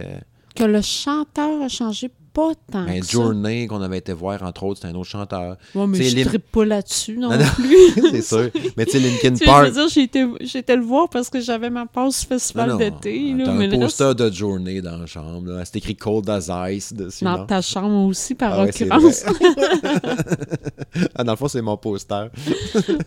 [0.55, 3.07] Que le chanteur a changé pas tant Ben, que.
[3.07, 5.57] Journey, qu'on avait été voir, entre autres, c'est un autre chanteur.
[5.73, 7.45] Ouais, mais je trippe pas là-dessus non, Non, non.
[7.55, 8.11] plus.
[8.11, 8.51] c'est sûr.
[8.77, 9.65] Mais tu sais, Linkin Park.
[9.65, 13.33] veux dire, j'ai été, j'ai été le voir parce que j'avais ma passe festival d'été.
[13.33, 15.49] là, T'as un poster reste, de Journey dans la chambre.
[15.65, 17.23] C'est écrit Cold as Ice dessus.
[17.23, 17.45] dans non?
[17.47, 19.23] ta chambre aussi, par Ah ouais, occurrence.
[21.15, 22.27] ah, dans le fond, c'est mon poster.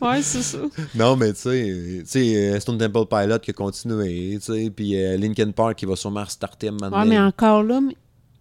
[0.01, 0.59] ouais, c'est ça.
[0.97, 5.17] Non, mais tu sais, euh, Stone Temple Pilot qui a continué, tu sais, puis euh,
[5.17, 7.81] Linkin Park qui va sûrement restarter moment Ouais, mais encore là,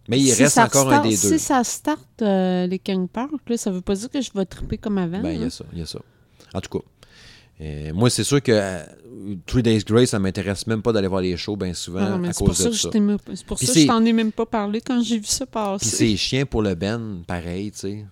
[0.09, 1.15] mais il si reste encore un des deux.
[1.15, 4.45] Si ça start euh, les King Park, là, ça veut pas dire que je vais
[4.45, 5.21] triper comme avant.
[5.21, 5.99] Ben, il y a ça, il y a ça.
[6.53, 6.85] En tout cas,
[7.61, 8.83] euh, moi, c'est sûr que euh,
[9.45, 12.23] Three Days Grace, ça m'intéresse même pas d'aller voir les shows bien souvent Ah non,
[12.27, 12.89] à c'est pour cause ça de que je ça.
[13.35, 15.45] c'est pour Puis ça que je t'en ai même pas parlé quand j'ai vu ça
[15.45, 15.85] Puis passer.
[15.85, 18.05] c'est chien pour le Ben, pareil, tu sais.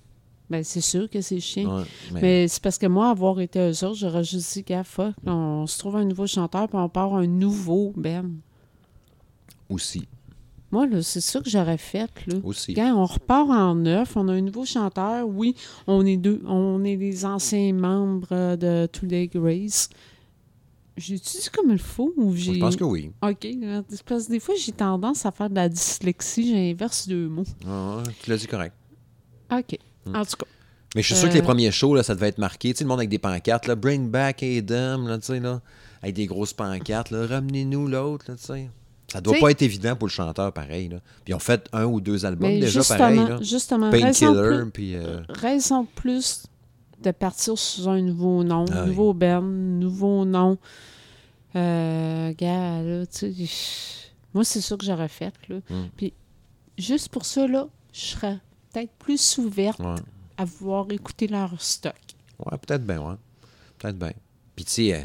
[0.49, 1.79] Ben, c'est sûr que c'est chiant.
[1.79, 1.83] Ouais,
[2.13, 5.13] mais- Mais c'est parce que moi, avoir été eux autres, j'aurais juste dit, gars, fuck,
[5.25, 8.29] on se trouve un nouveau chanteur, puis on part un nouveau Ben.
[9.69, 10.07] Aussi,
[10.71, 12.35] Moi, là, c'est ça que j'aurais fait, là.
[12.43, 12.73] aussi.
[12.73, 15.25] Quand on repart en neuf, on a un nouveau chanteur.
[15.27, 15.55] Oui,
[15.87, 19.89] on est deux, on est des anciens membres euh, de Today Grace.
[20.97, 22.55] J'ai-tu dit comme il faut ou j'ai.
[22.55, 23.11] Je pense que oui.
[23.21, 23.47] OK.
[24.05, 27.43] Parce que des fois, j'ai tendance à faire de la dyslexie, j'inverse deux mots.
[27.67, 28.73] Ah, tu l'as dit correct.
[29.51, 29.77] OK.
[30.05, 30.15] Hmm.
[30.15, 30.45] En tout cas.
[30.95, 32.73] Mais je suis sûr que les Euh, premiers shows, là, ça devait être marqué.
[32.73, 35.61] Tu sais, le monde avec des pancartes, là, Bring back Adam, là, tu sais, là,
[36.01, 38.69] avec des grosses pancartes, là, ramenez-nous l'autre, là, tu sais.
[39.11, 40.97] Ça doit T'sais- pas être évident pour le chanteur, pareil, là.
[41.23, 43.37] Puis ils ont fait un ou deux albums déjà, pareil, là.
[43.41, 44.95] justement Painkiller, plus, puis...
[44.95, 46.43] euh, raison plus
[47.01, 48.89] de partir sous un nouveau nom, Ah oui.
[48.89, 50.57] nouveau Ben, nouveau nom.
[51.55, 55.57] Euh, gars, là, tu sais, moi, c'est ça que j'aurais fait, là.
[55.69, 55.85] Hmm.
[55.95, 56.13] Puis,
[56.77, 58.37] juste pour ça, là, je serais
[58.73, 59.95] peut-être plus ouverte ouais.
[60.37, 61.95] à vouloir écouter leur stock.
[62.39, 63.15] Ouais, peut-être bien, ouais.
[63.79, 64.11] Peut-être bien.
[64.55, 64.99] Puis, tu sais, euh,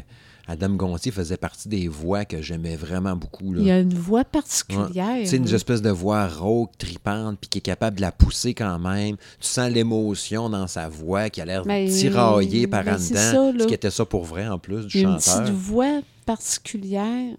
[0.45, 3.61] Adam Gontier faisait partie des voix que j'aimais vraiment beaucoup, là.
[3.61, 5.25] Il y a une voix particulière.
[5.25, 8.77] Sais, une espèce de voix rauque, tripante, puis qui est capable de la pousser quand
[8.77, 9.15] même.
[9.39, 13.13] Tu sens l'émotion dans sa voix qui a l'air Mais- tiraillée par mais en c'est
[13.13, 13.53] dedans.
[13.57, 15.49] ça, ce qui était ça pour vrai, en plus, du Il y a une petite
[15.53, 17.35] voix particulière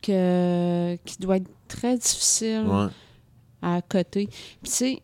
[0.00, 2.86] que, qui doit être très difficile Ouais.
[3.62, 4.26] à côté.
[4.62, 5.02] Puis, tu sais,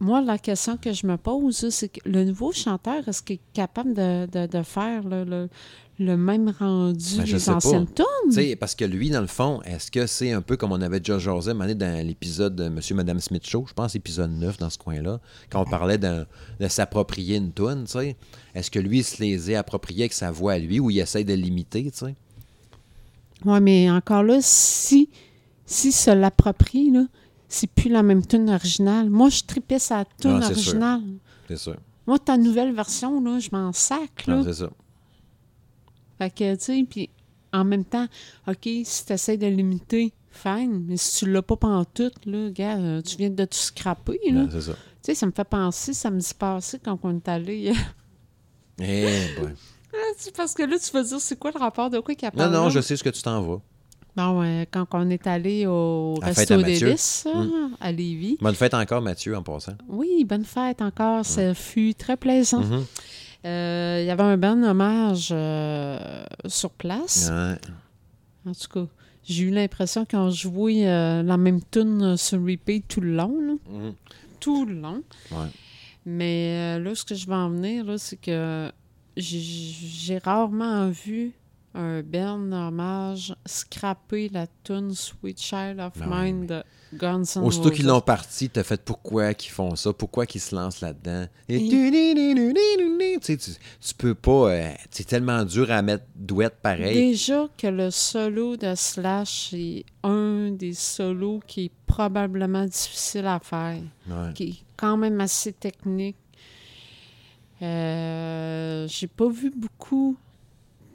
[0.00, 3.52] moi, la question que je me pose, c'est que le nouveau chanteur, est-ce qu'il est
[3.52, 5.48] capable de, de- de faire là, le,
[5.98, 7.86] le même rendu Ben, des anciennes
[8.30, 11.00] sais, parce que lui, dans le fond, est-ce que c'est un peu comme on avait
[11.00, 14.70] déjà jasé mané dans l'épisode de Monsieur Madame Smith Show, je pense épisode 9 dans
[14.70, 15.20] ce coin-là,
[15.50, 16.24] quand on parlait de
[16.68, 18.16] s'approprier une tune, tu sais?
[18.54, 20.98] Est-ce que lui, il se les est appropriés avec sa voix à lui ou il
[21.00, 22.14] essaie de l'imiter, tu sais?
[23.44, 25.08] Oui, mais encore là, si,
[25.66, 27.04] si se l'approprie, là,
[27.48, 29.10] c'est plus la même tune originale.
[29.10, 30.68] Moi, je tripais sa tune Ah, c'est sûr.
[30.74, 31.02] originale.
[31.48, 31.76] C'est sûr.
[32.06, 34.36] Moi, ta nouvelle version, là, je m'en sac, là.
[34.36, 34.70] Non, c'est ça.
[36.18, 37.10] Fait que, tu sais, puis
[37.52, 38.06] en même temps,
[38.46, 42.78] OK, si tu essaies de l'imiter, fine, mais si tu l'as pas pantoute, là, gars,
[42.78, 44.42] euh, tu viens de tout scraper, là.
[44.42, 44.72] Non, c'est ça.
[44.72, 47.72] Tu sais, ça me fait penser, ça me dit passé quand on est allé.
[48.80, 49.52] Eh, boy.
[50.16, 52.30] C'est parce que là, tu vas dire, c'est quoi le rapport de quoi qu'il y
[52.30, 53.60] a Non, non, je sais ce que tu t'en vas.
[54.14, 58.36] Bon, quand on est allé au À Resto hein, à Lévis.
[58.40, 59.74] Bonne fête encore, Mathieu, en passant.
[59.88, 61.24] Oui, bonne fête encore.
[61.24, 62.62] Ça fut très plaisant.
[63.48, 65.98] Euh, Il y avait un bon hommage euh,
[66.46, 67.30] sur place.
[67.30, 67.58] Ouais.
[68.50, 68.86] En tout cas,
[69.24, 73.34] j'ai eu l'impression qu'ils ont joué euh, la même tune sur repeat tout le long.
[73.40, 73.54] là.
[73.70, 73.94] Mhm.
[74.40, 75.02] Tout le long.
[75.32, 75.46] Ouais.
[76.06, 78.70] Mais euh, là, ce que je veux en venir, c'est que
[79.16, 81.32] j'ai rarement vu
[81.80, 86.62] un band hommage scraper la tune Sweet Child of Ah Mine de
[86.94, 90.54] Guns N' Aussitôt qu'ils l'ont parti, t'as fait pourquoi qu'ils font ça, pourquoi qu'ils se
[90.56, 91.26] lancent là-dedans.
[91.48, 93.38] Et tu, tu,
[93.80, 94.50] tu peux pas.
[94.50, 96.94] euh, c'est tellement dur à mettre douette pareil.
[97.10, 103.38] Déjà que le solo de Slash est un des solos qui est probablement difficile à
[103.38, 104.32] faire, Ouais.
[104.34, 106.16] qui est quand même assez technique.
[107.62, 110.16] Euh, J'ai pas vu beaucoup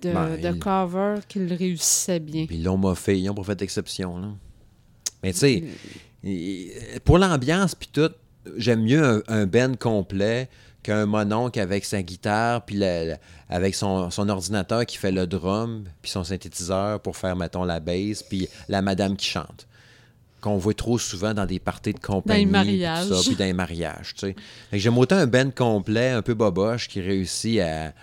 [0.04, 2.46] de, Ben, de il- covers qui le réussissaient bien.
[2.46, 4.18] Puis ils l'ont moffé, ils ont pas fait d'exception.
[4.20, 4.28] là.
[5.24, 5.64] Mais tu sais,
[6.24, 6.72] il-
[7.04, 8.10] pour l'ambiance, puis tout,
[8.58, 10.50] j'aime mieux un, un band complet
[10.82, 13.18] qu'un mononcle avec sa guitare, puis la- la-
[13.50, 17.80] avec son, son ordinateur qui fait le drum, puis son synthétiseur pour faire, mettons, la
[17.80, 19.68] bass, puis la madame qui chante.
[20.42, 22.44] Qu'on voit trop souvent dans des parties de compagnie.
[22.44, 23.08] puis mariages.
[23.08, 24.36] tout ça, Puis dans les mariages, tu sais.
[24.72, 27.94] Fait que J'aime autant un band complet, un peu boboche, qui réussit à.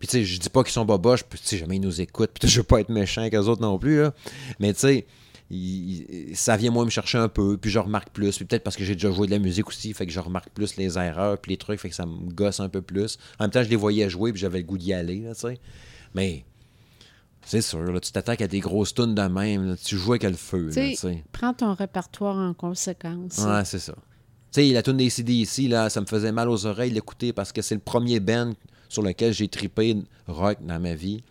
[0.00, 2.00] Puis tu sais, je dis pas qu'ils sont boboches, puis tu sais, jamais ils nous
[2.00, 4.14] écoutent, puis je veux pas être méchant avec eux autres non plus, là.
[4.58, 5.06] Mais tu sais,
[5.50, 8.34] il- ça vient moi me chercher un peu, puis je remarque plus.
[8.36, 10.48] Puis peut-être parce que j'ai déjà joué de la musique aussi, fait que je remarque
[10.50, 13.18] plus les erreurs, puis les trucs, fait que ça me gosse un peu plus.
[13.38, 15.40] En même temps, je les voyais jouer, puis j'avais le goût d'y aller, là, tu
[15.42, 15.58] sais.
[16.14, 16.44] Mais
[17.44, 20.22] c'est sûr, là, tu t'attaques à des grosses tunes de même, là, tu joues avec
[20.24, 20.72] le feu, là.
[21.32, 23.38] Prends ton répertoire en conséquence.
[23.38, 23.94] Ouais, c'est ça.
[24.52, 27.52] Tu sais, la tune des CDC, là, ça me faisait mal aux oreilles d'écouter parce
[27.52, 28.52] que c'est le premier band
[28.90, 29.96] sur lequel j'ai trippé
[30.28, 31.22] rock dans ma vie.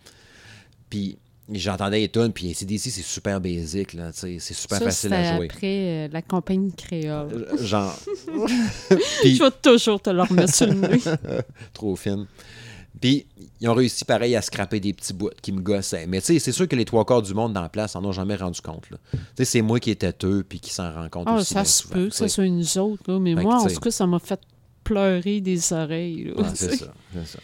[0.88, 1.16] Puis
[1.52, 5.46] j'entendais les tunes, puis CDC, c'est super basic, là, c'est super Ça, facile à jouer.
[5.52, 7.46] après euh, la compagnie créole.
[7.52, 7.96] Euh, Genre.
[9.22, 11.00] Puis- Je vais toujours te le remettre sur le nez.
[11.72, 12.26] trop fine.
[13.00, 13.24] Puis,
[13.60, 16.06] ils ont réussi pareil à scraper des petits bouts qui me gossaient.
[16.06, 18.04] Mais tu sais, c'est sûr que les trois quarts du monde dans la place en
[18.04, 18.82] ont jamais rendu compte.
[19.12, 21.54] Tu sais, c'est moi qui étais têteux puis qui s'en rend compte Ah, aussi.
[21.54, 23.90] ça se peut que ce soit nous autres, là, mais Fait moi, en tout cas,
[23.90, 24.40] ça m'a fait
[24.92, 26.32] pleurer des oreilles.
[26.54, 27.38] c'est ça, c'est ça.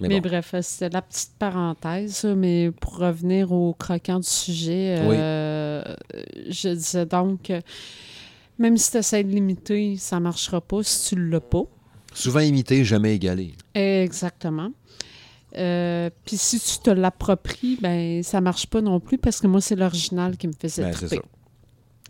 [0.00, 0.28] Mais, Mais, bon.
[0.28, 2.24] bref, euh, c'était la petite parenthèse.
[2.36, 5.16] Mais pour revenir au croquant du sujet, Oui.
[5.18, 5.82] euh,
[6.48, 7.50] je disais donc
[8.58, 11.64] même si tu essaies de l'imiter, ça ne marchera pas si tu ne l'as pas.
[12.14, 13.54] Souvent imité, jamais égalé.
[13.74, 14.70] Exactement.
[15.56, 19.60] Euh, Puis si tu te l'appropries, ben ça marche pas non plus parce que moi,
[19.60, 21.22] c'est l'original qui me faisait Ben, c'est ça.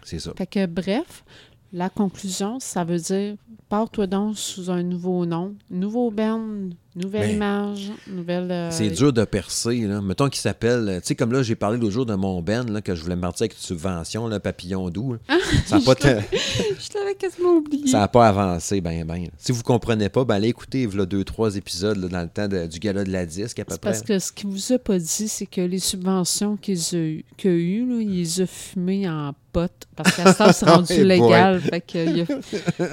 [0.05, 0.33] C'est ça.
[0.37, 1.25] Fait que bref,
[1.73, 3.37] la conclusion, ça veut dire
[3.69, 8.51] pars-toi donc sous un nouveau nom, nouveau band, nouvelle Ben, image, nouvelle.
[8.51, 9.77] euh, C'est dur de percer.
[9.83, 10.01] Là.
[10.01, 10.89] Mettons qu'il s'appelle.
[10.89, 13.03] euh, Tu sais, comme là, j'ai parlé l'autre jour de mon Ben, là, que je
[13.03, 15.13] voulais me partir avec une subvention, là, Papillon doux.
[15.15, 15.39] là.
[15.67, 16.07] Ça n'a pas, te-
[16.81, 17.87] Je t'avais quasiment oublié.
[17.89, 19.29] ça a pas avancé, ben, ben.
[19.39, 22.49] Si vous comprenez pas, ben, allez écouter là, deux, trois épisodes là, dans le temps
[22.49, 23.91] de- du gala de la disque, à peu près.
[23.91, 27.87] parce que ce qu'il vous a pas dit, c'est que les subventions qu'ils ont eues,
[27.87, 29.87] là, il les a fumées en potes.
[29.97, 31.61] Parce qu'à temps, c'est rendu Ouais, légal.
[31.61, 32.87] Fait que a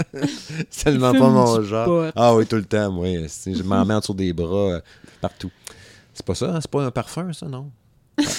[0.70, 1.86] C'est tellement pas mon genre.
[1.86, 2.12] pot.
[2.16, 4.82] Ah oui, tout le temps, c'est- Je m'en en dessous des bras euh,
[5.22, 5.52] partout.
[6.14, 6.60] C'est pas ça, hein?
[6.62, 7.72] c'est pas un parfum, ça, non?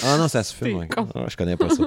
[0.05, 0.79] Ah non, ça se fume.
[0.79, 0.89] Ouais.
[0.97, 1.83] Ah, je connais pas ça.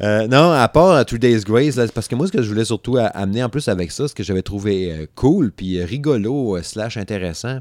[0.00, 2.48] Euh, non, à part euh, Two Days Grace, là, parce que moi, ce que je
[2.48, 6.56] voulais surtout amener en plus avec ça, ce que j'avais trouvé euh, cool, puis rigolo,
[6.56, 7.58] euh, slash intéressant,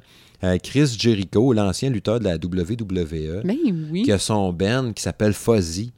[0.64, 3.60] Chris Jericho, l'ancien lutteur de la WWE, Mais
[3.92, 4.02] oui.
[4.02, 5.94] qui a son band qui s'appelle Fuzzy,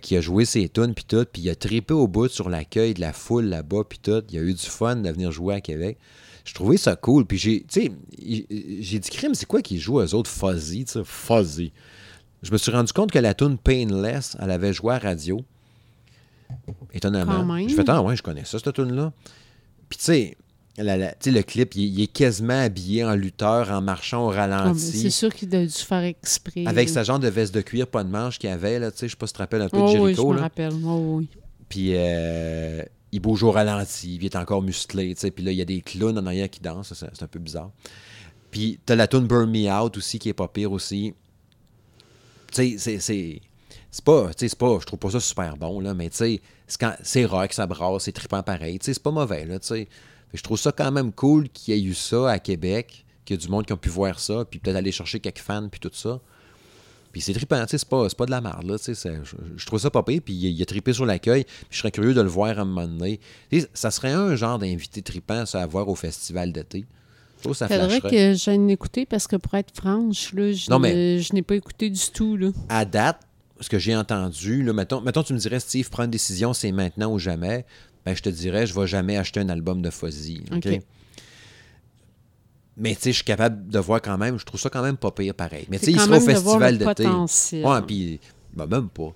[0.00, 2.94] qui a joué ses tunes puis tout, puis il a trippé au bout sur l'accueil
[2.94, 4.22] de la foule là-bas puis tout.
[4.30, 5.98] Il a eu du fun de venir jouer à Québec.
[6.44, 7.24] Je trouvais ça cool.
[7.24, 10.92] Puis j'ai, tu sais, j'ai dit, crime, c'est quoi qui joue aux autres Fuzzy, tu
[10.92, 11.72] sais, Fuzzy?
[12.42, 15.40] Je me suis rendu compte que la tune Painless, elle avait joué à radio.
[16.92, 17.58] Étonnamment.
[17.66, 19.12] Je fais, ah ouais, je connais ça, cette tune-là.
[19.88, 20.36] Puis tu sais,
[20.76, 24.26] la- la- tu sais, le clip, il, il est quasiment habillé en lutteur, en marchant
[24.26, 24.80] au Ah, ralenti.
[24.80, 26.64] c'est sûr qu'il a dû faire exprès.
[26.66, 26.94] Avec là.
[26.94, 29.12] sa genre de veste de cuir, pas de manche qu'il avait, là, tu sais, je
[29.12, 30.42] sais pas si tu te rappelles un peu Oh, de oui, je Jericho, me là.
[30.42, 30.74] rappelle.
[30.84, 31.28] Oh, oui.
[31.68, 32.82] Puis euh,
[33.14, 35.30] il bouge au ralenti, il est encore musclé, tu sais.
[35.30, 37.70] Puis là, il y a des clowns en arrière qui dansent, c'est un peu bizarre.
[38.50, 41.14] Puis t'as la tune Burn Me Out aussi, qui est pas pire aussi.
[42.52, 43.40] Tu sais, c'est- c'est...
[44.04, 46.40] Pas, c'est pas, je trouve pas ça super bon, là, mais tu sais,
[47.04, 49.58] c'est rock, ça brasse, c'est trippant pareil, tu sais, c'est pas mauvais, là,
[50.32, 53.38] Je trouve ça quand même cool qu'il y ait eu ça à Québec, qu'il y
[53.38, 55.78] a du monde qui a pu voir ça, puis peut-être aller chercher quelques fans, puis
[55.78, 56.20] tout ça.
[57.14, 58.92] Puis c'est trippant, tu sais, c'est pas, de la merde, là, je,
[59.56, 61.92] je trouve ça pas pire, puis il, il a trippé sur l'accueil, puis je serais
[61.92, 63.20] curieux de le voir à un moment donné.
[63.72, 66.84] Ça serait un genre d'invité trippant, ça, à voir au festival d'été.
[67.36, 70.80] Je trouve ça Faudrait que j'aille l'écouter parce que pour être franche, là, je Non,
[70.80, 72.36] n'ai je n'ai pas écouté du tout.
[72.36, 72.50] Là.
[72.68, 73.20] à date,
[73.60, 76.72] ce que j'ai entendu, là, mettons, mettons, tu me dirais, Steve, prends une décision, c'est
[76.72, 77.64] maintenant ou jamais.
[78.04, 79.88] Ben, je te dirais, je vais jamais acheter un album de?
[79.88, 80.82] OK?
[82.76, 84.96] Mais tu sais, je suis capable de voir quand même, je trouve ça quand même
[84.96, 85.66] pas pire pareil.
[85.70, 87.06] Mais tu sais, il sera au festival d'été.
[87.06, 88.20] Ouais, puis,
[88.52, 89.12] ben, même pas.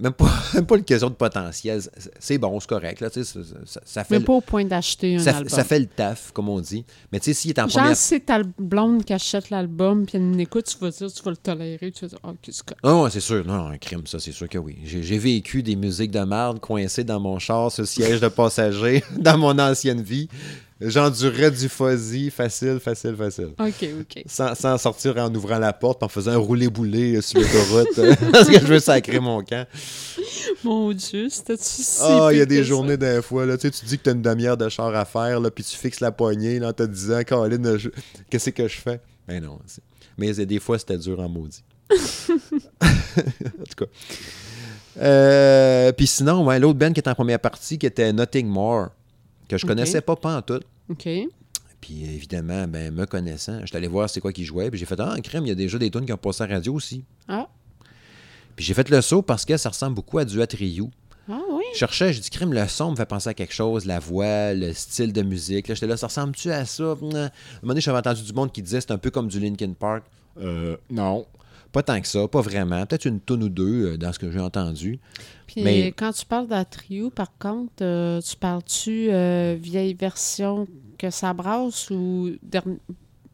[0.00, 1.82] Même pas, même pas une question de potentiel.
[2.18, 3.00] C'est- bon, c'est correct.
[3.02, 5.48] Là, ça, ça- ça fait, Mais le- pas au point d'acheter un ça, album.
[5.50, 6.86] ça fait le taf, comme on dit.
[7.12, 7.96] Mais tu sais, s'il est en Genre, première...
[7.96, 11.30] si c'est ta blonde qui achète l'album, puis elle écoute, tu vas dire, tu vas
[11.30, 12.72] le tolérer, tu vas dire, oh, qu'est-ce que.
[12.82, 13.46] Non, c'est sûr.
[13.46, 14.78] Non, un crime, ça, c'est sûr que oui.
[14.84, 19.36] J'ai vécu des musiques de merde coincées dans mon char, le siège de passager, dans
[19.36, 20.28] mon ancienne vie.
[20.90, 23.50] J'endurais du fuzzy facile, facile, facile.
[23.58, 24.22] OK, OK.
[24.26, 28.48] Sans, sans sortir en ouvrant la porte, en faisant un roulé-boulé sur l'autoroute, euh, parce
[28.48, 29.66] que je veux sacrer mon camp.
[30.62, 32.00] Mon Dieu, c'était-tu si.
[32.02, 34.10] Ah, il y a des journées d'un fois, là, tu sais, tu dis que tu
[34.10, 36.72] as une demi-heure de char à faire, là, puis tu fixes la poignée là, en
[36.72, 37.90] te disant, Caroline, je-
[38.30, 39.00] qu'est-ce que je fais?
[39.28, 39.58] Mais non.
[39.66, 39.82] c'est-
[40.18, 41.62] Mais des fois, c'était dur en maudit.
[42.80, 42.86] en
[43.68, 43.86] tout cas.
[45.00, 48.88] Euh, puis sinon, ouais, l'autre band qui était en première partie, qui était Nothing More,
[49.48, 49.68] que je Ok.
[49.70, 50.60] connaissais pas pas en tout.
[50.90, 51.08] OK.
[51.80, 54.98] Puis évidemment, ben, me connaissant, j'étais allé voir c'est quoi qui jouait, puis j'ai fait
[55.00, 57.04] Ah, crème, il y a déjà des tunes qui ont passé à la radio aussi.
[57.28, 57.46] Ah,
[58.56, 60.90] Puis j'ai fait le saut parce que ça ressemble beaucoup à du Trio.
[61.28, 61.64] ah oui.
[61.74, 64.54] Je cherchais, j'ai dit, crime, le son me fait penser à quelque chose, la voix,
[64.54, 65.68] le style de musique.
[65.68, 66.84] Là, j'étais là, ça ressemble-tu à ça?
[66.84, 67.30] À un moment
[67.64, 70.04] donné, j'avais entendu du monde qui disait c'est un peu comme du Linkin Park.
[70.40, 71.26] Euh, non.
[71.74, 72.86] Pas tant que ça, pas vraiment.
[72.86, 75.00] Peut-être une tonne ou deux euh, dans ce que j'ai entendu.
[75.48, 81.10] Puis Mais- quand tu parles d'Atrio, par contre, euh, tu parles-tu euh, vieille version que
[81.10, 82.78] ça brasse ou derni-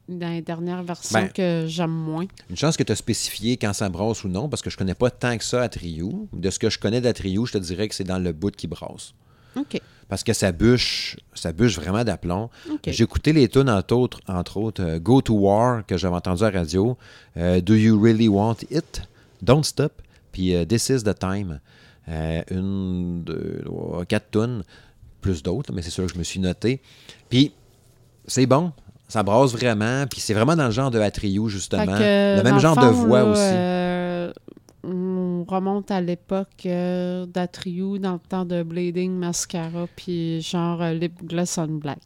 [0.09, 2.25] dans les dernières versions Ben, que j'aime moins?
[2.49, 4.95] Une chance que tu as spécifié quand ça brasse ou non, parce que je connais
[4.95, 6.27] pas tant que ça à Trio.
[6.33, 8.65] De ce que je connais d'Atrio, je te dirais que c'est dans le bout qui
[8.67, 9.13] brasse.
[9.55, 9.79] OK.
[10.11, 12.49] Parce que ça bûche, ça bûche vraiment d'aplomb.
[12.85, 16.43] J'ai écouté les tunes, entre autres, entre autres euh, Go to War, que j'avais entendu
[16.43, 16.97] à la radio,
[17.37, 19.03] euh, Do You Really Want It,
[19.41, 19.93] Don't Stop,
[20.33, 21.61] puis euh, This Is the Time.
[22.09, 24.63] Euh, une, deux, trois, quatre tunes,
[25.21, 26.81] plus d'autres, mais c'est sûr que je me suis noté.
[27.29, 27.53] Puis,
[28.27, 28.73] c'est bon,
[29.07, 31.85] ça brasse vraiment, puis c'est vraiment dans le genre de Atriou, justement.
[31.85, 33.41] Que, le même genre fond, de voix là, aussi.
[35.41, 40.81] Euh, on remonte à l'époque euh, d'Atriou, dans le temps de Bleeding Mascara, puis genre
[40.81, 41.99] euh, Lip Gloss on Black.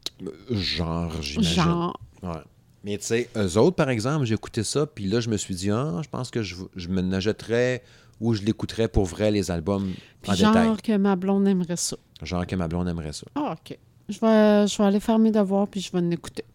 [0.49, 1.63] Genre, j'imagine.
[1.63, 1.99] Genre.
[2.23, 2.41] Ouais.
[2.83, 5.55] Mais tu sais, eux autres, par exemple, j'ai écouté ça, puis là, je me suis
[5.55, 7.81] dit, ah, je pense que je, je me n'achèterais
[8.21, 9.91] ou je l'écouterais pour vrai, les albums
[10.21, 10.77] Puis en genre détail.
[10.83, 11.97] que ma blonde aimerait ça.
[12.21, 13.25] Genre que ma blonde aimerait ça.
[13.35, 13.77] Ah, OK.
[14.07, 16.45] Je vais, je vais aller faire mes devoirs, puis je vais l'écouter.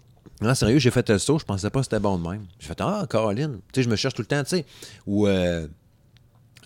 [0.40, 2.46] Non, sérieux, j'ai fait le saut, je pensais pas que c'était bon de même.
[2.58, 3.58] J'ai fait, ah, Caroline.
[3.72, 4.64] Tu sais, je me cherche tout le temps, tu sais.
[5.06, 5.66] Ou, euh,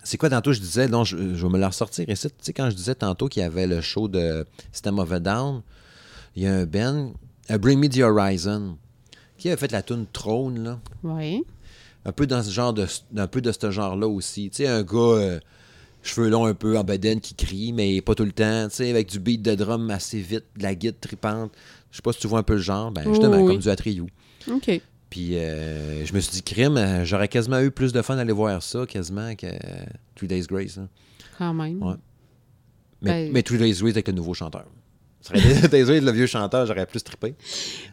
[0.05, 2.29] c'est quoi tantôt, je disais, non, je, je vais me la ressortir ici.
[2.29, 5.19] Tu sais, quand je disais tantôt qu'il y avait le show de System of a
[5.19, 5.61] Down,
[6.35, 7.11] il y a un Ben,
[7.51, 8.77] euh, Bring Me the Horizon,
[9.37, 10.79] qui avait fait la tune Trône, là.
[11.03, 11.43] Oui.
[12.05, 12.85] un peu dans ce genre de
[13.17, 14.49] un peu de ce genre-là aussi.
[14.51, 15.39] Tu sais, un gars euh,
[16.03, 18.89] cheveux longs un peu en bedaine qui crie, mais pas tout le temps, tu sais,
[18.91, 21.51] avec du beat de drum assez vite, de la guide tripante.
[21.91, 23.53] Je sais pas si tu vois un peu le genre, ben justement, oui.
[23.53, 24.07] comme du Atriou.
[24.51, 24.81] OK.
[25.15, 28.33] Puis euh, je me suis dit, crime, euh, j'aurais quasiment eu plus de fun d'aller
[28.33, 29.47] voir ça, quasiment, que
[30.13, 30.77] Three Days Grace.
[30.77, 30.89] hein.
[31.37, 31.81] Quand même.
[31.81, 31.93] Ouais.
[33.01, 34.65] Mais, Ben- mais Three Days Grace avec le nouveau chanteur.
[35.21, 35.39] Serait
[35.69, 37.33] Days Grace, le vieux chanteur, j'aurais plus trippé.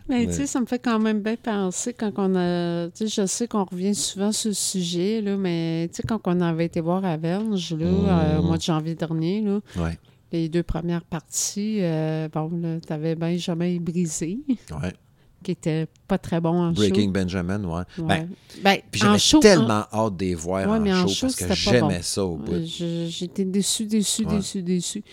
[0.08, 2.88] Mais tu sais, ça me fait quand même bien penser quand on a.
[2.90, 6.20] Tu sais, je sais qu'on revient souvent sur le sujet, là, mais tu sais, quand
[6.24, 9.96] on avait été voir à Verge, là, euh, au mois de janvier dernier, là, Ouais.
[10.32, 14.40] les deux premières parties, euh, bon, là, t'avais Benjamin Brisé,
[14.72, 14.92] Ouais.
[15.42, 17.82] Qui était pas très bon en Breaking Benjamin, ouais.
[17.96, 18.04] show.
[18.04, 18.28] Ben.
[18.62, 21.26] Ben, puis j'avais show, tellement hâte de les voir Ouais, en, mais en show, show,
[21.26, 21.54] parce que bon.
[21.54, 22.62] j'aimais ça au bout.
[22.64, 24.36] J'étais déçue, Ouais.
[24.36, 25.04] déçue, déçue.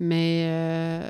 [0.00, 1.08] Mais euh,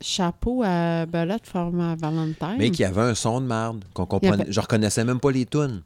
[0.00, 2.56] chapeau à Belette Format Valentine.
[2.58, 4.42] Mais qu'il y avait un son de merde, qu'on comprenait.
[4.42, 5.82] avait- Je reconnaissais même pas les tunes.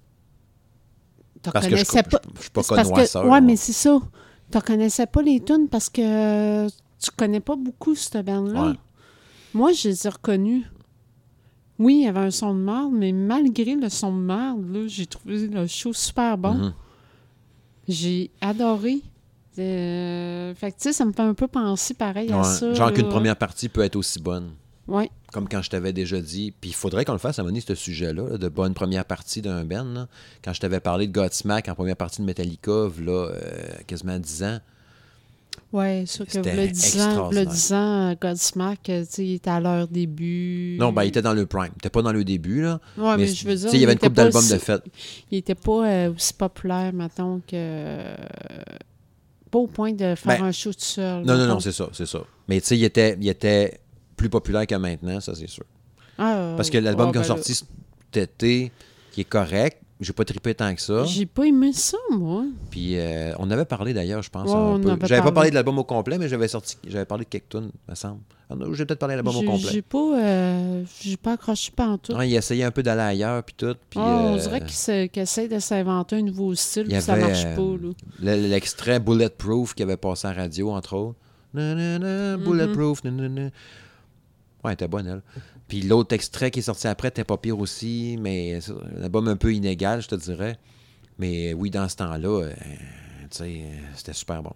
[1.42, 2.00] Tu Parce que je pas.
[2.36, 3.26] je suis pas parce que- connoisseur.
[3.26, 3.98] Ouais, mais c'est ça.
[4.50, 8.74] Tu connaissais pas les tunes parce que tu connais pas beaucoup cette bande-là.
[9.54, 10.64] Moi, je les ai reconnus.
[11.78, 14.86] Oui, il y avait un son de merde, mais malgré le son de merde, là,
[14.86, 16.54] j'ai trouvé le show super bon.
[16.54, 16.74] Mhm.
[17.88, 19.00] J'ai adoré.
[19.58, 22.72] Euh, fait que, tu sais, ça me fait un peu penser pareil à ça.
[22.74, 24.50] Genre qu'une première partie peut être aussi bonne.
[24.88, 25.10] Ouais.
[25.32, 26.52] Comme quand je t'avais déjà dit.
[26.60, 29.42] Puis il faudrait qu'on le fasse à donné, ce sujet-là, là, de bonne première partie
[29.42, 30.08] d'un là.
[30.44, 33.38] Quand je t'avais parlé de Godsmack en première partie de Metallica, là, euh,
[33.86, 34.58] quasiment 10 ans.
[35.76, 37.46] Ouais, sûr que le 10 ans, le extraordinaire.
[37.52, 40.76] 10 ans, Godsmack, euh, tu sais, il était à leur début.
[40.80, 41.68] Non, ben, il était dans le prime.
[41.74, 42.80] Il était pas dans le début, là.
[42.96, 43.68] Ouais, mais, mais je veux dire.
[43.74, 44.82] il y avait une couple d'albums aussi- de fête.
[45.30, 48.14] Il était pas euh, aussi populaire, mettons, que.
[49.50, 51.22] Pas au point de faire Ben, un show tout seul.
[51.24, 51.54] Non, non, mettons.
[51.54, 52.20] non, c'est ça, c'est ça.
[52.48, 53.78] Mais tu sais, il était, il était
[54.16, 55.64] plus populaire que maintenant, ça, c'est sûr.
[56.18, 58.72] Ah, Parce que l'album ouais, qui a ben sorti cet été,
[59.12, 61.04] qui est correct, j'ai pas trippé tant que ça.
[61.04, 62.44] J'ai pas aimé ça, moi.
[62.70, 64.48] Puis euh, on avait parlé d'ailleurs, je pense.
[64.48, 64.90] Ouais, un on peu.
[64.90, 65.50] avait J'avais pas parlé.
[65.50, 68.20] de l'album au complet, mais j'avais sorti, j'avais parlé de quelques tunes, me semble.
[68.48, 69.70] Ah J'ai peut-être parlé de l'album au complet.
[69.72, 72.12] j'ai pas, euh, j'ai pas accroché pas en tout.
[72.12, 73.74] Ouais, il essayait un peu d'aller ailleurs, puis tout.
[73.90, 77.44] Puis, on euh, dirait qu'il qu'il essaie de s'inventer un nouveau style, puis ça marche
[77.44, 77.62] pas.
[78.20, 81.16] L'extrait Bulletproof qui avait passé la radio, entre autres.
[81.54, 82.44] Na, na, na, Mm-hmm.
[82.44, 83.02] Bulletproof.
[83.04, 83.50] Ouais,
[84.64, 85.22] elle était bonne, elle.
[85.68, 89.26] Puis l'autre extrait qui est sorti après était pas pire aussi, mais c'est un album
[89.28, 90.58] un peu inégal, je te dirais.
[91.18, 92.52] Mais oui, dans ce temps-là, euh,
[93.22, 94.52] tu sais, euh, c'était super bon.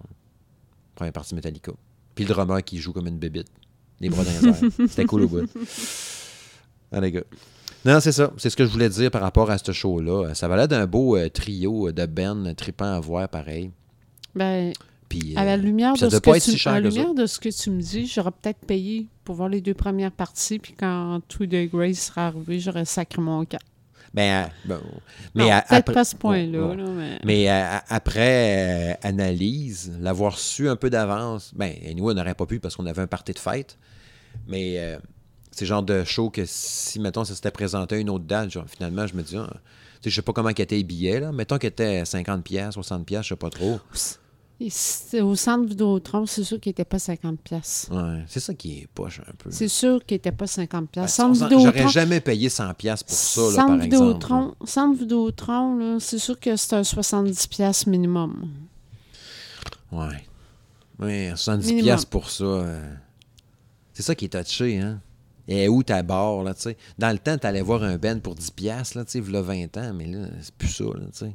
[0.94, 1.72] Première partie Metallica.
[2.14, 3.48] Puis le drummer qui joue comme une bébite.
[4.00, 4.70] Les bras dans les airs.
[4.88, 5.50] C'était cool au bout.
[6.92, 7.22] Ah, les gars.
[7.84, 8.32] Non, c'est ça.
[8.36, 10.34] C'est ce que je voulais dire par rapport à ce show-là.
[10.34, 13.70] Ça valait d'un beau euh, trio de Ben tripant à voir, pareil.
[14.34, 14.72] Ben,
[15.10, 16.96] Puis, à la lumière, de, ce que tu, si cher à la que ça.
[17.00, 20.12] lumière de ce que tu me dis, j'aurais peut-être payé pour voir les deux premières
[20.12, 23.58] parties, puis quand Two Day Grace sera arrivé, j'aurais sacré mon camp.
[24.14, 24.80] ben, euh, bon.
[25.34, 26.76] mais Non, à- peut-être après- pas ce point-là, Ouais, ouais.
[26.76, 27.18] là, mais...
[27.24, 32.46] Mais euh, après euh, analyse, l'avoir su un peu d'avance, ben, nous, on n'aurait pas
[32.46, 33.78] pu parce qu'on avait un party de fête.
[34.46, 34.98] Mais euh,
[35.50, 38.50] c'est le genre de show que si, mettons, ça s'était présenté à une autre date,
[38.50, 39.40] genre, finalement, je me dis, sais,
[40.10, 41.32] je sais pas comment qu'étaient les billets, là.
[41.32, 43.80] Mettons qu'il était 50$, piastres, 60$, je sais pas trop.
[43.92, 44.20] C'était
[45.22, 47.88] au centre Vidéotron, c'est sûr qu'il n'était pas 50 pièces.
[47.90, 49.50] Ouais, c'est ça qui est poche un peu.
[49.50, 51.18] C'est sûr qu'il n'était pas 50 Ben, pièces.
[51.20, 53.82] on Centre J'aurais jamais payé 100$ piastres pour ça, là, par exemple.
[53.84, 58.48] Vidéotron, Centre Vidéotron, c'est sûr que c'est un 70 pièces minimum.
[59.92, 60.24] Ouais.
[60.98, 61.82] Ouais, 70$ Minimum.
[61.84, 62.44] piastres pour ça.
[62.44, 62.94] euh,
[63.94, 65.00] C'est ça qui est touché, hein?
[65.48, 66.76] Et où ta barre, là, tu sais?
[66.98, 69.76] Dans le temps, t'allais voir un Ben pour 10$, piastres, là, tu sais, v'là 20
[69.78, 71.34] ans, mais là, c'est plus ça, là, tu sais.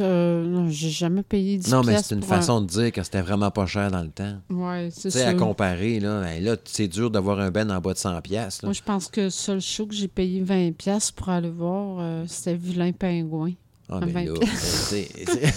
[0.00, 3.20] Non, j'ai jamais payé 10 Non, mais c'est une un- façon de dire que c'était
[3.22, 4.36] vraiment pas cher dans le temps.
[4.50, 7.80] Ouais, c'est Tu sais, à comparer, là, ben là, c'est dur d'avoir un Ben en
[7.80, 8.68] bas de 100$, piastres, là.
[8.68, 11.98] Moi, je pense que le seul show que j'ai payé 20 pièces pour aller voir,
[12.00, 13.52] euh, c'était Vilain Pingouin.
[13.88, 15.54] Ah, à mais 20 là, c'est- c'est-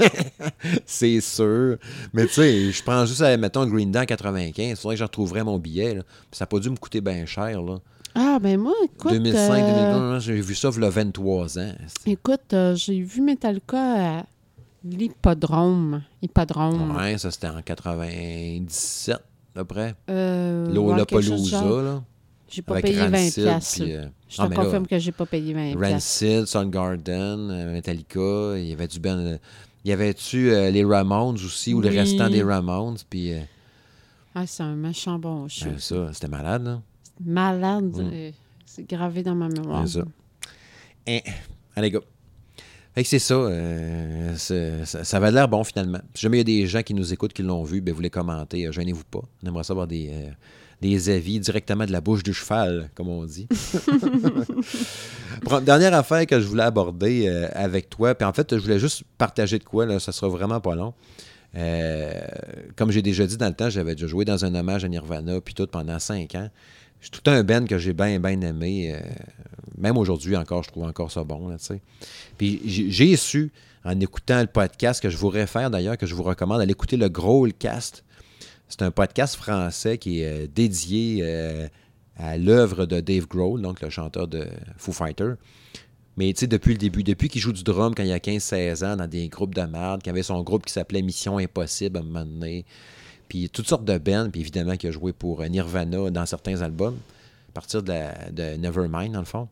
[0.86, 1.76] c'est sûr.
[2.12, 4.66] Mais tu sais, je prends juste, euh, mettons, Green Day en 95.
[4.70, 5.94] Il faudrait que je retrouverais mon billet.
[5.94, 6.02] Là.
[6.32, 7.62] Ça n'a pas dû me coûter bien cher.
[7.62, 7.78] Là.
[8.14, 9.12] Ah, ben moi, écoute...
[9.12, 11.72] 2005, euh, 2020, j'ai vu ça il y a 23 ans.
[12.06, 14.24] Écoute, euh, j'ai vu Metallica à
[14.84, 16.02] l'Hippodrome.
[16.22, 16.96] Hippodrome.
[16.96, 19.18] Ouais, ça c'était en 97, à
[19.54, 19.94] peu près.
[20.08, 20.66] Euh,
[21.82, 22.02] là.
[22.48, 23.82] J'ai pas payé 20 Rancid, piastres.
[23.84, 25.92] puis, euh, Je te ah, là, confirme que j'ai pas payé 20 piastres.
[25.92, 29.38] Rancid, Soundgarden, euh, Metallica, il y avait du ben, euh,
[29.84, 31.98] il y avait-tu euh, les Ramones aussi, ou les Oui.
[32.00, 33.40] restants des Ramones, puis euh,
[34.34, 35.66] Ah, c'est un méchant bon show.
[35.66, 36.82] ben, ça, c'était malade, là.
[37.24, 37.96] Malade.
[37.96, 38.10] Mm.
[38.12, 38.30] euh,
[38.66, 39.86] C'est gravé dans ma mémoire.
[39.86, 40.04] C'est ça.
[41.08, 41.18] Hein.
[41.76, 41.92] Allez.
[42.92, 45.04] Fait que c'est ça, euh, c'est- ça.
[45.04, 46.00] Ça avait l'air bon finalement.
[46.14, 48.00] Si jamais il y a des gens qui nous écoutent, qui l'ont vu, ben vous
[48.00, 48.66] les commentez.
[48.66, 49.22] euh, Gênez-vous pas.
[49.42, 50.30] On aimerait savoir des, euh,
[50.80, 53.46] des avis directement de la bouche du cheval, comme on dit.
[55.62, 59.58] Dernière affaire que je voulais aborder avec toi, puis en fait, je voulais juste partager
[59.58, 60.94] de quoi, là, ça sera vraiment pas long.
[62.76, 65.40] Comme j'ai déjà dit dans le temps, j'avais déjà joué dans un hommage à Nirvana,
[65.40, 66.48] puis tout pendant cinq ans.
[67.00, 68.94] C'est tout un band que j'ai bien, bien aimé.
[68.94, 69.00] euh,
[69.78, 71.56] même aujourd'hui encore, je trouve encore ça bon.
[72.36, 73.50] Puis j'ai j'ai su,
[73.84, 76.96] en écoutant le podcast que je vous réfère d'ailleurs, que je vous recommande d'aller écouter
[76.96, 78.04] le Growlcast.
[78.68, 81.66] C'est un podcast français qui est euh, dédié euh,
[82.16, 84.46] à l'œuvre de Dave Grohl, donc le chanteur de
[84.76, 85.32] Foo Fighter.
[86.16, 88.84] Mais tu sais, depuis le début, depuis qu'il joue du drum quand il a 15-16
[88.84, 92.00] ans dans des groupes de merde, qu'il avait son groupe qui s'appelait Mission Impossible à
[92.00, 92.66] un moment donné,
[93.30, 96.62] puis toutes sortes de bands, puis évidemment qu'il a joué pour euh, Nirvana dans certains
[96.62, 96.98] albums,
[97.48, 99.48] à partir de, Nevermind, dans le fond.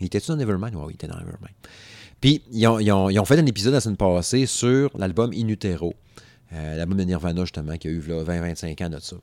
[0.00, 0.74] Il était-tu dans Nevermind?
[0.74, 1.54] Oui, il était dans Nevermind.
[2.20, 5.94] Puis, ils ont, fait un épisode la semaine passée sur l'album In Utero.
[6.52, 9.16] Euh, l'album de Nirvana, justement, qui a eu là, 20-25 ans de ça.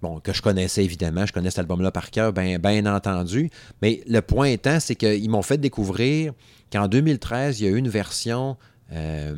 [0.00, 3.50] Bon, que je connaissais évidemment, je connais cet album-là par cœur, bien ben entendu.
[3.82, 6.32] Mais le point étant, c'est qu'ils m'ont fait découvrir
[6.72, 8.56] qu'en 2013, il y a eu une version
[8.92, 9.34] euh,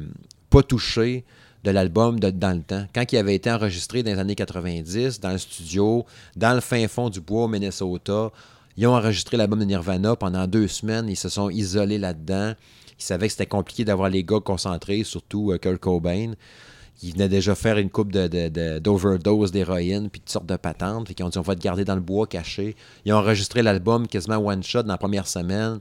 [0.50, 1.24] pas touchée
[1.66, 2.86] de l'album de Dans le temps.
[2.94, 6.06] Quand il avait été enregistré dans les années 90, dans le studio,
[6.36, 8.30] dans le fin fond du bois au Minnesota,
[8.76, 11.08] ils ont enregistré l'album de Nirvana pendant deux semaines.
[11.08, 12.52] Ils se sont isolés là-dedans.
[12.98, 16.32] Ils savaient que c'était compliqué d'avoir les gars concentrés, surtout euh, Kurt Cobain.
[17.02, 20.56] Ils venaient déjà faire une coupe de, de- de- d'overdose d'héroïne, puis toutes sortes de
[20.56, 21.08] patentes.
[21.08, 22.76] Fait qu'ils ont dit on va te garder dans le bois caché.
[23.04, 25.80] Ils ont enregistré l'album quasiment one shot dans la première semaine.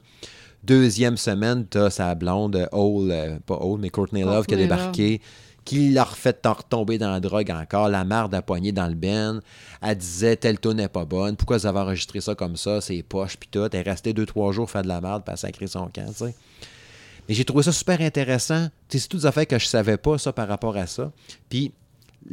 [0.64, 5.22] Deuxième semaine, t'as sa blonde, Hole, euh, pas Hole, mais Courtney Love qui a débarqué,
[5.66, 9.42] qui l'a refait retomber dans la drogue encore, la marde à poignée dans le ben.
[9.82, 13.02] Elle disait telle tune n'est pas bonne, pourquoi vous avez enregistré ça comme ça, c'est
[13.04, 13.68] poche, puis tout.
[13.72, 16.26] Elle est restée deux, trois jours faire de la merde, puis elle son camp, tu
[16.26, 16.36] sais.
[17.28, 18.68] Mais j'ai trouvé ça super intéressant.
[18.88, 21.12] C'est toutes affaires que je savais pas, ça, par rapport à ça.
[21.50, 21.74] Puis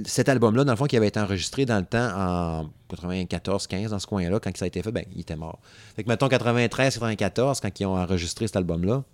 [0.05, 3.99] cet album-là, dans le fond, qui avait été enregistré dans le temps en 94-15, dans
[3.99, 5.59] ce coin-là, quand ça a été fait, ben, il était mort.
[5.97, 9.05] Fait que, mettons, 93-94, quand ils ont enregistré cet album-là,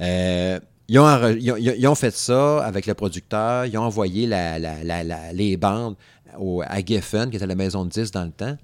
[0.00, 3.82] euh, ils, ont enre- ils ont- ils ont fait ça avec le producteur, ils ont
[3.82, 5.96] envoyé la- la- la- la- les bandes
[6.38, 8.56] au- à Geffen, qui était la maison de 10 dans le temps,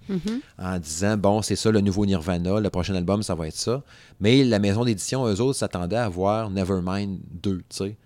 [0.58, 3.82] en disant, bon, c'est ça le nouveau Nirvana, le prochain album, ça va être ça.
[4.20, 7.96] Mais la maison d'édition, eux autres, s'attendaient à voir Nevermind 2, tu sais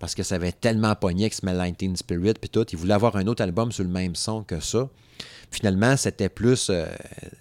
[0.00, 2.66] parce que ça avait tellement pogné avec Smell 19 Spirit puis tout.
[2.72, 4.88] Ils voulaient avoir un autre album sur le même son que ça.
[5.52, 6.84] Finalement, c'était plus, euh,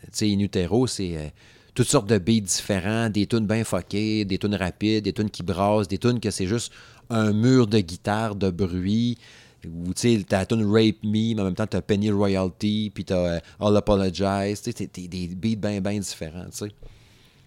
[0.03, 1.27] tu sais, In Utero, c'est euh,
[1.75, 5.43] toutes sortes de beats différents, des tunes bien fuckées, des tunes rapides, des tunes qui
[5.43, 6.71] brassent, des tunes que c'est juste
[7.09, 9.17] un mur de guitare, de bruit.
[9.65, 12.91] Ou tu sais, t'as la tune Rape Me, mais en même temps, t'as Penny Royalty,
[12.93, 14.61] puis t'as euh, All Apologize.
[14.61, 16.71] Tu sais, des beats bien, bien différents, tu sais.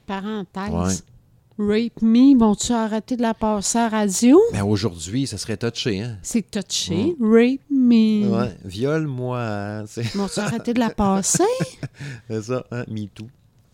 [0.07, 1.05] Parenthèse.
[1.59, 4.39] Rape Me, vont-tu arrêter de la passer à la radio?
[4.53, 6.19] Mais aujourd'hui, ça serait touché, hein?
[6.23, 7.17] C'est touché.
[7.21, 8.29] Rape Me.
[8.29, 10.03] Ouais, viole-moi, hein, tu sais.
[10.17, 11.43] Vont-tu arrêter de la passer?
[12.31, 12.85] C'est ça, hein?
[12.89, 13.27] Me too.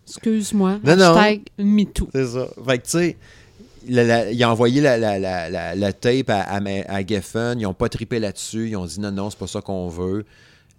[0.07, 0.79] Excuse-moi.
[0.83, 1.15] Non, non.
[1.15, 2.09] Hashtag MeToo.
[2.13, 2.47] C'est ça.
[2.67, 3.17] Fait que, tu sais,
[3.87, 7.59] la- la- il a envoyé la, la, la, la, la tape à, à, à Geffen.
[7.59, 8.69] Ils n'ont pas trippé là-dessus.
[8.69, 10.25] Ils ont dit non, non, c'est pas ça qu'on veut.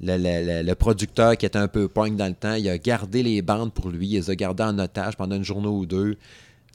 [0.01, 2.77] Le, le- le- le producteur qui était un peu punk dans le temps, il a
[2.79, 4.07] gardé les bandes pour lui.
[4.09, 6.17] Il les a gardées en otage pendant une journée ou deux.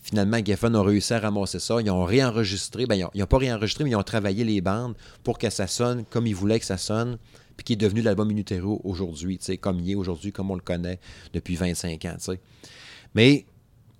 [0.03, 1.77] Finalement, Geffen a réussi à ramasser ça.
[1.79, 2.87] Ils ont réenregistré.
[2.87, 6.03] Ben, ils n'ont pas réenregistré, mais ils ont travaillé les bandes pour que ça sonne
[6.09, 7.17] comme ils voulaient que ça sonne.
[7.61, 10.55] Puis qui est devenu l'album Inutero aujourd'hui, tu sais, comme il est aujourd'hui, comme on
[10.55, 10.99] le connaît
[11.31, 12.39] depuis 25 ans, tu sais.
[13.13, 13.45] Mais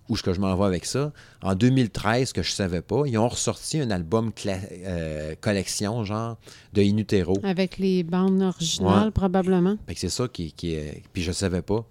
[0.10, 1.14] où est-ce que je m'en vais avec ça?
[1.44, 6.38] En 2013, que je savais pas, ils ont ressorti un album euh, collection, genre,
[6.74, 7.38] de Inutero.
[7.44, 9.12] Avec les bandes originales, Ouais.
[9.12, 9.78] probablement.
[9.96, 11.04] C'est ça qui, qui est.
[11.14, 11.86] Puis je savais pas.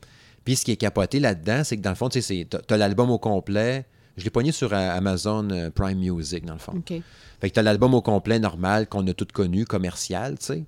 [0.45, 3.19] Puis ce qui est capoté là-dedans, c'est que dans le fond, tu t'as l'album au
[3.19, 3.87] complet.
[4.17, 6.83] Je l'ai pogné sur euh, Amazon euh, Prime Music, dans le fond.
[7.41, 10.65] Fait que t'as l'album au complet normal qu'on a tout connu, commercial, tu sais.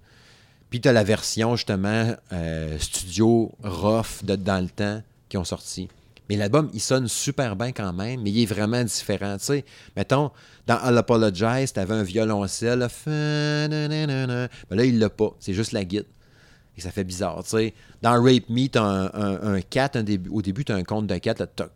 [0.72, 5.90] Puis t'as la version, justement, euh, studio, rough, de, dans le temps, qui ont sorti.
[6.30, 9.66] Mais l'album, il sonne super bien quand même, mais il est vraiment différent, tu sais.
[9.96, 10.30] Mettons,
[10.66, 12.88] dans I'll Apologize, t'avais un violoncelle, là,
[13.18, 15.36] mais là, il l'a pas.
[15.40, 16.08] C'est juste la guitare.
[16.78, 17.74] Et ça fait bizarre, tu sais.
[18.00, 21.06] Dans Rape Me, t'as un, un, un 4, un début, au début, t'as un compte
[21.06, 21.70] de 4, là, toc,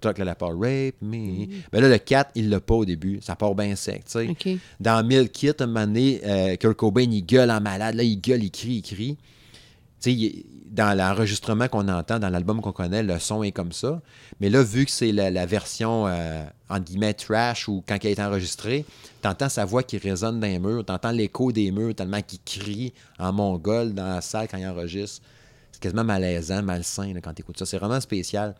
[0.00, 1.46] toc, la part Rape Me.
[1.72, 3.20] Mais là, le 4, il l'a pas au début.
[3.22, 4.58] Ça part bien sec, tu sais.
[4.80, 7.94] Dans Milk Kit, un moment donné, euh, Kurt Cobain, il gueule en malade.
[7.94, 9.16] Là, il gueule, il crie, il crie.
[10.00, 14.00] Tu sais, dans l'enregistrement qu'on entend, dans l'album qu'on connaît, le son est comme ça.
[14.40, 18.10] Mais là, vu que c'est la, la version, euh, entre guillemets, trash, ou quand elle
[18.10, 18.84] est enregistrée,
[19.22, 22.92] t'entends sa voix qui résonne dans les murs, t'entends l'écho des murs tellement qu'il crie
[23.18, 25.22] en mongol dans la salle quand il enregistre.
[25.72, 27.66] C'est quasiment malaisant, malsain là, quand t'écoutes ça.
[27.66, 28.54] C'est vraiment spécial.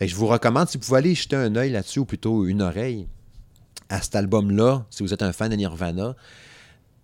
[0.00, 3.08] Je vous recommande, si vous pouvez aller jeter un œil là-dessus, ou plutôt une oreille,
[3.88, 6.14] à cet album-là, si vous êtes un fan de Nirvana.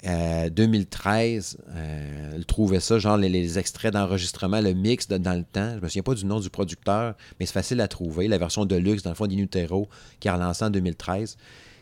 [0.06, 5.44] Euh, 2013, euh, le trouvait ça, genre les, extraits d'enregistrement, le mix de- dans le
[5.44, 5.76] temps.
[5.76, 8.28] Je me souviens pas du nom du producteur, mais c'est facile à trouver.
[8.28, 9.88] La version de luxe, dans le fond, d'Inutero,
[10.20, 11.38] qui a relancé en 2013.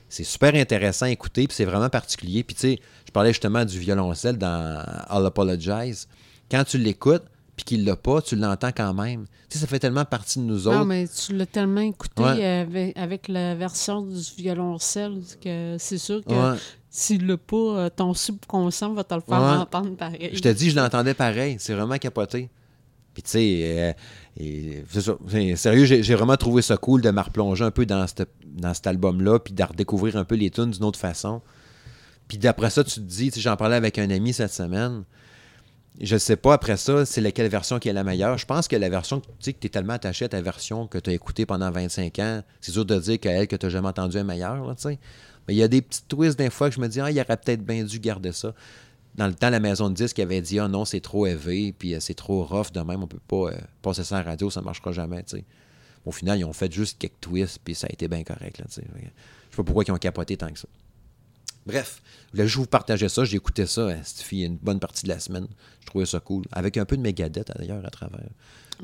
[0.08, 2.44] C'est super intéressant à écouter, puis c'est vraiment particulier.
[2.44, 6.06] Puis tu sais, je parlais justement du violoncelle dans I'll Apologize.
[6.48, 7.24] Quand tu l'écoutes,
[7.64, 9.26] puis qu'il l'a pas, tu l'entends quand même.
[9.48, 10.78] Tu sais, ça fait tellement partie de nous autres.
[10.78, 12.44] Non, mais tu l'as tellement écouté Ouais.
[12.44, 16.58] avec, avec la version du violoncelle que c'est sûr que Ouais.
[16.90, 19.56] s'il l'a pas, euh, ton subconscient va te le faire Ouais.
[19.58, 20.30] entendre pareil.
[20.32, 21.56] Je te dis, je l'entendais pareil.
[21.60, 22.50] C'est vraiment capoté.
[23.14, 23.94] Puis tu sais,
[24.40, 28.74] euh, Sérieux, j'ai vraiment trouvé ça cool de me replonger un peu dans, cette- dans
[28.74, 31.42] cet album-là, puis de redécouvrir un peu les tunes d'une autre façon.
[32.28, 35.04] Puis d'après ça, tu te dis, j'en parlais avec un ami cette semaine.
[36.00, 38.38] Je sais pas après ça, c'est laquelle version qui est la meilleure.
[38.38, 40.86] Je pense que la version, tu sais, que tu es tellement attaché à ta version
[40.86, 43.70] que tu as écoutée pendant 25 ans, c'est dur de dire qu'elle que tu n'as
[43.70, 44.74] jamais entendu est meilleure.
[44.84, 47.20] Mais il y a des petits twists des fois que je me dis, ah, il
[47.20, 48.54] aurait peut-être bien dû garder ça.
[49.16, 51.94] Dans le temps, la maison de disques avait dit, ah non, c'est trop élevé, puis
[51.94, 54.62] euh, c'est trop rough de même, on peut pas euh, passer ça la radio, ça
[54.62, 55.22] marchera jamais.
[56.06, 58.64] Au final, ils ont fait juste quelques twists, puis ça a été bien correct, là.
[58.68, 58.82] Je sais
[59.56, 60.68] pas pourquoi ils ont capoté tant que ça.
[61.66, 63.24] Bref, je voulais juste vous partager ça.
[63.24, 65.46] J'ai écouté ça, hein, cette fille, une bonne partie de la semaine.
[65.80, 66.44] Je trouvais ça cool.
[66.52, 68.20] Avec un peu de Megadeth, d'ailleurs, à travers.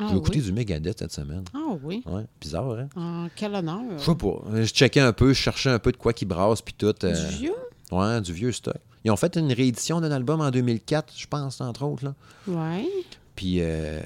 [0.01, 0.45] Ah J'ai écouté oui?
[0.45, 1.43] du Megadeth cette semaine.
[1.55, 2.03] Ah oui.
[2.07, 3.29] Ouais, bizarre, hein?
[3.35, 3.81] Quel honneur.
[3.99, 4.43] Je sais pas.
[4.55, 6.95] Je checkais un peu, je cherchais un peu de quoi qui brasse, puis tout.
[7.05, 7.55] euh, Du vieux?
[7.91, 8.77] Ouais, du vieux stock.
[9.05, 12.05] Ils ont fait une réédition d'un album en 2004, je pense, entre autres.
[12.05, 12.15] Là.
[12.47, 12.87] Ouais.
[13.35, 14.01] Puis, euh,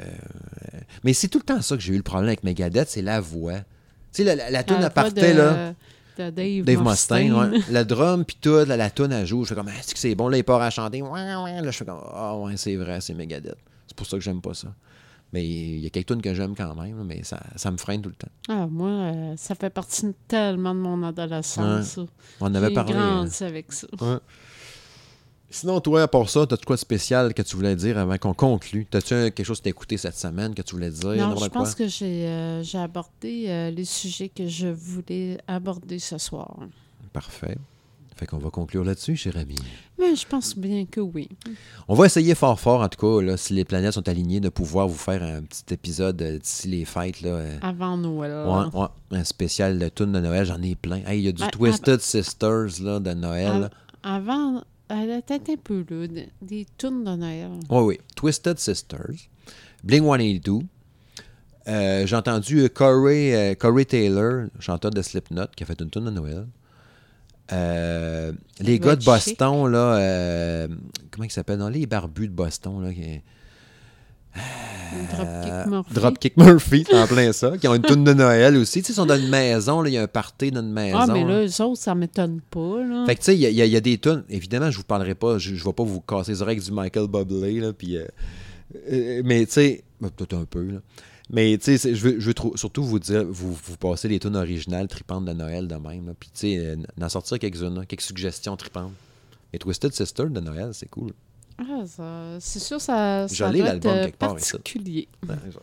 [1.04, 3.20] mais c'est tout le temps ça que j'ai eu le problème avec Megadeth, c'est la
[3.20, 3.58] voix.
[3.58, 3.64] Tu
[4.12, 5.74] sais, la, la, la tune à partait, de- là.
[6.16, 7.32] Dave, Dave Mustaine.
[7.32, 7.59] Mustaine, ouais.
[7.70, 9.44] Le drum, puis tout, là, la tune à joue.
[9.44, 10.28] Je fais comme, ah, c'est que c'est bon.
[10.28, 11.02] Là, il part à chanter.
[11.02, 11.60] Ouais, ouais.
[11.62, 13.56] Là, je fais comme, ah, ouais, c'est vrai, c'est Megadeth.
[13.86, 14.68] C'est pour ça que j'aime pas ça.
[15.32, 18.02] Mais il y a quelques tunes que j'aime quand même, mais ça, ça me freine
[18.02, 18.28] tout le temps.
[18.51, 21.98] Ah, moi, euh, ça fait partie tellement de mon adolescence.
[22.40, 22.93] On avait J'ai parlé.
[22.93, 23.86] grandi avec ça.
[24.02, 24.20] hein.
[25.54, 28.32] Sinon, toi, à part ça, t'as-tu quoi de spécial que tu voulais dire avant qu'on
[28.32, 28.86] conclue?
[28.90, 31.10] T'as-tu quelque chose que t'as écouté cette semaine que tu voulais dire?
[31.28, 31.48] Non, je quoi?
[31.50, 36.56] pense que j'ai euh, abordé euh, les sujets que je voulais aborder ce soir.
[37.12, 37.58] Parfait.
[38.16, 39.56] Fait qu'on va conclure là-dessus, cher ami.
[39.98, 41.28] Mais je pense bien que oui.
[41.88, 44.48] On va essayer fort fort, en tout cas, là, si les planètes sont alignées, de
[44.48, 47.20] pouvoir vous faire un petit épisode euh, d'ici les fêtes.
[47.20, 48.46] Là, euh, Avant Noël.
[48.46, 48.86] ouais, ouais,
[49.18, 51.00] un spécial de tune de Noël, j'en ai plein.
[51.06, 53.70] Hey, Il y a du Ouais, Twisted Sisters là, de Noël.
[54.02, 54.62] Avant,
[54.93, 57.51] elle était un peu là, de- des tunes de Noël.
[57.70, 58.01] Oui, oui.
[58.14, 59.28] Twisted Sisters.
[59.82, 60.60] Bling 182.
[61.69, 65.90] Euh, J'ai entendu euh, Corey, euh, Corey Taylor, chanteur de Slipknot, qui a fait une
[65.90, 66.47] tune de Noël.
[67.52, 69.06] Euh, les Red gars de Chic.
[69.39, 70.66] Boston, là,
[71.10, 71.62] comment ils s'appellent?
[71.73, 73.20] Les barbus de Boston, là, qui,
[74.34, 75.94] Dropkick euh, Murphy.
[75.94, 78.80] Dropkick Murphy, en plein ça, qui ont une tune de Noël aussi.
[78.82, 80.98] Tu sais, ils sont dans une maison, il y a un party dans une maison.
[81.00, 81.40] Ah, mais là.
[81.40, 82.82] là, eux autres, ça m'étonne pas.
[82.84, 83.04] Là.
[83.06, 84.24] Fait que tu sais, il y, a- y y des tunes.
[84.28, 87.09] Évidemment, je vous parlerai pas, je, je vais pas vous casser les oreilles du Michael
[87.09, 87.96] Bublé, là, puis...
[87.96, 88.04] euh,
[88.90, 90.78] euh, mais tu sais, ben, peut-être un peu, là.
[91.30, 94.18] Mais tu sais, je veux, je veux trou- surtout vous dire, vous, vous passer les
[94.18, 96.12] tunes originales tripantes de Noël de même, là.
[96.18, 98.92] Puis tu sais, euh, d'en sortir quelques-unes, quelques suggestions tripantes.
[99.54, 101.12] Et Twisted Sister de Noël, c'est cool.
[101.62, 104.52] Ah, ça- c'est sûr, ça, ça doit l'album euh, quelque part, ici.
[104.52, 105.09] particulier.
[105.28, 105.60] Ouais, c'est ça.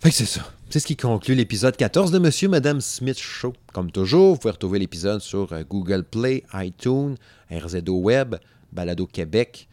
[0.00, 0.42] Fait que c'est ça.
[0.70, 3.52] C'est ce qui conclut l'épisode 14 de Monsieur Madame Smith Show.
[3.72, 7.14] Comme toujours, vous pouvez retrouver l'épisode sur euh, Google Play, iTunes,
[7.50, 8.34] RZO Web,
[8.72, 9.68] Balado Québec,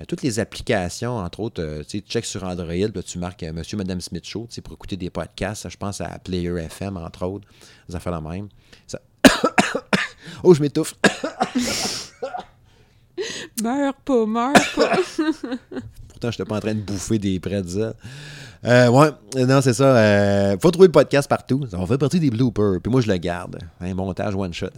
[0.00, 3.42] euh, toutes les applications, entre autres, euh, tu sais, check sur Android, là, tu marques
[3.42, 5.68] euh, Monsieur Madame Smith Show, tu sais, pour écouter des podcasts.
[5.68, 7.46] Je pense à Player FM, entre autres,
[7.88, 8.48] des affaires la même.
[8.86, 9.00] Ça-
[10.42, 10.94] oh, je m'étouffe.
[13.62, 14.96] Meurs pas, meurs pas.
[16.08, 17.94] Pourtant, je n'étais pas en train de bouffer des pretzels.
[18.64, 19.10] Euh, ouais,
[19.46, 19.96] non, c'est ça.
[19.96, 21.66] Euh, faut trouver le podcast partout.
[21.70, 22.80] Ça fait partie des bloopers.
[22.82, 23.58] Puis moi, je le garde.
[23.80, 24.68] Un montage one shot.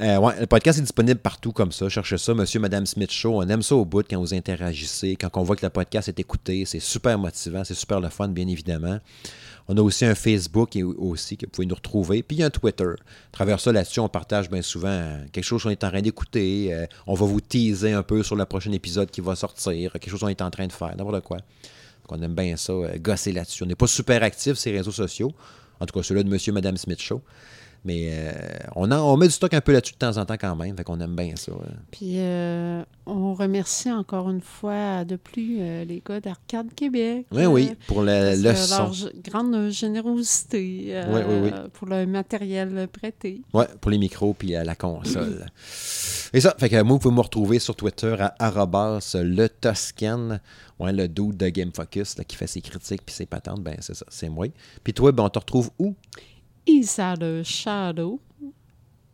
[0.00, 1.88] Euh, ouais, le podcast est disponible partout comme ça.
[1.88, 3.34] Cherchez ça, Monsieur, Madame Smith Show.
[3.36, 6.18] On aime ça au bout quand vous interagissez, quand on voit que le podcast est
[6.18, 6.64] écouté.
[6.64, 8.98] C'est super motivant, c'est super le fun, bien évidemment.
[9.72, 12.24] On a aussi un Facebook et aussi que vous pouvez nous retrouver.
[12.24, 12.82] Puis il y a un Twitter.
[12.82, 16.02] À travers ça, là-dessus, on partage bien souvent euh, quelque chose qu'on est en train
[16.02, 16.74] d'écouter.
[16.74, 19.92] Euh, on va vous teaser un peu sur le prochain épisode qui va sortir.
[19.92, 21.36] Quelque chose qu'on est en train de faire, n'importe quoi.
[21.36, 23.62] Donc, on aime bien ça, euh, gosser là-dessus.
[23.62, 25.32] On n'est pas super actifs les réseaux sociaux.
[25.78, 27.22] En tout cas, celui-là de Monsieur Madame Smith Show.
[27.84, 28.32] Mais euh,
[28.76, 30.76] on, en- on met du stock un peu là-dessus de temps en temps quand même.
[30.76, 31.50] Fait qu'on aime bien ça.
[31.52, 31.56] euh.
[31.90, 37.26] Puis euh, on remercie encore une fois de plus euh, les gars d'Arcade Québec.
[37.32, 38.78] Oui, oui, pour le son.
[38.78, 38.92] leur
[39.24, 41.50] grande générosité Oui, oui, oui.
[41.72, 43.40] pour le matériel prêté.
[43.54, 45.46] Ouais, pour les micros puis la console.
[46.32, 50.38] Et ça, fait que moi, vous pouvez me retrouver sur Twitter à arrobas le Toscan.
[50.78, 53.76] Ouais, le dude de Game Focus là, qui fait ses critiques puis ses patentes, ben
[53.80, 54.46] c'est ça, c'est moi.
[54.84, 55.94] Puis toi, ben on te retrouve où?
[56.70, 58.20] Isa de Shadow.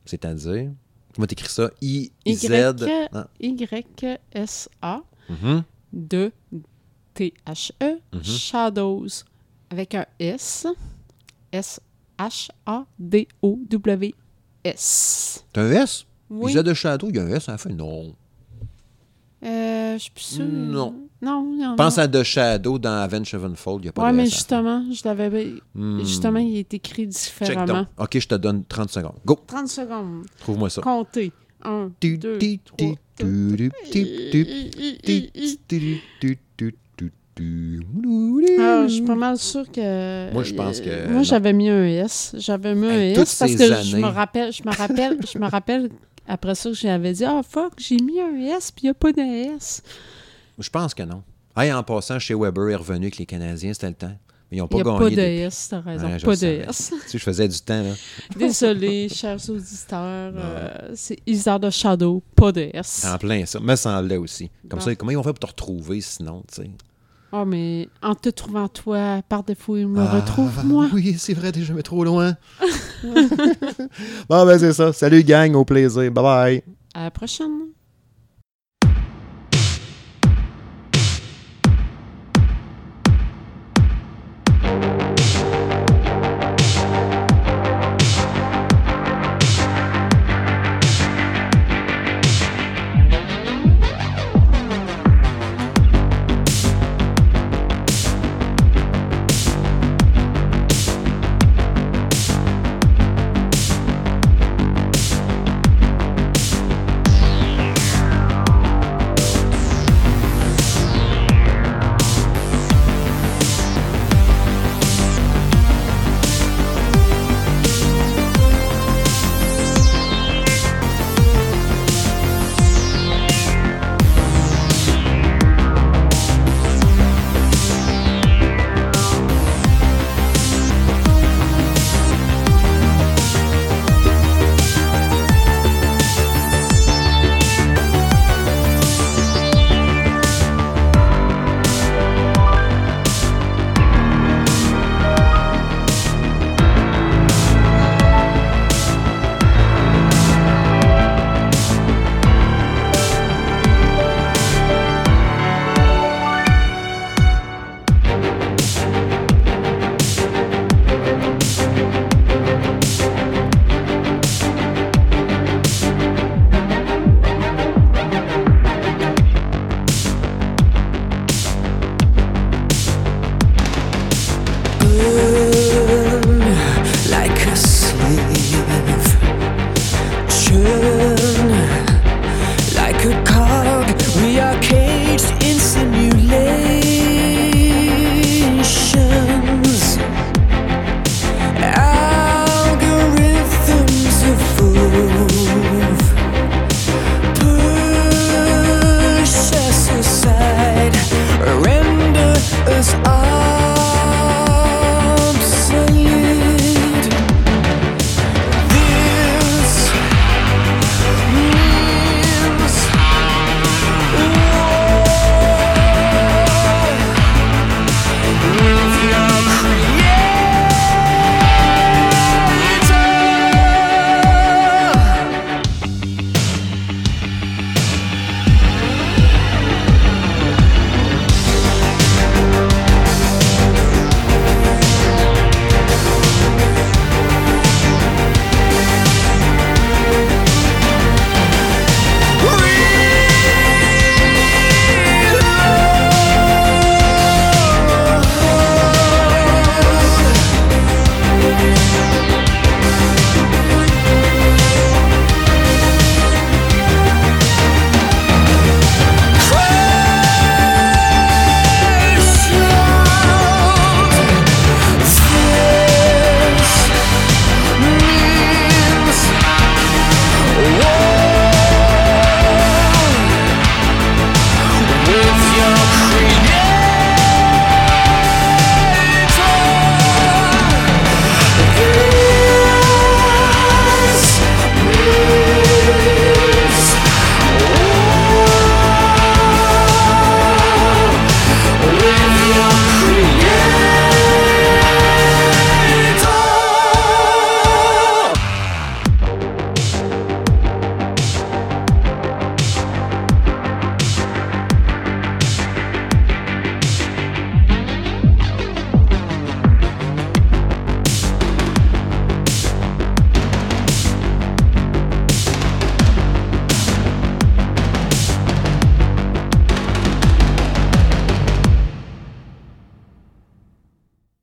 [0.05, 0.71] C'est-à-dire,
[1.15, 1.71] comment t'écris ça?
[1.81, 2.87] I, Y, Z.
[3.13, 5.65] Ah, Y-S-A mhm.
[5.93, 6.33] de
[7.15, 8.23] T-H-E, Mhm.
[8.23, 9.07] Shadows,
[9.71, 10.67] avec un S.
[13.87, 15.45] S-H-A-D-O-W-S.
[15.53, 16.07] T'as un S?
[16.29, 16.53] Oui.
[16.53, 17.71] Z de Shadow, il y a un S à la fin?
[17.71, 18.15] Non.
[19.45, 20.47] Euh, je suis plus sûre.
[20.47, 20.95] Non.
[21.23, 24.05] Non, il y en Pense à The Shadow dans Avenge Sevenfold, il n'y a pas
[24.05, 25.55] ouais, de mais justement, je l'avais.
[26.01, 27.85] Justement, il est écrit différemment.
[27.85, 29.17] Check OK, je te donne 30 secondes.
[29.25, 29.39] Go!
[29.47, 30.27] 30 secondes.
[30.41, 30.83] Trouve-moi ça.
[30.83, 31.33] Comptez.
[31.65, 32.89] 1, 2, 3,
[38.87, 40.33] je suis pas mal sûr que.
[40.33, 41.11] Moi, je pense que.
[41.11, 42.35] Moi, j'avais mis un S.
[42.39, 45.91] J'avais mis un S parce que je me rappelle, je me rappelle, je me rappelle
[46.29, 49.13] après ça j'avais dit Ah, fuck, j'ai mis un S puis il n'y a pas
[49.13, 49.83] de S.
[50.59, 51.23] Je pense que non.
[51.57, 54.17] Hey, en passant, chez Weber est revenu avec les Canadiens, c'était le temps.
[54.51, 54.99] Mais ils n'ont Il pas n'y a gagné.
[54.99, 55.23] pas de depuis.
[55.41, 56.07] S, t'as raison.
[56.07, 56.47] Ouais, pas de.
[56.69, 56.93] S.
[57.05, 57.95] Tu sais, je faisais du temps, là.
[58.37, 60.33] Désolé, chers auditeurs.
[60.37, 63.05] euh, c'est Isard de Shadow, pas de S.
[63.07, 63.59] En plein ça.
[63.59, 64.51] Me semblait aussi.
[64.69, 66.71] Comme ça, comment ils vont faire pour te retrouver sinon, tu sais?
[67.33, 70.89] Ah, mais en te trouvant toi, par défaut, il me Ah, retrouve moi.
[70.93, 72.37] Oui, c'est vrai, t'es jamais trop loin.
[73.03, 74.93] bon, ben c'est ça.
[74.93, 76.11] Salut, gang, au plaisir.
[76.11, 76.63] Bye bye.
[76.95, 77.51] À la prochaine.